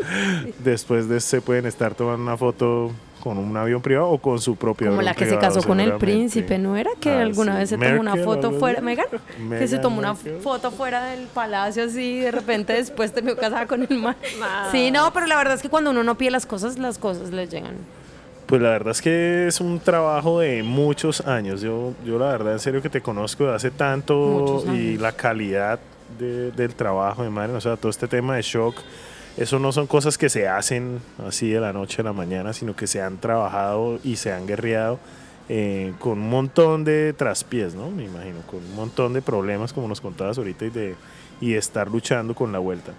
después 0.60 1.08
de 1.08 1.20
se 1.20 1.40
pueden 1.42 1.66
estar 1.66 1.94
tomando 1.96 2.22
una 2.22 2.36
foto 2.36 2.92
con 3.22 3.38
un 3.38 3.56
avión 3.56 3.80
privado 3.80 4.08
o 4.10 4.18
con 4.18 4.40
su 4.40 4.56
propio 4.56 4.88
Como 4.88 4.98
avión 5.00 5.04
la 5.06 5.14
que 5.14 5.26
se 5.26 5.38
casó 5.38 5.62
con 5.62 5.78
el 5.80 5.94
príncipe, 5.94 6.58
¿no 6.58 6.76
era? 6.76 6.90
Que 7.00 7.10
Ah, 7.10 7.20
alguna 7.22 7.52
sí. 7.52 7.58
vez 7.58 7.68
se 7.70 7.78
tomó 7.78 8.00
una 8.00 8.16
foto 8.16 8.52
fuera. 8.52 8.80
Megan, 8.80 9.06
que 9.58 9.68
se 9.68 9.78
tomó 9.78 9.98
una 9.98 10.14
foto 10.14 10.70
fuera 10.70 11.04
del 11.06 11.26
palacio 11.28 11.84
así 11.84 12.16
y 12.16 12.20
de 12.20 12.30
repente 12.32 12.72
después 12.72 13.12
terminó 13.12 13.36
casada 13.36 13.66
con 13.66 13.82
el 13.88 13.98
man. 13.98 14.16
Wow. 14.38 14.48
Sí, 14.72 14.90
no, 14.90 15.12
pero 15.12 15.26
la 15.26 15.36
verdad 15.36 15.54
es 15.54 15.62
que 15.62 15.68
cuando 15.68 15.90
uno 15.90 16.02
no 16.02 16.16
pide 16.18 16.30
las 16.30 16.46
cosas, 16.46 16.78
las 16.78 16.98
cosas 16.98 17.30
le 17.30 17.46
llegan. 17.46 17.76
Pues 18.46 18.60
la 18.60 18.70
verdad 18.70 18.90
es 18.90 19.00
que 19.00 19.46
es 19.46 19.60
un 19.60 19.78
trabajo 19.80 20.40
de 20.40 20.62
muchos 20.62 21.20
años. 21.22 21.62
Yo, 21.62 21.92
yo 22.04 22.18
la 22.18 22.26
verdad 22.26 22.52
en 22.54 22.58
serio 22.58 22.82
que 22.82 22.90
te 22.90 23.00
conozco 23.00 23.44
de 23.46 23.54
hace 23.54 23.70
tanto 23.70 24.64
y 24.74 24.98
la 24.98 25.12
calidad 25.12 25.78
de- 26.18 26.50
del 26.50 26.74
trabajo 26.74 27.22
de 27.22 27.30
madre, 27.30 27.52
o 27.54 27.60
sea, 27.60 27.76
todo 27.76 27.88
este 27.88 28.06
tema 28.08 28.36
de 28.36 28.42
shock, 28.42 28.74
eso 29.36 29.58
no 29.58 29.72
son 29.72 29.86
cosas 29.86 30.18
que 30.18 30.28
se 30.28 30.48
hacen 30.48 31.00
así 31.26 31.50
de 31.50 31.60
la 31.60 31.72
noche 31.72 32.02
a 32.02 32.04
la 32.04 32.12
mañana, 32.12 32.52
sino 32.52 32.76
que 32.76 32.86
se 32.86 33.00
han 33.00 33.18
trabajado 33.18 33.98
y 34.04 34.16
se 34.16 34.32
han 34.32 34.46
guerreado 34.46 34.98
eh, 35.48 35.94
con 35.98 36.12
un 36.12 36.30
montón 36.30 36.84
de 36.84 37.12
traspiés, 37.12 37.74
¿no? 37.74 37.90
Me 37.90 38.04
imagino, 38.04 38.40
con 38.42 38.60
un 38.60 38.74
montón 38.74 39.12
de 39.12 39.22
problemas 39.22 39.72
como 39.72 39.88
nos 39.88 40.00
contabas 40.00 40.38
ahorita 40.38 40.66
y 40.66 40.70
de, 40.70 40.96
y 41.40 41.52
de 41.52 41.58
estar 41.58 41.90
luchando 41.90 42.34
con 42.34 42.52
la 42.52 42.58
vuelta. 42.58 42.92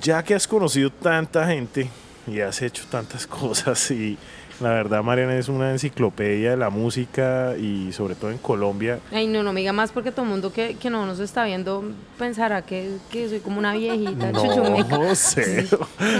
Ya 0.00 0.22
que 0.22 0.34
has 0.34 0.48
conocido 0.48 0.90
tanta 0.90 1.46
gente 1.46 1.88
y 2.26 2.40
has 2.40 2.62
hecho 2.62 2.84
tantas 2.90 3.26
cosas 3.28 3.90
y 3.90 4.18
la 4.60 4.70
verdad 4.70 5.02
Mariana 5.02 5.36
es 5.36 5.48
una 5.48 5.70
enciclopedia 5.72 6.50
de 6.50 6.56
la 6.56 6.70
música 6.70 7.54
y 7.58 7.92
sobre 7.92 8.14
todo 8.14 8.30
en 8.30 8.38
Colombia. 8.38 9.00
Ay, 9.10 9.26
no, 9.26 9.42
no 9.42 9.52
me 9.52 9.60
diga 9.60 9.72
más 9.72 9.92
porque 9.92 10.10
todo 10.12 10.22
el 10.24 10.30
mundo 10.30 10.52
que, 10.52 10.76
que 10.76 10.90
no 10.90 11.04
nos 11.06 11.18
está 11.18 11.44
viendo 11.44 11.82
pensará 12.18 12.62
que, 12.62 12.96
que 13.10 13.28
soy 13.28 13.40
como 13.40 13.58
una 13.58 13.72
viejita. 13.74 14.30
No 14.32 15.14
sé. 15.14 15.66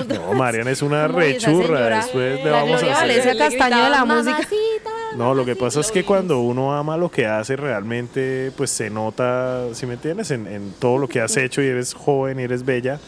No, 0.09 0.33
Mariana 0.35 0.71
es 0.71 0.83
una 0.83 1.09
rechurra. 1.09 1.97
Después 1.97 2.43
le 2.45 2.51
vamos 2.51 2.81
Gloria 2.81 2.97
a 2.99 3.03
hacer. 3.03 3.37
Castaño 3.37 3.85
de 3.85 3.91
la 3.91 4.05
música. 4.05 4.31
"Mamacita, 4.33 4.91
No, 5.17 5.35
lo 5.35 5.45
que 5.45 5.55
pasa 5.57 5.81
es 5.81 5.91
que 5.93 6.05
cuando 6.05 6.41
uno 6.41 6.75
ama 6.75 6.97
lo 6.97 7.11
que 7.11 7.27
hace 7.27 7.57
realmente, 7.57 8.51
pues 8.57 8.71
se 8.71 8.91
nota, 8.91 9.67
si 9.75 9.87
me 9.87 9.95
entiendes, 9.95 10.31
en, 10.31 10.47
en 10.47 10.73
todo 10.79 10.99
lo 10.99 11.09
que 11.09 11.21
has 11.21 11.37
hecho 11.37 11.63
y 11.63 11.67
eres 11.67 11.95
joven 11.95 12.41
y 12.41 12.45
eres 12.45 12.65
bella. 12.65 12.99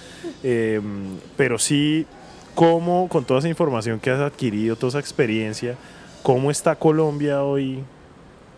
Eh, 0.42 0.80
pero 1.36 1.58
sí, 1.58 2.06
cómo 2.54 3.08
con 3.08 3.24
toda 3.24 3.40
esa 3.40 3.48
información 3.48 4.00
que 4.00 4.10
has 4.10 4.20
adquirido, 4.20 4.76
toda 4.76 4.90
esa 4.90 4.98
experiencia, 5.00 5.76
cómo 6.22 6.50
está 6.50 6.76
Colombia 6.76 7.42
hoy 7.42 7.82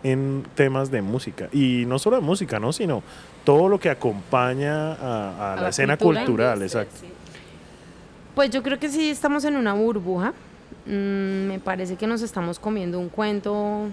en 0.03 0.45
temas 0.55 0.91
de 0.91 1.01
música. 1.01 1.49
Y 1.51 1.85
no 1.87 1.99
solo 1.99 2.17
de 2.17 2.21
música, 2.21 2.59
¿no? 2.59 2.71
Sino 2.73 3.03
todo 3.43 3.69
lo 3.69 3.79
que 3.79 3.89
acompaña 3.89 4.93
a, 4.93 5.53
a 5.53 5.55
la, 5.55 5.61
la 5.63 5.69
escena 5.69 5.97
cultura. 5.97 6.25
cultural, 6.25 6.61
exacto. 6.61 6.95
Pues 8.35 8.51
yo 8.51 8.61
creo 8.61 8.77
que 8.77 8.89
sí 8.89 9.09
estamos 9.09 9.45
en 9.45 9.55
una 9.55 9.73
burbuja. 9.73 10.33
Mm, 10.85 11.47
me 11.47 11.59
parece 11.59 11.95
que 11.95 12.07
nos 12.07 12.21
estamos 12.21 12.59
comiendo 12.59 12.99
un 12.99 13.09
cuento 13.09 13.87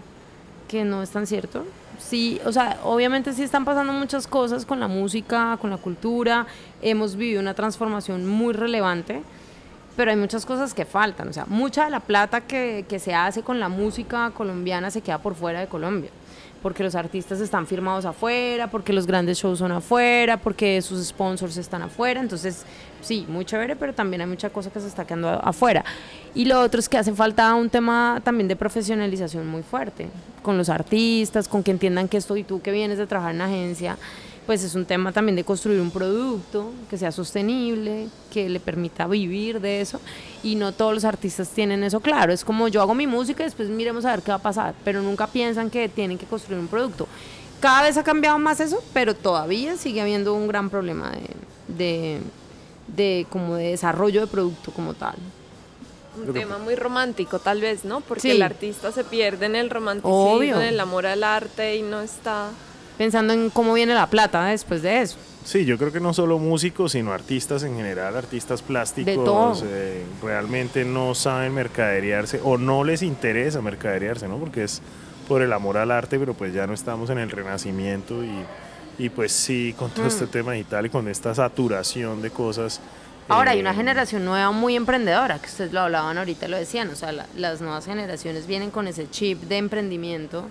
que 0.68 0.84
no 0.84 1.02
es 1.02 1.10
tan 1.10 1.26
cierto. 1.26 1.64
Sí, 1.98 2.40
o 2.44 2.52
sea, 2.52 2.78
obviamente 2.82 3.32
sí 3.32 3.42
están 3.42 3.64
pasando 3.64 3.92
muchas 3.92 4.26
cosas 4.26 4.66
con 4.66 4.80
la 4.80 4.88
música, 4.88 5.56
con 5.60 5.70
la 5.70 5.76
cultura. 5.76 6.46
Hemos 6.82 7.16
vivido 7.16 7.40
una 7.40 7.54
transformación 7.54 8.26
muy 8.26 8.52
relevante, 8.52 9.22
pero 9.96 10.10
hay 10.10 10.16
muchas 10.16 10.44
cosas 10.46 10.74
que 10.74 10.84
faltan. 10.84 11.28
O 11.28 11.32
sea, 11.32 11.46
mucha 11.46 11.84
de 11.84 11.90
la 11.90 12.00
plata 12.00 12.40
que, 12.40 12.84
que 12.88 12.98
se 12.98 13.14
hace 13.14 13.42
con 13.42 13.60
la 13.60 13.68
música 13.68 14.30
colombiana 14.30 14.90
se 14.90 15.00
queda 15.00 15.18
por 15.18 15.34
fuera 15.34 15.60
de 15.60 15.66
Colombia. 15.66 16.10
Porque 16.62 16.82
los 16.82 16.94
artistas 16.94 17.40
están 17.40 17.66
firmados 17.66 18.06
afuera, 18.06 18.70
porque 18.70 18.94
los 18.94 19.06
grandes 19.06 19.38
shows 19.38 19.58
son 19.58 19.70
afuera, 19.70 20.38
porque 20.38 20.80
sus 20.80 21.04
sponsors 21.06 21.58
están 21.58 21.82
afuera. 21.82 22.20
Entonces, 22.20 22.64
sí, 23.02 23.26
muy 23.28 23.44
chévere, 23.44 23.76
pero 23.76 23.92
también 23.92 24.22
hay 24.22 24.26
mucha 24.26 24.48
cosa 24.48 24.70
que 24.70 24.80
se 24.80 24.88
está 24.88 25.04
quedando 25.04 25.28
afuera. 25.28 25.84
Y 26.34 26.46
lo 26.46 26.60
otro 26.60 26.80
es 26.80 26.88
que 26.88 26.96
hace 26.96 27.12
falta 27.12 27.54
un 27.54 27.68
tema 27.68 28.20
también 28.24 28.48
de 28.48 28.56
profesionalización 28.56 29.46
muy 29.46 29.62
fuerte 29.62 30.08
con 30.42 30.56
los 30.56 30.70
artistas, 30.70 31.48
con 31.48 31.62
que 31.62 31.70
entiendan 31.70 32.08
que 32.08 32.16
esto 32.16 32.36
y 32.36 32.44
tú 32.44 32.62
que 32.62 32.70
vienes 32.70 32.96
de 32.96 33.06
trabajar 33.06 33.34
en 33.34 33.42
agencia, 33.42 33.98
pues 34.46 34.62
es 34.62 34.74
un 34.74 34.84
tema 34.84 35.12
también 35.12 35.36
de 35.36 35.44
construir 35.44 35.80
un 35.80 35.90
producto 35.90 36.70
que 36.90 36.98
sea 36.98 37.12
sostenible, 37.12 38.08
que 38.32 38.48
le 38.48 38.60
permita 38.60 39.06
vivir 39.06 39.60
de 39.60 39.80
eso. 39.80 40.00
Y 40.42 40.54
no 40.56 40.72
todos 40.72 40.92
los 40.94 41.04
artistas 41.04 41.48
tienen 41.48 41.82
eso 41.84 42.00
claro. 42.00 42.32
Es 42.32 42.44
como 42.44 42.68
yo 42.68 42.80
hago 42.82 42.94
mi 42.94 43.06
música 43.06 43.42
y 43.42 43.46
después 43.46 43.68
miremos 43.68 44.04
a 44.04 44.10
ver 44.10 44.22
qué 44.22 44.30
va 44.30 44.36
a 44.36 44.42
pasar, 44.42 44.74
pero 44.84 45.00
nunca 45.02 45.26
piensan 45.26 45.70
que 45.70 45.88
tienen 45.88 46.18
que 46.18 46.26
construir 46.26 46.60
un 46.60 46.68
producto. 46.68 47.06
Cada 47.60 47.82
vez 47.82 47.96
ha 47.96 48.04
cambiado 48.04 48.38
más 48.38 48.60
eso, 48.60 48.82
pero 48.92 49.14
todavía 49.14 49.76
sigue 49.76 50.00
habiendo 50.02 50.34
un 50.34 50.46
gran 50.48 50.68
problema 50.68 51.10
de, 51.12 51.30
de, 51.76 52.20
de 52.88 53.26
como 53.30 53.54
de 53.56 53.70
desarrollo 53.70 54.20
de 54.20 54.26
producto 54.26 54.70
como 54.72 54.92
tal. 54.94 55.14
Un 56.16 56.32
tema 56.32 56.58
muy 56.58 56.76
romántico, 56.76 57.40
tal 57.40 57.60
vez, 57.60 57.84
¿no? 57.84 58.00
Porque 58.00 58.20
Sí. 58.20 58.30
el 58.30 58.42
artista 58.42 58.92
se 58.92 59.02
pierde 59.02 59.46
en 59.46 59.56
el 59.56 59.68
romanticismo, 59.70 60.34
Obvio. 60.34 60.56
en 60.60 60.68
el 60.68 60.78
amor 60.78 61.06
al 61.06 61.24
arte 61.24 61.74
y 61.76 61.82
no 61.82 62.00
está. 62.02 62.50
Pensando 62.98 63.32
en 63.32 63.50
cómo 63.50 63.74
viene 63.74 63.94
la 63.94 64.06
plata 64.08 64.44
después 64.46 64.82
de 64.82 65.02
eso. 65.02 65.16
Sí, 65.44 65.64
yo 65.64 65.76
creo 65.76 65.92
que 65.92 66.00
no 66.00 66.14
solo 66.14 66.38
músicos, 66.38 66.92
sino 66.92 67.12
artistas 67.12 67.62
en 67.64 67.76
general, 67.76 68.16
artistas 68.16 68.62
plásticos, 68.62 69.14
De 69.14 69.24
todo. 69.24 69.62
eh, 69.66 70.02
realmente 70.22 70.84
no 70.84 71.14
saben 71.14 71.52
mercaderearse 71.52 72.40
o 72.42 72.56
no 72.56 72.82
les 72.84 73.02
interesa 73.02 73.60
mercaderearse, 73.60 74.26
¿no? 74.26 74.38
Porque 74.38 74.64
es 74.64 74.80
por 75.28 75.42
el 75.42 75.52
amor 75.52 75.76
al 75.76 75.90
arte, 75.90 76.18
pero 76.18 76.32
pues 76.34 76.54
ya 76.54 76.66
no 76.66 76.72
estamos 76.72 77.10
en 77.10 77.18
el 77.18 77.30
renacimiento 77.30 78.24
y, 78.24 78.30
y 78.98 79.08
pues 79.10 79.32
sí, 79.32 79.74
con 79.78 79.90
todo 79.90 80.04
Mm. 80.04 80.08
este 80.08 80.26
tema 80.28 80.52
digital 80.52 80.86
y 80.86 80.90
con 80.90 81.08
esta 81.08 81.34
saturación 81.34 82.22
de 82.22 82.30
cosas. 82.30 82.80
Ahora 83.28 83.50
hay 83.52 83.58
eh, 83.58 83.62
una 83.62 83.74
generación 83.74 84.24
nueva 84.24 84.50
muy 84.50 84.76
emprendedora, 84.76 85.38
que 85.40 85.46
ustedes 85.46 85.72
lo 85.72 85.80
hablaban 85.80 86.16
ahorita, 86.16 86.46
lo 86.48 86.56
decían, 86.58 86.88
o 86.90 86.94
sea, 86.94 87.10
la- 87.12 87.26
las 87.36 87.60
nuevas 87.60 87.84
generaciones 87.86 88.46
vienen 88.46 88.70
con 88.70 88.86
ese 88.86 89.10
chip 89.10 89.42
de 89.42 89.58
emprendimiento. 89.58 90.46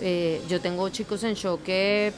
Eh, 0.00 0.42
yo 0.48 0.60
tengo 0.60 0.88
chicos 0.88 1.22
en 1.24 1.34
show 1.34 1.60
que, 1.62 2.12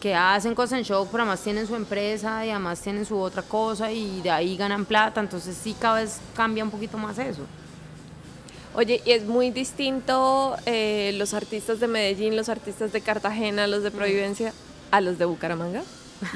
que 0.00 0.14
hacen 0.14 0.54
cosas 0.54 0.78
en 0.78 0.84
show, 0.84 1.06
pero 1.10 1.22
además 1.22 1.40
tienen 1.40 1.66
su 1.66 1.76
empresa 1.76 2.44
y 2.44 2.50
además 2.50 2.80
tienen 2.80 3.04
su 3.04 3.18
otra 3.18 3.42
cosa 3.42 3.92
y 3.92 4.20
de 4.22 4.30
ahí 4.30 4.56
ganan 4.56 4.84
plata, 4.84 5.20
entonces 5.20 5.56
sí 5.56 5.76
cada 5.78 6.00
vez 6.00 6.18
cambia 6.34 6.64
un 6.64 6.70
poquito 6.70 6.98
más 6.98 7.18
eso. 7.18 7.42
Oye, 8.74 9.02
y 9.04 9.10
es 9.10 9.24
muy 9.24 9.50
distinto 9.50 10.56
eh, 10.64 11.12
los 11.16 11.34
artistas 11.34 11.80
de 11.80 11.88
Medellín, 11.88 12.36
los 12.36 12.48
artistas 12.48 12.92
de 12.92 13.00
Cartagena, 13.00 13.66
los 13.66 13.82
de 13.82 13.90
Providencia, 13.90 14.52
a 14.92 15.00
los 15.00 15.18
de 15.18 15.24
Bucaramanga. 15.24 15.82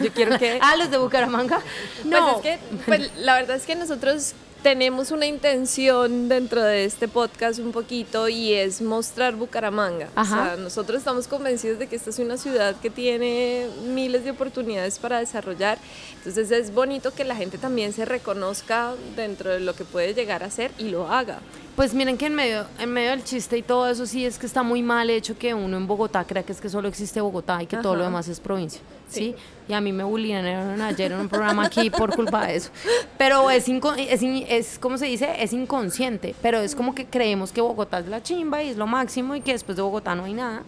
Yo 0.02 0.12
quiero 0.12 0.36
que... 0.38 0.58
ah, 0.62 0.76
los 0.76 0.90
de 0.90 0.98
Bucaramanga. 0.98 1.60
No. 2.04 2.40
Pues 2.40 2.56
es 2.56 2.60
que, 2.60 2.82
pues, 2.86 3.16
la 3.18 3.34
verdad 3.34 3.56
es 3.56 3.64
que 3.64 3.76
nosotros 3.76 4.34
tenemos 4.64 5.10
una 5.10 5.26
intención 5.26 6.26
dentro 6.30 6.62
de 6.62 6.86
este 6.86 7.06
podcast 7.06 7.58
un 7.58 7.70
poquito 7.70 8.30
y 8.30 8.54
es 8.54 8.80
mostrar 8.80 9.36
Bucaramanga. 9.36 10.08
O 10.16 10.24
sea, 10.24 10.56
nosotros 10.58 11.00
estamos 11.00 11.28
convencidos 11.28 11.78
de 11.78 11.86
que 11.86 11.96
esta 11.96 12.08
es 12.08 12.18
una 12.18 12.38
ciudad 12.38 12.74
que 12.76 12.88
tiene 12.88 13.68
miles 13.86 14.24
de 14.24 14.30
oportunidades 14.30 14.98
para 14.98 15.18
desarrollar. 15.18 15.76
Entonces 16.16 16.50
es 16.50 16.72
bonito 16.72 17.12
que 17.12 17.24
la 17.24 17.36
gente 17.36 17.58
también 17.58 17.92
se 17.92 18.06
reconozca 18.06 18.94
dentro 19.16 19.50
de 19.50 19.60
lo 19.60 19.74
que 19.74 19.84
puede 19.84 20.14
llegar 20.14 20.42
a 20.42 20.50
ser 20.50 20.70
y 20.78 20.84
lo 20.84 21.08
haga. 21.08 21.40
Pues 21.76 21.92
miren 21.92 22.16
que 22.16 22.26
en 22.26 22.36
medio, 22.36 22.66
en 22.78 22.92
medio 22.92 23.10
del 23.10 23.24
chiste 23.24 23.58
y 23.58 23.62
todo 23.62 23.88
eso 23.88 24.06
sí 24.06 24.24
es 24.24 24.38
que 24.38 24.46
está 24.46 24.62
muy 24.62 24.80
mal 24.80 25.10
hecho 25.10 25.36
que 25.36 25.54
uno 25.54 25.76
en 25.76 25.88
Bogotá 25.88 26.22
crea 26.22 26.44
que 26.44 26.52
es 26.52 26.60
que 26.60 26.68
solo 26.68 26.86
existe 26.86 27.20
Bogotá 27.20 27.60
y 27.60 27.66
que 27.66 27.78
todo 27.78 27.96
lo 27.96 28.04
demás 28.04 28.28
es 28.28 28.38
provincia. 28.38 28.80
¿sí? 29.08 29.34
Y 29.68 29.72
a 29.72 29.80
mí 29.80 29.92
me 29.92 30.04
bullying 30.04 30.34
ayer 30.34 31.10
en 31.10 31.18
un 31.18 31.28
programa 31.28 31.66
aquí 31.66 31.90
por 31.90 32.14
culpa 32.14 32.46
de 32.46 32.56
eso. 32.56 32.70
Pero 33.18 33.50
es, 33.50 33.68
es, 33.68 34.22
es, 34.22 34.78
¿cómo 34.78 34.98
se 34.98 35.06
dice? 35.06 35.34
Es 35.42 35.52
inconsciente, 35.52 36.36
pero 36.40 36.60
es 36.60 36.76
como 36.76 36.94
que 36.94 37.06
creemos 37.06 37.50
que 37.50 37.60
Bogotá 37.60 37.98
es 37.98 38.06
la 38.06 38.22
chimba 38.22 38.62
y 38.62 38.68
es 38.68 38.76
lo 38.76 38.86
máximo 38.86 39.34
y 39.34 39.40
que 39.40 39.50
después 39.50 39.74
de 39.74 39.82
Bogotá 39.82 40.14
no 40.14 40.24
hay 40.24 40.34
nada. 40.34 40.62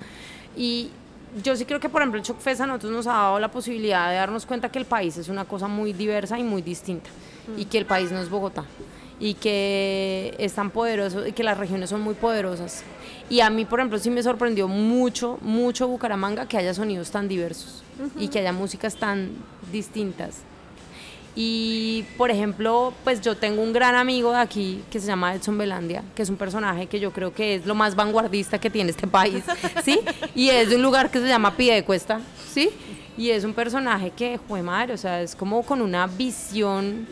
Y 0.56 0.90
yo 1.40 1.54
sí 1.54 1.66
creo 1.66 1.78
que, 1.78 1.88
por 1.88 2.02
ejemplo, 2.02 2.18
el 2.18 2.26
Shock 2.26 2.40
Fest 2.40 2.62
a 2.62 2.66
nosotros 2.66 2.90
nos 2.90 3.06
ha 3.06 3.12
dado 3.12 3.38
la 3.38 3.48
posibilidad 3.52 4.10
de 4.10 4.16
darnos 4.16 4.44
cuenta 4.44 4.70
que 4.70 4.80
el 4.80 4.86
país 4.86 5.16
es 5.18 5.28
una 5.28 5.44
cosa 5.44 5.68
muy 5.68 5.92
diversa 5.92 6.36
y 6.36 6.42
muy 6.42 6.62
distinta 6.62 7.10
y 7.56 7.66
que 7.66 7.78
el 7.78 7.86
país 7.86 8.10
no 8.10 8.20
es 8.20 8.28
Bogotá 8.28 8.64
y 9.18 9.34
que 9.34 10.34
es 10.38 10.54
tan 10.54 10.70
poderoso 10.70 11.26
y 11.26 11.32
que 11.32 11.42
las 11.42 11.58
regiones 11.58 11.90
son 11.90 12.00
muy 12.00 12.14
poderosas. 12.14 12.82
Y 13.28 13.40
a 13.40 13.50
mí, 13.50 13.64
por 13.64 13.80
ejemplo, 13.80 13.98
sí 13.98 14.10
me 14.10 14.22
sorprendió 14.22 14.68
mucho, 14.68 15.38
mucho 15.40 15.88
Bucaramanga 15.88 16.46
que 16.46 16.56
haya 16.58 16.74
sonidos 16.74 17.10
tan 17.10 17.28
diversos 17.28 17.82
y 18.18 18.28
que 18.28 18.40
haya 18.40 18.52
músicas 18.52 18.96
tan 18.96 19.30
distintas. 19.72 20.42
Y, 21.38 22.04
por 22.16 22.30
ejemplo, 22.30 22.94
pues 23.04 23.20
yo 23.20 23.36
tengo 23.36 23.62
un 23.62 23.74
gran 23.74 23.94
amigo 23.94 24.32
de 24.32 24.38
aquí 24.38 24.82
que 24.90 24.98
se 24.98 25.06
llama 25.06 25.34
Edson 25.34 25.58
Belandia, 25.58 26.02
que 26.14 26.22
es 26.22 26.30
un 26.30 26.36
personaje 26.36 26.86
que 26.86 26.98
yo 26.98 27.12
creo 27.12 27.34
que 27.34 27.56
es 27.56 27.66
lo 27.66 27.74
más 27.74 27.94
vanguardista 27.94 28.58
que 28.58 28.70
tiene 28.70 28.90
este 28.90 29.06
país, 29.06 29.44
¿sí? 29.84 30.00
Y 30.34 30.48
es 30.48 30.70
de 30.70 30.76
un 30.76 30.82
lugar 30.82 31.10
que 31.10 31.20
se 31.20 31.26
llama 31.26 31.54
Cuesta 31.84 32.20
¿sí? 32.50 32.70
Y 33.18 33.30
es 33.30 33.44
un 33.44 33.52
personaje 33.52 34.10
que, 34.10 34.40
fue 34.48 34.62
madre, 34.62 34.94
o 34.94 34.96
sea, 34.96 35.20
es 35.20 35.36
como 35.36 35.62
con 35.62 35.82
una 35.82 36.06
visión 36.06 37.06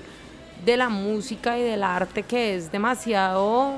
de 0.64 0.76
la 0.76 0.88
música 0.88 1.58
y 1.58 1.62
del 1.62 1.82
arte 1.82 2.22
que 2.22 2.56
es 2.56 2.72
demasiado 2.72 3.74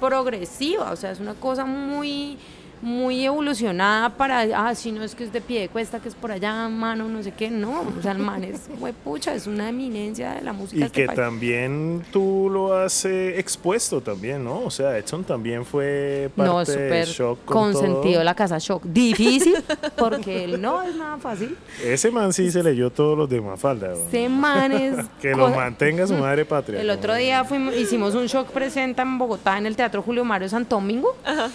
progresiva, 0.00 0.90
o 0.90 0.96
sea, 0.96 1.10
es 1.10 1.20
una 1.20 1.34
cosa 1.34 1.64
muy 1.64 2.38
muy 2.84 3.24
evolucionada 3.24 4.10
para, 4.10 4.42
ah, 4.54 4.74
si 4.74 4.92
no 4.92 5.02
es 5.02 5.14
que 5.14 5.24
es 5.24 5.32
de 5.32 5.40
pie 5.40 5.62
de 5.62 5.68
cuesta, 5.68 6.00
que 6.00 6.08
es 6.10 6.14
por 6.14 6.30
allá, 6.30 6.68
mano, 6.68 7.08
no 7.08 7.22
sé 7.22 7.32
qué, 7.32 7.50
no, 7.50 7.80
o 7.98 8.02
sea, 8.02 8.12
el 8.12 8.18
man 8.18 8.44
es, 8.44 8.68
pucha, 9.04 9.34
es 9.34 9.46
una 9.46 9.70
eminencia 9.70 10.34
de 10.34 10.42
la 10.42 10.52
música. 10.52 10.80
Y 10.80 10.82
este 10.84 11.06
que 11.06 11.14
también 11.14 12.04
tú 12.12 12.48
lo 12.52 12.76
has 12.76 13.06
eh, 13.06 13.38
expuesto 13.38 14.02
también, 14.02 14.44
¿no? 14.44 14.60
O 14.60 14.70
sea, 14.70 14.98
Edson 14.98 15.24
también 15.24 15.64
fue 15.64 16.30
parte 16.36 16.76
de 16.76 17.04
Shock 17.06 17.44
con 17.46 17.72
consentido 17.72 18.18
de 18.18 18.24
la 18.24 18.34
casa 18.34 18.58
Shock. 18.58 18.84
Difícil, 18.84 19.56
porque 19.96 20.44
él 20.44 20.60
no 20.60 20.82
es 20.82 20.94
nada 20.94 21.16
fácil. 21.16 21.56
Ese 21.82 22.10
man 22.10 22.34
sí 22.34 22.50
se 22.50 22.62
leyó 22.62 22.90
todos 22.90 23.16
los 23.16 23.28
de 23.30 23.40
Mafalda. 23.40 23.94
Ese 23.94 24.28
man 24.28 24.72
es... 24.72 24.96
que 25.22 25.34
lo 25.34 25.48
mantenga 25.48 26.06
su 26.06 26.14
madre 26.14 26.44
patria. 26.44 26.82
El 26.82 26.90
otro 26.90 27.14
día 27.14 27.44
fuimos, 27.44 27.74
hicimos 27.74 28.14
un 28.14 28.26
Shock 28.26 28.50
presenta 28.50 29.02
en 29.02 29.16
Bogotá, 29.16 29.56
en 29.56 29.64
el 29.64 29.74
Teatro 29.74 30.02
Julio 30.02 30.24
Mario 30.24 30.50
Santo 30.50 30.76
Domingo. 30.76 31.16
Ajá 31.24 31.48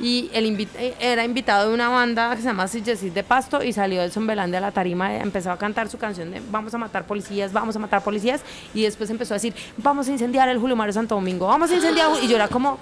y 0.00 0.30
el 0.32 0.60
eh, 0.78 0.94
era 1.00 1.24
invitado 1.24 1.68
de 1.68 1.74
una 1.74 1.88
banda 1.88 2.30
que 2.34 2.42
se 2.42 2.48
llama 2.48 2.68
Jesús 2.68 3.14
de 3.14 3.22
Pasto 3.22 3.62
y 3.62 3.72
salió 3.72 4.00
del 4.00 4.12
Belande 4.26 4.56
a 4.56 4.60
la 4.60 4.72
tarima, 4.72 5.14
empezó 5.16 5.50
a 5.50 5.58
cantar 5.58 5.88
su 5.88 5.98
canción 5.98 6.30
de 6.30 6.42
vamos 6.50 6.74
a 6.74 6.78
matar 6.78 7.06
policías, 7.06 7.52
vamos 7.52 7.76
a 7.76 7.78
matar 7.78 8.02
policías 8.02 8.42
y 8.72 8.82
después 8.82 9.10
empezó 9.10 9.34
a 9.34 9.36
decir 9.36 9.54
vamos 9.76 10.08
a 10.08 10.10
incendiar 10.12 10.48
el 10.48 10.58
Julio 10.58 10.76
Mario 10.76 10.92
Santo 10.92 11.14
Domingo, 11.14 11.46
vamos 11.46 11.70
a 11.70 11.74
incendiar 11.74 12.10
y 12.22 12.28
yo 12.28 12.36
era 12.36 12.48
como 12.48 12.78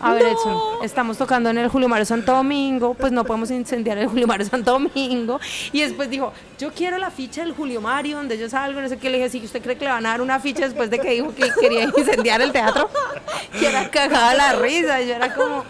a 0.00 0.12
ver 0.12 0.26
estamos 0.82 1.18
tocando 1.18 1.50
en 1.50 1.58
el 1.58 1.68
Julio 1.68 1.88
Mario 1.88 2.06
Santo 2.06 2.32
Domingo, 2.32 2.94
pues 2.94 3.12
no 3.12 3.24
podemos 3.24 3.50
incendiar 3.50 3.98
el 3.98 4.08
Julio 4.08 4.26
Mario 4.26 4.46
Santo 4.46 4.72
Domingo 4.72 5.40
y 5.72 5.80
después 5.80 6.10
dijo 6.10 6.32
yo 6.58 6.72
quiero 6.72 6.98
la 6.98 7.10
ficha 7.10 7.42
del 7.42 7.52
Julio 7.52 7.80
Mario 7.80 8.16
donde 8.16 8.38
yo 8.38 8.48
salgo, 8.48 8.80
no 8.80 8.88
sé 8.88 8.96
qué, 8.96 9.10
le 9.10 9.18
dije, 9.18 9.30
si 9.30 9.44
usted 9.44 9.62
cree 9.62 9.76
que 9.76 9.84
le 9.84 9.90
van 9.90 10.04
a 10.06 10.10
dar 10.10 10.20
una 10.20 10.40
ficha 10.40 10.64
después 10.64 10.90
de 10.90 10.98
que 10.98 11.10
dijo 11.10 11.34
que 11.34 11.50
quería 11.60 11.84
incendiar 11.84 12.40
el 12.40 12.52
teatro, 12.52 12.90
que 13.58 13.68
era 13.68 13.90
cagada 13.90 14.34
la 14.34 14.52
risa, 14.54 15.00
yo 15.02 15.14
era 15.14 15.34
como 15.34 15.64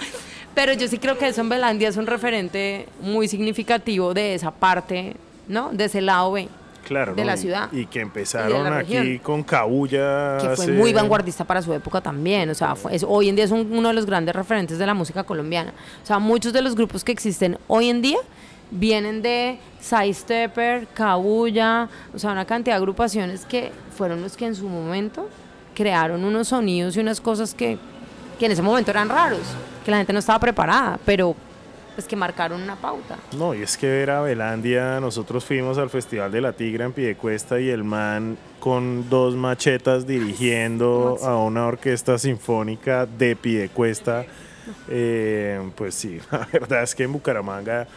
pero 0.58 0.72
yo 0.72 0.88
sí 0.88 0.98
creo 0.98 1.16
que 1.16 1.28
Edson 1.28 1.48
Belandia 1.48 1.88
es 1.88 1.96
un 1.96 2.08
referente 2.08 2.88
muy 3.00 3.28
significativo 3.28 4.12
de 4.12 4.34
esa 4.34 4.50
parte, 4.50 5.14
¿no? 5.46 5.70
De 5.70 5.84
ese 5.84 6.00
lado 6.00 6.32
B. 6.32 6.48
Claro, 6.84 7.14
de 7.14 7.24
la 7.24 7.36
ciudad. 7.36 7.70
Y 7.70 7.86
que 7.86 8.00
empezaron 8.00 8.66
aquí 8.72 9.20
con 9.20 9.44
Cabulla. 9.44 10.36
Que 10.38 10.56
fue 10.56 10.66
muy 10.72 10.92
vanguardista 10.92 11.44
para 11.44 11.62
su 11.62 11.72
época 11.72 12.00
también. 12.00 12.50
O 12.50 12.56
sea, 12.56 12.74
hoy 13.06 13.28
en 13.28 13.36
día 13.36 13.44
es 13.44 13.52
uno 13.52 13.86
de 13.86 13.94
los 13.94 14.04
grandes 14.04 14.34
referentes 14.34 14.78
de 14.78 14.86
la 14.86 14.94
música 14.94 15.22
colombiana. 15.22 15.72
O 16.02 16.06
sea, 16.06 16.18
muchos 16.18 16.52
de 16.52 16.60
los 16.60 16.74
grupos 16.74 17.04
que 17.04 17.12
existen 17.12 17.56
hoy 17.68 17.88
en 17.88 18.02
día 18.02 18.18
vienen 18.72 19.22
de 19.22 19.60
Sidestepper, 19.78 20.88
Cabulla, 20.88 21.88
o 22.12 22.18
sea, 22.18 22.32
una 22.32 22.46
cantidad 22.46 22.74
de 22.74 22.78
agrupaciones 22.78 23.44
que 23.44 23.70
fueron 23.96 24.22
los 24.22 24.36
que 24.36 24.46
en 24.46 24.56
su 24.56 24.68
momento 24.68 25.28
crearon 25.76 26.24
unos 26.24 26.48
sonidos 26.48 26.96
y 26.96 26.98
unas 26.98 27.20
cosas 27.20 27.54
que, 27.54 27.78
que 28.40 28.46
en 28.46 28.50
ese 28.50 28.62
momento 28.62 28.90
eran 28.90 29.08
raros 29.08 29.54
que 29.88 29.92
la 29.92 29.96
gente 29.96 30.12
no 30.12 30.18
estaba 30.18 30.38
preparada, 30.38 31.00
pero 31.06 31.34
pues 31.94 32.06
que 32.06 32.14
marcaron 32.14 32.60
una 32.60 32.76
pauta. 32.76 33.16
No, 33.34 33.54
y 33.54 33.62
es 33.62 33.78
que 33.78 33.86
ver 33.86 34.10
a 34.10 34.20
Belandia, 34.20 35.00
nosotros 35.00 35.46
fuimos 35.46 35.78
al 35.78 35.88
Festival 35.88 36.30
de 36.30 36.42
la 36.42 36.52
Tigra 36.52 36.84
en 36.84 36.92
Piedecuesta 36.92 37.58
y 37.58 37.70
el 37.70 37.84
man 37.84 38.36
con 38.60 39.08
dos 39.08 39.34
machetas 39.34 40.06
dirigiendo 40.06 41.16
a 41.24 41.38
una 41.38 41.66
orquesta 41.66 42.18
sinfónica 42.18 43.06
de 43.06 43.34
Piedecuesta. 43.34 44.26
Eh, 44.88 45.58
pues 45.74 45.94
sí, 45.94 46.20
la 46.30 46.46
verdad 46.52 46.82
es 46.82 46.94
que 46.94 47.04
en 47.04 47.12
Bucaramanga 47.14 47.88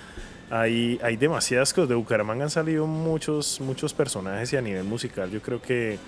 hay, 0.49 0.97
hay 1.03 1.17
demasiadas 1.17 1.73
cosas. 1.73 1.89
De 1.89 1.95
Bucaramanga 1.95 2.45
han 2.45 2.49
salido 2.49 2.87
muchos, 2.87 3.59
muchos 3.59 3.93
personajes 3.93 4.53
y 4.53 4.55
a 4.55 4.61
nivel 4.61 4.85
musical 4.85 5.29
yo 5.29 5.41
creo 5.41 5.61
que 5.61 5.99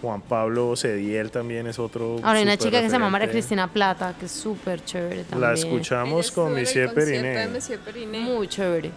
Juan 0.00 0.22
Pablo 0.22 0.74
Cediel 0.76 1.30
también 1.30 1.66
es 1.66 1.78
otro. 1.78 2.16
Ahora 2.22 2.38
hay 2.38 2.44
una 2.44 2.56
chica 2.56 2.80
que 2.80 2.86
se 2.86 2.92
llama 2.92 3.10
María 3.10 3.30
Cristina 3.30 3.68
Plata, 3.68 4.14
que 4.18 4.26
es 4.26 4.32
súper 4.32 4.82
chévere 4.84 5.24
también. 5.24 5.50
La 5.50 5.54
escuchamos 5.54 6.30
con 6.30 6.54
Monsieur 6.54 6.92
Periné. 6.94 7.48
Muy 8.18 8.48
chévere. 8.48 8.90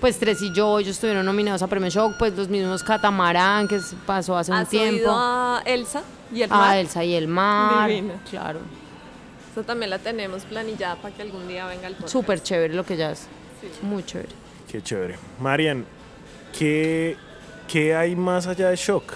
Pues 0.00 0.18
Tres 0.18 0.40
y 0.42 0.52
yo, 0.54 0.78
ellos 0.78 0.94
estuvieron 0.94 1.26
nominados 1.26 1.60
a 1.62 1.66
Premio 1.66 1.90
Shock, 1.90 2.14
pues 2.18 2.36
los 2.36 2.48
mismos 2.48 2.84
Catamarán, 2.84 3.66
que 3.66 3.80
pasó 4.06 4.36
hace 4.36 4.52
un 4.52 4.64
tiempo. 4.66 5.10
a 5.10 5.60
Elsa 5.64 6.02
y 6.32 6.42
el 6.42 6.50
mar? 6.50 6.70
A 6.70 6.78
Elsa 6.80 7.04
y 7.04 7.14
el 7.14 7.26
mar. 7.28 7.90
Claro. 8.30 8.60
Eso 9.50 9.64
también 9.64 9.90
la 9.90 9.98
tenemos 9.98 10.44
planillada 10.44 10.96
para 10.96 11.12
que 11.14 11.22
algún 11.22 11.48
día 11.48 11.66
venga 11.66 11.88
el 11.88 11.94
podcast. 11.94 12.12
Súper 12.12 12.40
chévere 12.42 12.74
lo 12.74 12.84
que 12.84 12.96
ya 12.96 13.10
es. 13.10 13.26
Muy 13.82 14.04
chévere. 14.04 14.28
Qué 14.70 14.82
chévere. 14.82 15.16
Marian, 15.40 15.84
¿qué, 16.56 17.16
¿qué 17.66 17.96
hay 17.96 18.14
más 18.14 18.46
allá 18.46 18.68
de 18.70 18.76
Shock? 18.76 19.14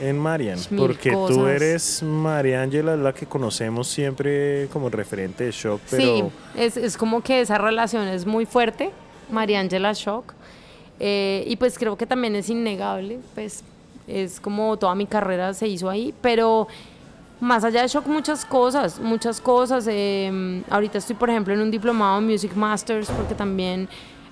En 0.00 0.18
Marian? 0.18 0.58
Porque 0.76 1.10
tú 1.10 1.46
eres 1.46 2.02
Mariangela, 2.02 2.96
la 2.96 3.12
que 3.12 3.26
conocemos 3.26 3.88
siempre 3.88 4.68
como 4.72 4.88
referente 4.90 5.44
de 5.44 5.52
Shock. 5.52 5.80
Pero... 5.90 6.02
Sí, 6.02 6.24
es, 6.56 6.76
es 6.76 6.96
como 6.96 7.22
que 7.22 7.40
esa 7.40 7.58
relación 7.58 8.08
es 8.08 8.26
muy 8.26 8.46
fuerte, 8.46 8.90
Mariangela 9.30 9.92
Shock. 9.92 10.34
Eh, 11.00 11.44
y 11.46 11.56
pues 11.56 11.78
creo 11.78 11.96
que 11.96 12.06
también 12.06 12.34
es 12.34 12.50
innegable, 12.50 13.20
pues 13.34 13.62
es 14.06 14.40
como 14.40 14.76
toda 14.76 14.94
mi 14.94 15.06
carrera 15.06 15.54
se 15.54 15.68
hizo 15.68 15.88
ahí, 15.88 16.12
pero 16.20 16.66
más 17.40 17.62
allá 17.62 17.82
de 17.82 17.88
Shock 17.88 18.06
muchas 18.06 18.44
cosas, 18.44 18.98
muchas 18.98 19.40
cosas. 19.40 19.86
Eh, 19.88 20.62
ahorita 20.68 20.98
estoy, 20.98 21.14
por 21.14 21.30
ejemplo, 21.30 21.54
en 21.54 21.60
un 21.60 21.70
diplomado 21.70 22.18
en 22.18 22.26
Music 22.26 22.54
Masters 22.54 23.08
porque 23.10 23.34
también 23.34 23.88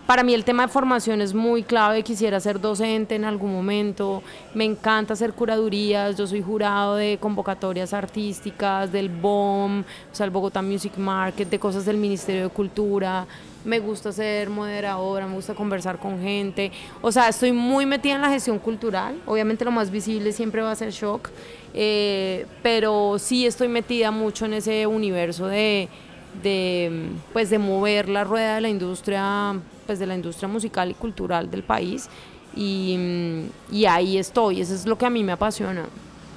para 0.07 0.23
mí 0.23 0.35
el 0.35 0.45
tema 0.45 0.67
de 0.67 0.73
formación 0.73 1.21
es 1.21 1.35
muy 1.35 1.65
clave, 1.65 2.03
quisiera 2.05 2.39
ser 2.39 2.61
docente 2.61 3.17
en 3.17 3.25
algún 3.25 3.53
momento, 3.53 4.23
me 4.55 4.65
encanta 4.65 5.15
hacer 5.15 5.33
curadurías, 5.33 6.17
yo 6.17 6.27
soy 6.27 6.43
jurado 6.43 6.95
de 6.95 7.19
convocatorias 7.21 7.93
artísticas, 7.93 8.93
del 8.93 9.09
BOM, 9.09 9.81
o 9.81 10.15
sea, 10.15 10.25
el 10.25 10.31
Bogotá 10.31 10.63
Music 10.63 10.97
Market, 10.97 11.51
de 11.51 11.59
cosas 11.59 11.85
del 11.85 11.97
Ministerio 11.97 12.45
de 12.45 12.49
Cultura, 12.51 13.27
me 13.65 13.81
gusta 13.81 14.13
ser 14.13 14.49
moderadora, 14.49 15.27
me 15.27 15.35
gusta 15.35 15.55
conversar 15.55 15.99
con 15.99 16.21
gente, 16.21 16.71
o 17.03 17.11
sea, 17.11 17.29
estoy 17.29 17.51
muy 17.51 17.85
metida 17.85 18.15
en 18.15 18.23
la 18.23 18.31
gestión 18.31 18.61
cultural, 18.61 19.21
obviamente 19.27 19.65
lo 19.65 19.73
más 19.73 19.91
visible 19.91 20.31
siempre 20.31 20.63
va 20.63 20.71
a 20.71 20.77
ser 20.77 20.93
shock, 20.93 21.31
eh, 21.75 22.47
pero 22.63 23.19
sí 23.19 23.45
estoy 23.45 23.67
metida 23.67 24.13
mucho 24.13 24.47
en 24.47 24.55
ese 24.55 24.87
universo 24.87 25.49
de, 25.49 25.89
de, 26.45 27.09
pues, 27.33 27.51
de 27.51 27.59
mover 27.59 28.09
la 28.09 28.23
rueda 28.23 28.55
de 28.55 28.61
la 28.61 28.69
industria 28.69 29.61
pues, 29.87 29.99
de 29.99 30.07
la 30.07 30.15
industria 30.15 30.49
musical 30.49 30.91
y 30.91 30.95
cultural 30.95 31.51
del 31.51 31.63
país. 31.63 32.09
Y, 32.55 32.99
y, 33.71 33.85
ahí 33.85 34.17
estoy, 34.17 34.63
eso 34.63 34.75
es 34.75 34.87
lo 34.87 34.97
que 34.97 35.07
a 35.07 35.11
mí 35.11 35.23
me 35.23 35.33
apasiona. 35.33 35.85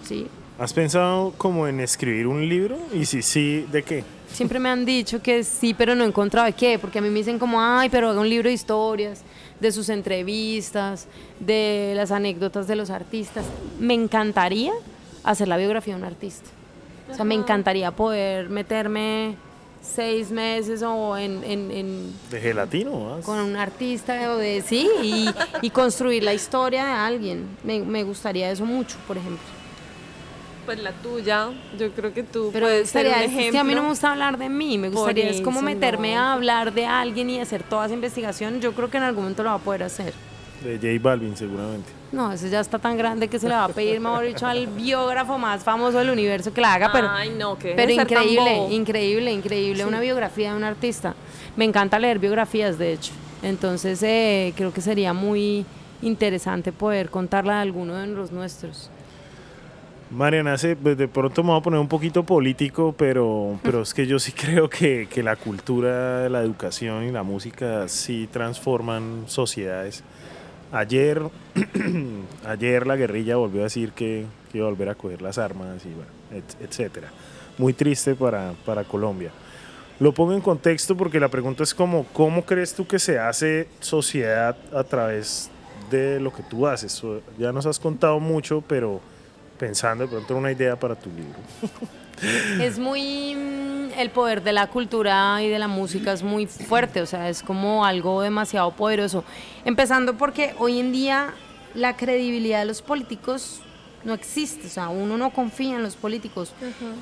¿sí? 0.03 0.27
¿Has 0.59 0.73
pensado 0.73 1.33
como 1.37 1.67
en 1.67 1.79
escribir 1.79 2.27
un 2.27 2.47
libro? 2.47 2.77
Y 2.93 3.05
si 3.05 3.21
sí, 3.21 3.65
¿de 3.71 3.81
qué? 3.83 4.03
Siempre 4.33 4.59
me 4.59 4.67
han 4.67 4.83
dicho 4.83 5.21
que 5.21 5.43
sí, 5.43 5.73
pero 5.73 5.95
no 5.95 6.03
he 6.03 6.07
encontrado 6.07 6.45
de 6.47 6.53
qué, 6.53 6.77
porque 6.77 6.99
a 6.99 7.01
mí 7.01 7.09
me 7.09 7.19
dicen 7.19 7.39
como, 7.39 7.61
ay, 7.61 7.89
pero 7.89 8.09
haga 8.09 8.19
un 8.19 8.29
libro 8.29 8.49
de 8.49 8.53
historias, 8.53 9.23
de 9.59 9.71
sus 9.71 9.87
entrevistas, 9.87 11.07
de 11.39 11.93
las 11.95 12.11
anécdotas 12.11 12.67
de 12.67 12.75
los 12.75 12.89
artistas. 12.89 13.45
Me 13.79 13.93
encantaría 13.93 14.73
hacer 15.23 15.47
la 15.47 15.55
biografía 15.55 15.95
de 15.95 16.01
un 16.01 16.05
artista. 16.05 16.49
O 17.09 17.15
sea, 17.15 17.25
me 17.25 17.35
encantaría 17.35 17.91
poder 17.91 18.49
meterme 18.49 19.35
seis 19.81 20.31
meses 20.31 20.81
o 20.83 21.17
en... 21.17 21.43
en, 21.43 21.71
en 21.71 22.13
de 22.29 22.39
gelatino, 22.39 23.15
¿ah? 23.15 23.21
Con 23.23 23.39
un 23.39 23.55
artista 23.55 24.33
o 24.33 24.37
de... 24.37 24.61
Sí, 24.61 24.89
y, 25.01 25.29
y 25.61 25.69
construir 25.69 26.23
la 26.23 26.33
historia 26.33 26.85
de 26.85 26.91
alguien. 26.91 27.47
Me, 27.63 27.79
me 27.79 28.03
gustaría 28.03 28.51
eso 28.51 28.65
mucho, 28.65 28.97
por 29.07 29.17
ejemplo 29.17 29.59
pues 30.65 30.83
la 30.83 30.91
tuya, 30.91 31.49
yo 31.79 31.91
creo 31.93 32.13
que 32.13 32.21
tú 32.21 32.51
Pero 32.53 32.67
puedes 32.67 32.91
ser 32.91 33.07
un 33.07 33.13
ejemplo. 33.13 33.59
a 33.59 33.63
mí 33.63 33.73
no 33.73 33.81
me 33.81 33.89
gusta 33.89 34.11
hablar 34.11 34.37
de 34.37 34.49
mí, 34.49 34.77
me 34.77 34.89
gustaría 34.89 35.27
es 35.27 35.41
como 35.41 35.63
meterme 35.63 36.15
a 36.15 36.33
hablar 36.33 36.75
de 36.75 36.85
alguien 36.85 37.27
y 37.31 37.39
hacer 37.39 37.63
toda 37.63 37.87
esa 37.87 37.95
investigación, 37.95 38.61
yo 38.61 38.73
creo 38.73 38.87
que 38.87 38.97
en 38.97 39.03
algún 39.03 39.23
momento 39.23 39.41
lo 39.41 39.49
va 39.49 39.55
a 39.55 39.59
poder 39.59 39.81
hacer. 39.81 40.13
De 40.63 40.75
J 40.75 41.01
Balvin 41.01 41.35
seguramente. 41.35 41.98
No, 42.11 42.31
ese 42.31 42.49
ya 42.49 42.59
está 42.59 42.79
tan 42.79 42.97
grande 42.97 43.27
que 43.27 43.37
se 43.37 43.47
le 43.47 43.53
va 43.53 43.65
a 43.65 43.69
pedir, 43.69 43.99
mejor 43.99 44.25
dicho, 44.25 44.47
al 44.47 44.65
biógrafo 44.65 45.37
más 45.37 45.63
famoso 45.63 45.99
del 45.99 46.09
universo 46.09 46.51
que 46.51 46.61
la 46.61 46.73
haga, 46.73 46.91
pero, 46.91 47.07
Ay, 47.09 47.29
no, 47.37 47.57
que 47.57 47.73
pero 47.75 47.91
increíble, 47.91 48.67
increíble, 48.71 49.31
increíble, 49.31 49.85
una 49.85 49.99
biografía 49.99 50.51
de 50.51 50.57
un 50.57 50.63
artista. 50.63 51.13
Me 51.55 51.65
encanta 51.65 51.99
leer 51.99 52.17
biografías, 52.17 52.79
de 52.79 52.93
hecho. 52.93 53.11
Entonces 53.43 54.01
eh, 54.03 54.53
creo 54.55 54.73
que 54.73 54.81
sería 54.81 55.13
muy 55.13 55.65
interesante 56.01 56.71
poder 56.71 57.09
contarla 57.09 57.55
de 57.55 57.61
alguno 57.61 57.95
de 57.95 58.07
los 58.07 58.31
nuestros. 58.31 58.89
Mariana, 60.11 60.55
pues 60.81 60.97
de 60.97 61.07
pronto 61.07 61.43
me 61.43 61.51
voy 61.51 61.59
a 61.59 61.61
poner 61.61 61.79
un 61.79 61.87
poquito 61.87 62.23
político, 62.23 62.95
pero, 62.97 63.59
pero 63.61 63.83
es 63.83 63.93
que 63.93 64.07
yo 64.07 64.17
sí 64.17 64.31
creo 64.35 64.67
que, 64.67 65.07
que, 65.07 65.21
la 65.21 65.35
cultura, 65.35 66.27
la 66.29 66.41
educación 66.41 67.03
y 67.03 67.11
la 67.11 67.21
música 67.21 67.87
sí 67.87 68.27
transforman 68.31 69.25
sociedades. 69.27 70.03
Ayer, 70.71 71.21
ayer 72.45 72.85
la 72.85 72.95
guerrilla 72.95 73.37
volvió 73.37 73.61
a 73.61 73.63
decir 73.63 73.91
que, 73.91 74.25
que, 74.51 74.59
iba 74.59 74.67
a 74.67 74.69
volver 74.69 74.89
a 74.89 74.95
coger 74.95 75.21
las 75.21 75.37
armas 75.37 75.83
y 75.85 75.93
etcétera. 76.63 77.09
Muy 77.57 77.73
triste 77.73 78.15
para, 78.15 78.53
para 78.65 78.83
Colombia. 78.83 79.31
Lo 79.99 80.13
pongo 80.13 80.33
en 80.33 80.41
contexto 80.41 80.95
porque 80.95 81.19
la 81.19 81.27
pregunta 81.27 81.63
es 81.63 81.73
como, 81.73 82.05
¿cómo 82.13 82.45
crees 82.45 82.73
tú 82.73 82.87
que 82.87 82.99
se 82.99 83.19
hace 83.19 83.67
sociedad 83.81 84.55
a 84.73 84.83
través 84.83 85.49
de 85.91 86.19
lo 86.19 86.31
que 86.31 86.43
tú 86.43 86.67
haces? 86.67 87.01
Ya 87.37 87.51
nos 87.51 87.65
has 87.65 87.79
contado 87.79 88.19
mucho, 88.19 88.63
pero 88.65 89.01
pensando 89.57 90.05
de 90.05 90.09
pronto 90.09 90.37
una 90.37 90.51
idea 90.51 90.79
para 90.79 90.95
tu 90.95 91.09
libro. 91.09 91.39
Es 92.59 92.79
muy 92.79 93.35
mm, 93.35 93.91
el 93.97 94.09
poder 94.11 94.43
de 94.43 94.53
la 94.53 94.67
cultura 94.67 95.41
y 95.43 95.49
de 95.49 95.59
la 95.59 95.67
música 95.67 96.13
es 96.13 96.23
muy 96.23 96.47
fuerte, 96.47 97.01
o 97.01 97.05
sea, 97.05 97.29
es 97.29 97.43
como 97.43 97.85
algo 97.85 98.21
demasiado 98.21 98.71
poderoso. 98.71 99.23
Empezando 99.65 100.17
porque 100.17 100.53
hoy 100.57 100.79
en 100.79 100.91
día 100.91 101.33
la 101.73 101.95
credibilidad 101.95 102.59
de 102.59 102.65
los 102.65 102.81
políticos 102.81 103.61
no 104.03 104.13
existe, 104.13 104.67
o 104.67 104.69
sea, 104.69 104.89
uno 104.89 105.17
no 105.17 105.31
confía 105.31 105.75
en 105.75 105.83
los 105.83 105.95
políticos. 105.95 106.53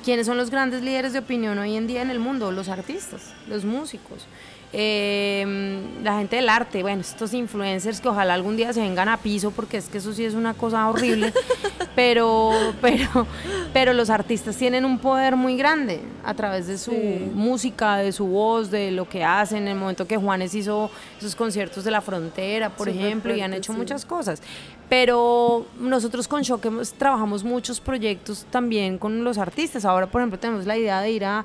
¿Quiénes 0.04 0.26
son 0.26 0.36
los 0.36 0.50
grandes 0.50 0.82
líderes 0.82 1.12
de 1.12 1.20
opinión 1.20 1.58
hoy 1.58 1.76
en 1.76 1.86
día 1.86 2.02
en 2.02 2.10
el 2.10 2.18
mundo? 2.18 2.50
Los 2.50 2.68
artistas, 2.68 3.32
los 3.48 3.64
músicos. 3.64 4.26
Eh, 4.72 5.78
la 6.02 6.18
gente 6.18 6.36
del 6.36 6.48
arte, 6.48 6.82
bueno, 6.82 7.00
estos 7.00 7.32
influencers 7.32 8.02
que 8.02 8.08
ojalá 8.08 8.34
algún 8.34 8.56
día 8.56 8.70
se 8.74 8.80
vengan 8.80 9.08
a 9.08 9.16
piso 9.16 9.50
porque 9.50 9.78
es 9.78 9.88
que 9.88 9.96
eso 9.96 10.12
sí 10.12 10.24
es 10.24 10.34
una 10.34 10.52
cosa 10.52 10.88
horrible, 10.90 11.32
pero, 11.94 12.52
pero, 12.82 13.26
pero 13.72 13.94
los 13.94 14.10
artistas 14.10 14.56
tienen 14.56 14.84
un 14.84 14.98
poder 14.98 15.36
muy 15.36 15.56
grande 15.56 16.00
a 16.22 16.34
través 16.34 16.66
de 16.66 16.76
su 16.76 16.92
música, 16.92 17.96
de 17.96 18.12
su 18.12 18.26
voz, 18.26 18.70
de 18.70 18.90
lo 18.90 19.08
que 19.08 19.24
hacen. 19.24 19.62
En 19.62 19.68
el 19.68 19.78
momento 19.78 20.06
que 20.06 20.18
Juanes 20.18 20.54
hizo 20.54 20.90
esos 21.18 21.34
conciertos 21.34 21.84
de 21.84 21.90
la 21.90 22.02
frontera, 22.02 22.68
por 22.68 22.90
ejemplo, 22.90 23.34
y 23.34 23.40
han 23.40 23.54
hecho 23.54 23.72
muchas 23.72 24.04
cosas. 24.04 24.42
Pero 24.90 25.66
nosotros 25.78 26.28
con 26.28 26.42
Shock 26.42 26.66
trabajamos 26.98 27.44
muchos 27.44 27.80
proyectos 27.80 28.46
también 28.50 28.98
con 28.98 29.24
los 29.24 29.38
artistas. 29.38 29.84
Ahora, 29.84 30.06
por 30.06 30.20
ejemplo, 30.20 30.38
tenemos 30.38 30.66
la 30.66 30.76
idea 30.76 31.00
de 31.00 31.10
ir 31.10 31.24
a 31.24 31.44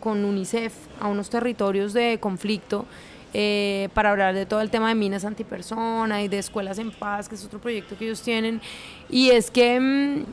con, 0.00 0.24
UNICEF 0.24 0.72
a 1.00 1.08
unos 1.08 1.28
territorios 1.28 1.92
de 1.92 2.18
conflicto 2.20 2.86
eh, 3.34 3.88
para 3.94 4.12
hablar 4.12 4.32
de 4.32 4.46
todo 4.46 4.60
el 4.60 4.70
tema 4.70 4.88
de 4.88 4.94
minas 4.94 5.24
antipersona 5.24 6.22
y 6.22 6.28
de 6.28 6.38
escuelas 6.38 6.78
en 6.78 6.92
paz, 6.92 7.28
que 7.28 7.34
es 7.34 7.44
otro 7.44 7.58
proyecto 7.58 7.96
que 7.98 8.04
ellos 8.04 8.22
tienen. 8.22 8.60
Y 9.10 9.30
es 9.30 9.50
que 9.50 9.80
mm, 9.80 10.24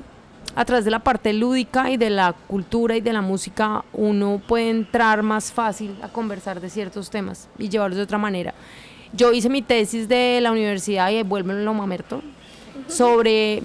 a 0.55 0.65
través 0.65 0.86
de 0.86 0.91
la 0.91 0.99
parte 0.99 1.34
lúdica 1.34 1.89
y 1.89 1.97
de 1.97 2.11
la 2.11 2.34
cultura 2.34 2.95
y 2.95 3.01
de 3.01 3.11
la 3.11 3.21
música 3.21 3.84
uno 3.91 4.39
puede 4.47 4.69
entrar 4.69 5.23
más 5.23 5.51
fácil 5.51 5.95
a 6.03 6.09
conversar 6.09 6.61
de 6.61 6.69
ciertos 6.69 7.09
temas 7.09 7.49
y 7.57 7.69
llevarlos 7.69 7.97
de 7.97 8.03
otra 8.03 8.19
manera. 8.19 8.53
Yo 9.13 9.34
hice 9.34 9.49
mi 9.49 9.63
tesis 9.63 10.07
de 10.07 10.39
la 10.41 10.51
universidad 10.51 11.09
y 11.09 11.23
vuelvo 11.23 11.51
en 11.53 11.65
Mamerto 11.65 12.21
sobre 12.88 13.63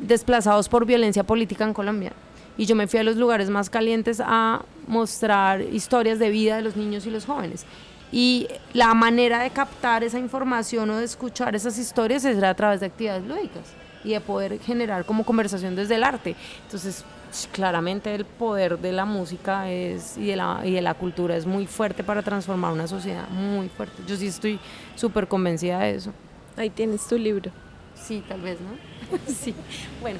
desplazados 0.00 0.68
por 0.68 0.84
violencia 0.84 1.24
política 1.24 1.64
en 1.64 1.72
Colombia 1.72 2.12
y 2.58 2.66
yo 2.66 2.74
me 2.74 2.88
fui 2.88 2.98
a 2.98 3.04
los 3.04 3.16
lugares 3.16 3.48
más 3.48 3.70
calientes 3.70 4.20
a 4.22 4.62
mostrar 4.88 5.60
historias 5.60 6.18
de 6.18 6.30
vida 6.30 6.56
de 6.56 6.62
los 6.62 6.76
niños 6.76 7.06
y 7.06 7.10
los 7.10 7.24
jóvenes. 7.24 7.64
Y 8.10 8.48
la 8.72 8.94
manera 8.94 9.40
de 9.40 9.50
captar 9.50 10.02
esa 10.02 10.18
información 10.18 10.88
o 10.90 10.96
de 10.96 11.04
escuchar 11.04 11.54
esas 11.54 11.78
historias 11.78 12.24
es 12.24 12.42
a 12.42 12.54
través 12.54 12.80
de 12.80 12.86
actividades 12.86 13.24
lúdicas 13.24 13.64
y 14.02 14.10
de 14.10 14.20
poder 14.20 14.58
generar 14.60 15.04
como 15.04 15.24
conversación 15.24 15.76
desde 15.76 15.96
el 15.96 16.04
arte. 16.04 16.34
Entonces, 16.64 17.04
claramente 17.52 18.14
el 18.14 18.24
poder 18.24 18.78
de 18.78 18.92
la 18.92 19.04
música 19.04 19.70
es, 19.70 20.16
y, 20.16 20.26
de 20.26 20.36
la, 20.36 20.60
y 20.64 20.72
de 20.72 20.80
la 20.80 20.94
cultura 20.94 21.36
es 21.36 21.44
muy 21.44 21.66
fuerte 21.66 22.02
para 22.02 22.22
transformar 22.22 22.72
una 22.72 22.86
sociedad, 22.86 23.28
muy 23.28 23.68
fuerte. 23.68 24.02
Yo 24.06 24.16
sí 24.16 24.28
estoy 24.28 24.58
súper 24.94 25.28
convencida 25.28 25.80
de 25.80 25.96
eso. 25.96 26.12
Ahí 26.56 26.70
tienes 26.70 27.06
tu 27.06 27.18
libro. 27.18 27.50
Sí, 27.94 28.22
tal 28.26 28.40
vez, 28.40 28.58
¿no? 28.60 29.18
sí. 29.32 29.54
Bueno, 30.00 30.18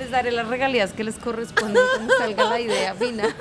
les 0.00 0.10
daré 0.10 0.30
las 0.30 0.48
regalías 0.48 0.94
que 0.94 1.04
les 1.04 1.16
corresponden 1.16 1.82
cuando 1.94 2.16
salga 2.16 2.44
la 2.44 2.58
idea 2.58 2.94
final. 2.94 3.34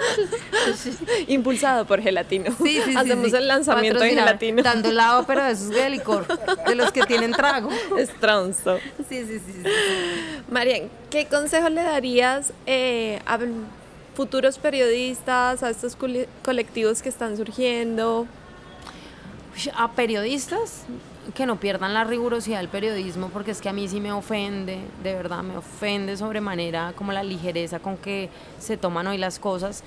Impulsado 1.28 1.86
por 1.86 2.02
Gelatino. 2.02 2.54
Sí, 2.62 2.82
sí, 2.84 2.94
Hacemos 2.96 3.34
el 3.34 3.48
lanzamiento 3.48 4.02
de 4.02 4.10
Gelatino. 4.10 4.62
Dando 4.62 4.92
la 4.92 5.20
ópera 5.20 5.48
de 5.48 5.54
esos 5.54 5.70
de 5.70 5.90
licor, 5.90 6.28
de 6.68 6.76
los 6.76 6.92
que 6.92 7.04
tienen 7.04 7.32
trago. 7.32 7.70
Estronzo. 7.98 8.78
Sí, 9.08 9.26
sí, 9.26 9.40
sí. 9.40 9.64
Marian, 10.52 10.90
¿qué 11.10 11.28
consejo 11.28 11.70
le 11.70 11.82
darías 11.82 12.52
eh, 12.66 13.22
a 13.26 13.40
futuros 14.14 14.58
periodistas, 14.58 15.64
a 15.64 15.70
estos 15.70 15.98
colectivos 16.44 17.02
que 17.02 17.08
están 17.08 17.38
surgiendo? 17.38 18.28
A 19.76 19.92
periodistas, 19.94 20.84
que 21.34 21.46
no 21.46 21.60
pierdan 21.60 21.94
la 21.94 22.04
rigurosidad 22.04 22.60
del 22.60 22.70
periodismo, 22.70 23.30
porque 23.30 23.52
es 23.52 23.62
que 23.62 23.70
a 23.70 23.74
mí 23.74 23.88
sí 23.88 24.00
me 24.00 24.12
ofende, 24.12 24.80
de 25.04 25.14
verdad 25.14 25.44
me 25.44 25.58
ofende 25.58 26.18
sobremanera 26.18 26.94
como 26.96 27.12
la 27.12 27.24
ligereza 27.24 27.80
con 27.80 27.98
que 27.98 28.30
se 28.60 28.78
toman 28.78 29.08
hoy 29.08 29.18
las 29.18 29.40
cosas. 29.40 29.84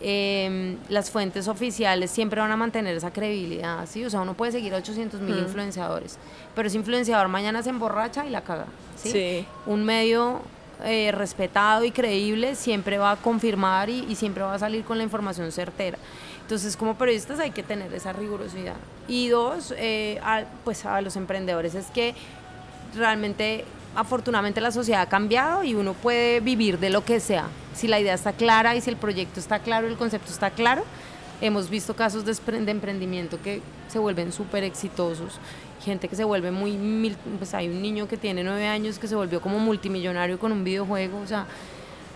Em, 0.00 0.76
las 0.88 1.10
fuentes 1.10 1.48
oficiales 1.48 2.12
siempre 2.12 2.40
van 2.40 2.52
a 2.52 2.56
mantener 2.56 2.96
esa 2.96 3.12
credibilidad, 3.12 3.84
¿sí? 3.86 4.04
O 4.04 4.10
sea, 4.10 4.20
uno 4.20 4.34
puede 4.34 4.52
seguir 4.52 4.72
a 4.74 4.76
800 4.76 5.20
mil 5.20 5.34
mm. 5.34 5.38
influenciadores, 5.40 6.18
pero 6.54 6.68
ese 6.68 6.76
influenciador 6.76 7.26
mañana 7.26 7.64
se 7.64 7.70
emborracha 7.70 8.24
y 8.24 8.30
la 8.30 8.42
caga, 8.42 8.66
¿sí? 8.96 9.44
Un 9.66 9.84
medio 9.84 10.40
eh, 10.84 11.10
respetado 11.10 11.84
y 11.84 11.90
creíble 11.90 12.54
siempre 12.54 12.96
va 12.98 13.10
a 13.10 13.16
confirmar 13.16 13.90
y, 13.90 14.04
y 14.08 14.14
siempre 14.14 14.44
va 14.44 14.54
a 14.54 14.58
salir 14.60 14.84
con 14.84 14.98
la 14.98 15.04
información 15.04 15.50
certera. 15.50 15.98
Entonces, 16.48 16.78
como 16.78 16.94
periodistas 16.94 17.40
hay 17.40 17.50
que 17.50 17.62
tener 17.62 17.92
esa 17.92 18.14
rigurosidad. 18.14 18.76
Y 19.06 19.28
dos, 19.28 19.74
eh, 19.76 20.18
pues 20.64 20.86
a 20.86 20.98
los 21.02 21.14
emprendedores 21.16 21.74
es 21.74 21.88
que 21.88 22.14
realmente, 22.96 23.66
afortunadamente 23.94 24.62
la 24.62 24.70
sociedad 24.70 25.02
ha 25.02 25.10
cambiado 25.10 25.62
y 25.62 25.74
uno 25.74 25.92
puede 25.92 26.40
vivir 26.40 26.78
de 26.78 26.88
lo 26.88 27.04
que 27.04 27.20
sea. 27.20 27.48
Si 27.74 27.86
la 27.86 28.00
idea 28.00 28.14
está 28.14 28.32
clara 28.32 28.74
y 28.74 28.80
si 28.80 28.88
el 28.88 28.96
proyecto 28.96 29.40
está 29.40 29.58
claro, 29.58 29.88
el 29.88 29.98
concepto 29.98 30.32
está 30.32 30.48
claro. 30.48 30.84
Hemos 31.42 31.68
visto 31.68 31.94
casos 31.94 32.24
de, 32.24 32.70
emprendimiento 32.70 33.38
que 33.42 33.60
se 33.88 33.98
vuelven 33.98 34.32
súper 34.32 34.64
exitosos 34.64 35.38
gente 35.84 36.08
que 36.08 36.16
se 36.16 36.24
vuelve 36.24 36.50
muy, 36.50 37.14
pues 37.36 37.52
hay 37.52 37.68
un 37.68 37.82
niño 37.82 38.08
que 38.08 38.16
tiene 38.16 38.42
nueve 38.42 38.66
años 38.66 38.98
que 38.98 39.06
se 39.06 39.14
volvió 39.14 39.40
como 39.42 39.58
multimillonario 39.58 40.38
con 40.38 40.50
un 40.50 40.64
videojuego, 40.64 41.20
o 41.20 41.26
sea, 41.26 41.46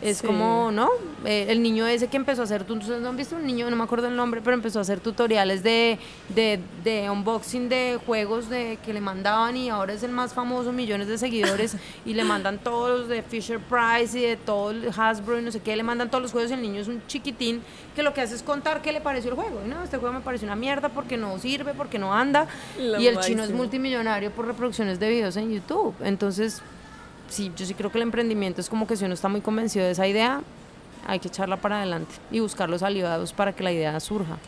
es 0.02 0.20
como, 0.20 0.72
¿no? 0.72 0.88
Eh, 1.24 1.46
el 1.48 1.62
niño 1.62 1.86
ese 1.86 2.08
que 2.08 2.16
empezó 2.16 2.40
a 2.40 2.44
hacer, 2.44 2.66
¿no 2.68 3.08
han 3.08 3.16
visto 3.16 3.36
un 3.36 3.46
niño? 3.46 3.70
No 3.70 3.76
me 3.76 3.84
acuerdo 3.84 4.08
el 4.08 4.16
nombre, 4.16 4.40
pero 4.42 4.54
empezó 4.54 4.80
a 4.80 4.82
hacer 4.82 4.98
tutoriales 4.98 5.62
de, 5.62 5.98
de, 6.28 6.58
de, 6.82 7.08
unboxing 7.08 7.68
de 7.68 8.00
juegos 8.04 8.50
de 8.50 8.78
que 8.84 8.92
le 8.92 9.00
mandaban 9.00 9.56
y 9.56 9.70
ahora 9.70 9.92
es 9.92 10.02
el 10.02 10.10
más 10.10 10.34
famoso, 10.34 10.72
millones 10.72 11.06
de 11.06 11.18
seguidores 11.18 11.76
y 12.04 12.14
le 12.14 12.24
mandan 12.24 12.58
todos 12.58 13.08
de 13.08 13.22
Fisher 13.22 13.60
Price 13.60 14.18
y 14.18 14.22
de 14.22 14.36
todo 14.36 14.72
el 14.72 14.88
Hasbro 14.88 15.38
y 15.38 15.42
no 15.42 15.52
sé 15.52 15.60
qué, 15.60 15.76
le 15.76 15.84
mandan 15.84 16.10
todos 16.10 16.22
los 16.22 16.32
juegos 16.32 16.50
y 16.50 16.54
el 16.54 16.62
niño 16.62 16.80
es 16.80 16.88
un 16.88 17.00
chiquitín 17.06 17.62
que 17.94 18.02
lo 18.02 18.12
que 18.12 18.22
hace 18.22 18.34
es 18.34 18.42
contar 18.42 18.82
qué 18.82 18.92
le 18.92 19.00
pareció 19.00 19.30
el 19.30 19.36
juego. 19.36 19.60
no, 19.66 19.84
este 19.84 19.98
juego 19.98 20.14
me 20.14 20.20
pareció 20.20 20.46
una 20.46 20.56
mierda 20.56 20.88
porque 20.88 21.16
no 21.16 21.38
sirve, 21.38 21.74
porque 21.74 22.00
no 22.00 22.12
anda. 22.12 22.48
y 22.76 23.06
el 23.06 23.20
chino 23.20 23.44
es 23.44 23.52
multimillonario 23.52 24.32
por 24.32 24.46
reproducciones 24.46 24.98
de 24.98 25.08
videos 25.08 25.36
en 25.36 25.52
YouTube. 25.52 25.94
Entonces 26.02 26.60
sí, 27.32 27.52
yo 27.56 27.66
sí 27.66 27.74
creo 27.74 27.90
que 27.90 27.98
el 27.98 28.02
emprendimiento 28.02 28.60
es 28.60 28.68
como 28.68 28.86
que 28.86 28.96
si 28.96 29.04
uno 29.04 29.14
está 29.14 29.28
muy 29.28 29.40
convencido 29.40 29.84
de 29.84 29.92
esa 29.92 30.06
idea, 30.06 30.42
hay 31.06 31.18
que 31.18 31.28
echarla 31.28 31.56
para 31.56 31.78
adelante 31.78 32.14
y 32.30 32.40
buscar 32.40 32.70
los 32.70 32.82
aliados 32.82 33.32
para 33.32 33.52
que 33.52 33.64
la 33.64 33.72
idea 33.72 33.98
surja. 34.00 34.38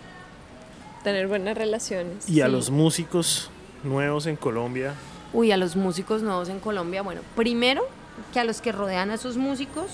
Tener 1.03 1.27
buenas 1.27 1.57
relaciones. 1.57 2.29
Y 2.29 2.41
a 2.41 2.49
los 2.49 2.71
músicos 2.71 3.51
nuevos 3.83 4.27
en 4.27 4.37
Colombia, 4.37 4.95
Uy, 5.35 5.51
a 5.51 5.57
los 5.57 5.75
músicos 5.75 6.23
nuevos 6.23 6.49
en 6.49 6.61
Colombia, 6.61 7.03
bueno, 7.03 7.21
primero 7.35 7.83
que 8.33 8.39
a 8.39 8.45
los 8.45 8.61
que 8.61 8.71
rodean 8.71 9.11
a 9.11 9.15
esos 9.15 9.37
músicos 9.37 9.87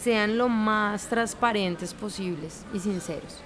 sean 0.00 0.38
lo 0.38 0.48
más 0.48 1.08
transparentes 1.08 1.94
posibles 1.94 2.64
y 2.72 2.78
sinceros. 2.78 3.38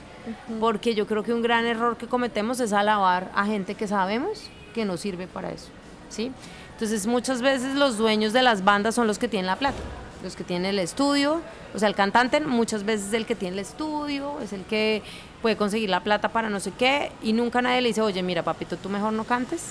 Porque 0.61 0.95
yo 0.95 1.07
creo 1.07 1.23
que 1.23 1.33
un 1.33 1.41
gran 1.41 1.65
error 1.65 1.97
que 1.97 2.07
cometemos 2.07 2.61
es 2.61 2.75
alabar 2.75 3.31
a 3.35 3.47
gente 3.47 3.75
que 3.75 3.89
sabemos 3.89 4.43
que 4.75 4.85
no 4.85 4.99
sirve 4.99 5.27
para 5.27 5.53
eso, 5.53 5.69
¿sí? 6.11 6.33
Entonces 6.77 7.07
muchas 7.07 7.41
veces 7.41 7.75
los 7.75 7.97
dueños 7.97 8.35
de 8.35 8.43
las 8.43 8.63
bandas 8.63 8.95
son 8.95 9.07
los 9.07 9.19
que 9.19 9.29
tienen 9.29 9.47
la 9.47 9.57
plata, 9.57 9.79
los 10.23 10.37
que 10.37 10.45
tienen 10.45 10.67
el 10.67 10.79
estudio, 10.79 11.41
o 11.75 11.79
sea, 11.79 11.89
el 11.89 11.95
cantante 11.95 12.39
muchas 12.43 12.85
veces 12.85 13.07
es 13.07 13.13
el 13.15 13.25
que 13.25 13.35
tiene 13.35 13.55
el 13.55 13.61
estudio, 13.61 14.39
es 14.43 14.53
el 14.53 14.63
que 14.65 15.03
puede 15.41 15.57
conseguir 15.57 15.89
la 15.89 16.01
plata 16.01 16.29
para 16.29 16.51
no 16.51 16.61
sé 16.61 16.73
qué, 16.79 17.13
y 17.23 17.33
nunca 17.33 17.63
nadie 17.63 17.81
le 17.81 17.89
dice, 17.89 18.03
oye, 18.03 18.23
mira, 18.23 18.43
papito, 18.43 18.77
tú 18.77 18.91
mejor 18.91 19.15
no 19.15 19.25
cantes, 19.25 19.69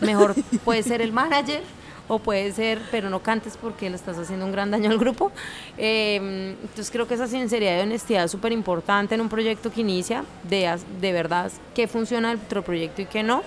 mejor 0.00 0.34
puede 0.64 0.82
ser 0.82 1.02
el 1.02 1.12
manager 1.12 1.62
o 2.08 2.18
puede 2.18 2.50
ser, 2.50 2.82
pero 2.90 3.10
no 3.10 3.20
cantes 3.20 3.56
porque 3.56 3.88
le 3.88 3.94
estás 3.94 4.18
haciendo 4.18 4.44
un 4.44 4.50
gran 4.50 4.72
daño 4.72 4.90
al 4.90 4.98
grupo. 4.98 5.30
Eh, 5.78 6.56
entonces 6.62 6.90
creo 6.90 7.06
que 7.06 7.14
esa 7.14 7.28
sinceridad 7.28 7.78
y 7.78 7.82
honestidad 7.82 8.24
es 8.24 8.32
súper 8.32 8.50
importante 8.50 9.14
en 9.14 9.20
un 9.20 9.28
proyecto 9.28 9.70
que 9.70 9.82
inicia, 9.82 10.24
de, 10.42 10.76
de 11.00 11.12
verdad 11.12 11.52
qué 11.76 11.86
funciona 11.86 12.30
dentro 12.30 12.56
del 12.56 12.64
proyecto 12.64 13.02
y 13.02 13.06
qué 13.06 13.22
no. 13.22 13.44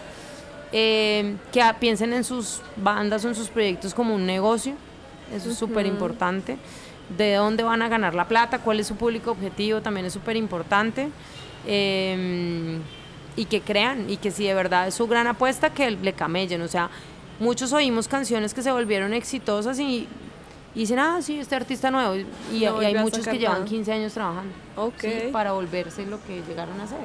Eh, 0.75 1.35
que 1.51 1.61
piensen 1.79 2.13
en 2.13 2.23
sus 2.23 2.61
bandas 2.75 3.23
o 3.23 3.27
en 3.27 3.35
sus 3.35 3.49
proyectos 3.49 3.93
como 3.93 4.15
un 4.15 4.25
negocio, 4.25 4.73
eso 5.33 5.51
es 5.51 5.57
súper 5.57 5.85
importante. 5.85 6.57
De 7.15 7.35
dónde 7.35 7.61
van 7.61 7.83
a 7.83 7.89
ganar 7.89 8.15
la 8.15 8.27
plata, 8.27 8.59
cuál 8.59 8.79
es 8.79 8.87
su 8.87 8.95
público 8.95 9.31
objetivo, 9.31 9.81
también 9.81 10.07
es 10.07 10.13
súper 10.13 10.35
importante. 10.35 11.09
Eh, 11.67 12.79
y 13.35 13.45
que 13.45 13.61
crean, 13.61 14.09
y 14.09 14.17
que 14.17 14.31
si 14.31 14.45
de 14.45 14.53
verdad 14.53 14.87
es 14.87 14.95
su 14.95 15.07
gran 15.07 15.27
apuesta, 15.27 15.71
que 15.71 15.91
le 15.91 16.13
camellen. 16.13 16.61
O 16.61 16.67
sea, 16.67 16.89
muchos 17.39 17.73
oímos 17.73 18.07
canciones 18.07 18.53
que 18.53 18.61
se 18.61 18.71
volvieron 18.71 19.13
exitosas 19.13 19.79
y, 19.79 20.07
y 20.75 20.79
dicen, 20.79 20.99
ah, 20.99 21.19
sí, 21.21 21.39
este 21.39 21.55
artista 21.55 21.91
nuevo. 21.91 22.15
Y, 22.51 22.65
hay 22.65 22.95
muchos 22.95 23.25
que 23.25 23.37
llevan 23.37 23.59
nada. 23.59 23.65
15 23.65 23.91
años 23.91 24.13
trabajando. 24.13 24.53
Ok. 24.75 25.01
¿sí? 25.01 25.29
para 25.31 25.51
volverse 25.51 26.05
lo 26.05 26.23
que 26.23 26.41
llegaron 26.47 26.79
a 26.81 26.87
ser. 26.87 26.99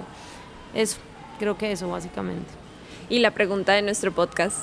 Eso, 0.74 0.98
creo 1.38 1.56
que 1.56 1.72
eso 1.72 1.88
básicamente. 1.88 2.67
Y 3.10 3.20
la 3.20 3.30
pregunta 3.30 3.72
de 3.72 3.80
nuestro 3.80 4.12
podcast, 4.12 4.58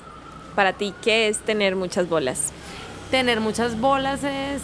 para 0.54 0.74
ti, 0.74 0.94
¿qué 1.02 1.28
es 1.28 1.40
tener 1.40 1.76
muchas 1.76 2.08
bolas? 2.08 2.52
Tener 3.10 3.40
muchas 3.40 3.80
bolas 3.80 4.24
es 4.24 4.62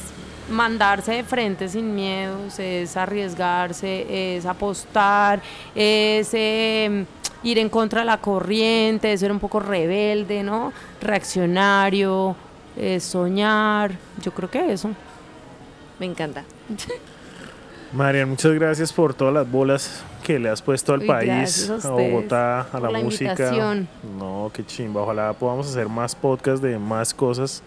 mandarse 0.51 1.13
de 1.13 1.23
frente 1.23 1.67
sin 1.67 1.95
miedos, 1.95 2.59
es 2.59 2.95
arriesgarse, 2.95 4.37
es 4.37 4.45
apostar, 4.45 5.41
es 5.73 6.29
eh, 6.33 7.05
ir 7.41 7.57
en 7.57 7.69
contra 7.69 8.01
de 8.01 8.05
la 8.05 8.17
corriente, 8.17 9.13
es 9.13 9.19
ser 9.19 9.31
un 9.31 9.39
poco 9.39 9.59
rebelde, 9.59 10.43
¿no? 10.43 10.73
Reaccionario, 11.01 12.35
es 12.77 13.03
soñar, 13.03 13.97
yo 14.21 14.31
creo 14.31 14.49
que 14.51 14.73
eso. 14.73 14.91
Me 15.97 16.05
encanta. 16.05 16.43
Marian, 17.93 18.29
muchas 18.29 18.53
gracias 18.53 18.93
por 18.93 19.13
todas 19.13 19.33
las 19.33 19.49
bolas 19.49 20.01
que 20.23 20.39
le 20.39 20.49
has 20.49 20.61
puesto 20.61 20.93
al 20.93 21.01
Uy, 21.01 21.07
país, 21.07 21.69
a 21.83 21.89
Bogotá, 21.89 22.61
a 22.61 22.65
por 22.71 22.81
la, 22.83 22.91
la 22.91 22.99
música. 22.99 23.31
invitación. 23.31 23.87
No, 24.17 24.49
qué 24.53 24.65
chimba. 24.65 25.01
Ojalá 25.01 25.33
podamos 25.33 25.67
hacer 25.67 25.89
más 25.89 26.15
podcasts 26.15 26.61
de 26.61 26.77
más 26.79 27.13
cosas. 27.13 27.61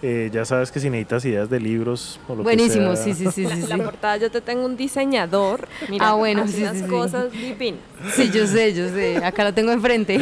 Eh, 0.00 0.30
ya 0.32 0.44
sabes 0.44 0.70
que 0.72 0.78
si 0.80 0.90
necesitas 0.90 1.24
ideas 1.24 1.50
de 1.50 1.58
libros 1.60 2.20
o 2.28 2.34
lo 2.36 2.42
Buenísimo, 2.44 2.90
que 2.90 2.96
sea, 2.96 3.04
sí, 3.04 3.14
sí, 3.14 3.30
sí, 3.32 3.42
La, 3.44 3.56
sí. 3.56 3.62
la 3.68 3.76
sí. 3.76 3.82
portada, 3.82 4.16
yo 4.16 4.30
te 4.30 4.40
tengo 4.40 4.64
un 4.64 4.76
diseñador. 4.76 5.68
Mira, 5.88 6.10
Ah, 6.10 6.14
bueno, 6.14 6.46
sí, 6.48 6.62
unas 6.62 6.76
sí, 6.76 6.82
sí. 6.84 6.88
cosas 6.88 7.30
divinas. 7.32 7.80
Sí, 8.14 8.30
yo 8.32 8.46
sé, 8.46 8.74
yo 8.74 8.88
sé. 8.88 9.24
Acá 9.24 9.44
lo 9.44 9.54
tengo 9.54 9.70
enfrente. 9.72 10.18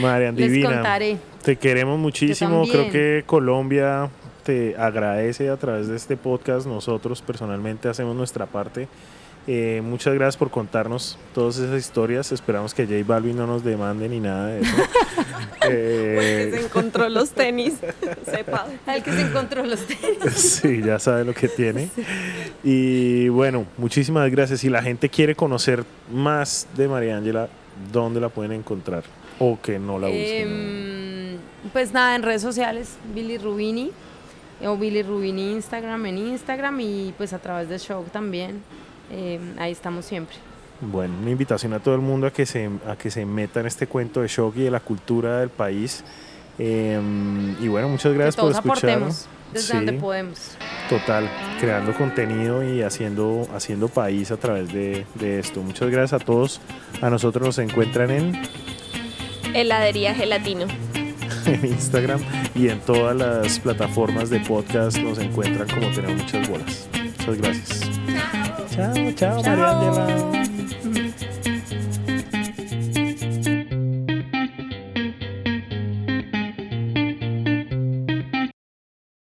Marian, 0.00 0.34
Les 0.36 0.50
divina. 0.50 0.74
contaré. 0.74 1.18
Te 1.42 1.56
queremos 1.56 1.98
muchísimo. 1.98 2.64
Creo 2.70 2.90
que 2.90 3.22
Colombia 3.26 4.08
te 4.46 4.76
agradece 4.78 5.50
a 5.50 5.56
través 5.56 5.88
de 5.88 5.96
este 5.96 6.16
podcast. 6.16 6.66
Nosotros 6.66 7.20
personalmente 7.20 7.88
hacemos 7.88 8.14
nuestra 8.16 8.46
parte. 8.46 8.86
Eh, 9.48 9.80
muchas 9.84 10.12
gracias 10.14 10.36
por 10.36 10.50
contarnos 10.50 11.18
todas 11.34 11.58
esas 11.58 11.78
historias. 11.78 12.32
Esperamos 12.32 12.72
que 12.74 12.84
J 12.84 12.96
Balvin 13.06 13.36
no 13.36 13.46
nos 13.46 13.62
demande 13.62 14.08
ni 14.08 14.20
nada 14.20 14.46
de 14.46 14.60
eso. 14.60 14.72
Que 15.60 15.68
se 16.52 16.56
Eh, 16.58 16.64
encontró 16.66 17.08
los 17.08 17.30
tenis. 17.30 17.74
Sepa. 18.24 18.66
Al 18.86 19.02
que 19.02 19.10
se 19.12 19.22
encontró 19.22 19.64
los 19.64 19.80
tenis. 19.86 20.32
sí, 20.34 20.80
ya 20.84 20.98
sabe 21.00 21.24
lo 21.24 21.34
que 21.34 21.48
tiene. 21.48 21.88
Y 22.62 23.28
bueno, 23.28 23.66
muchísimas 23.78 24.30
gracias. 24.30 24.60
Si 24.60 24.68
la 24.68 24.82
gente 24.82 25.08
quiere 25.08 25.34
conocer 25.34 25.84
más 26.12 26.66
de 26.76 26.86
María 26.88 27.16
Ángela, 27.16 27.48
¿dónde 27.92 28.20
la 28.20 28.28
pueden 28.28 28.52
encontrar? 28.52 29.02
O 29.40 29.58
que 29.60 29.78
no 29.78 29.98
la 29.98 30.06
busquen. 30.08 30.48
Em, 30.48 31.36
pues 31.72 31.92
nada, 31.92 32.14
en 32.14 32.22
redes 32.22 32.42
sociales, 32.42 32.96
Billy 33.14 33.38
Rubini. 33.38 33.90
O 34.64 34.76
Billy 34.76 35.02
Rubini 35.02 35.52
Instagram 35.52 36.06
en 36.06 36.18
Instagram 36.18 36.80
y 36.80 37.14
pues 37.16 37.32
a 37.32 37.38
través 37.38 37.68
de 37.68 37.78
Show 37.78 38.04
también. 38.12 38.62
Em, 39.10 39.58
ahí 39.58 39.72
estamos 39.72 40.04
siempre. 40.04 40.36
Bueno, 40.80 41.14
una 41.20 41.30
invitación 41.30 41.72
a 41.72 41.78
todo 41.78 41.94
el 41.94 42.00
mundo 42.00 42.26
a 42.26 42.32
que 42.32 42.44
se, 42.44 42.68
a 42.86 42.96
que 42.96 43.10
se 43.10 43.24
meta 43.24 43.60
en 43.60 43.66
este 43.66 43.86
cuento 43.86 44.20
de 44.20 44.28
shock 44.28 44.56
y 44.56 44.64
de 44.64 44.70
la 44.70 44.80
cultura 44.80 45.40
del 45.40 45.48
país. 45.50 46.04
Eh, 46.58 47.00
y 47.60 47.68
bueno, 47.68 47.88
muchas 47.88 48.12
gracias 48.14 48.36
que 48.36 48.40
por 48.42 48.52
todos 48.52 48.64
escuchar. 48.64 48.90
aportemos 48.90 49.26
desde 49.52 49.68
Sí, 49.68 49.72
donde 49.74 49.92
podemos. 49.94 50.56
Total, 50.88 51.28
creando 51.60 51.94
contenido 51.94 52.62
y 52.64 52.82
haciendo, 52.82 53.46
haciendo 53.54 53.88
país 53.88 54.30
a 54.30 54.36
través 54.36 54.72
de, 54.72 55.06
de 55.14 55.38
esto. 55.38 55.62
Muchas 55.62 55.90
gracias 55.90 56.20
a 56.20 56.24
todos. 56.24 56.60
A 57.00 57.10
nosotros 57.10 57.46
nos 57.46 57.58
encuentran 57.58 58.10
en, 58.10 58.42
Heladería 59.54 60.14
gelatino. 60.14 60.66
en 61.52 61.64
Instagram 61.64 62.20
y 62.54 62.68
en 62.68 62.80
todas 62.80 63.16
las 63.16 63.58
plataformas 63.60 64.30
de 64.30 64.40
podcast 64.40 64.98
nos 64.98 65.18
encuentran 65.18 65.68
como 65.68 65.90
tenemos 65.92 66.22
muchas 66.22 66.48
bolas. 66.48 66.88
Muchas 67.18 67.38
gracias. 67.38 67.80
Chao, 68.70 69.12
chao, 69.12 69.42
María 69.42 69.70
Ángela. 69.70 70.55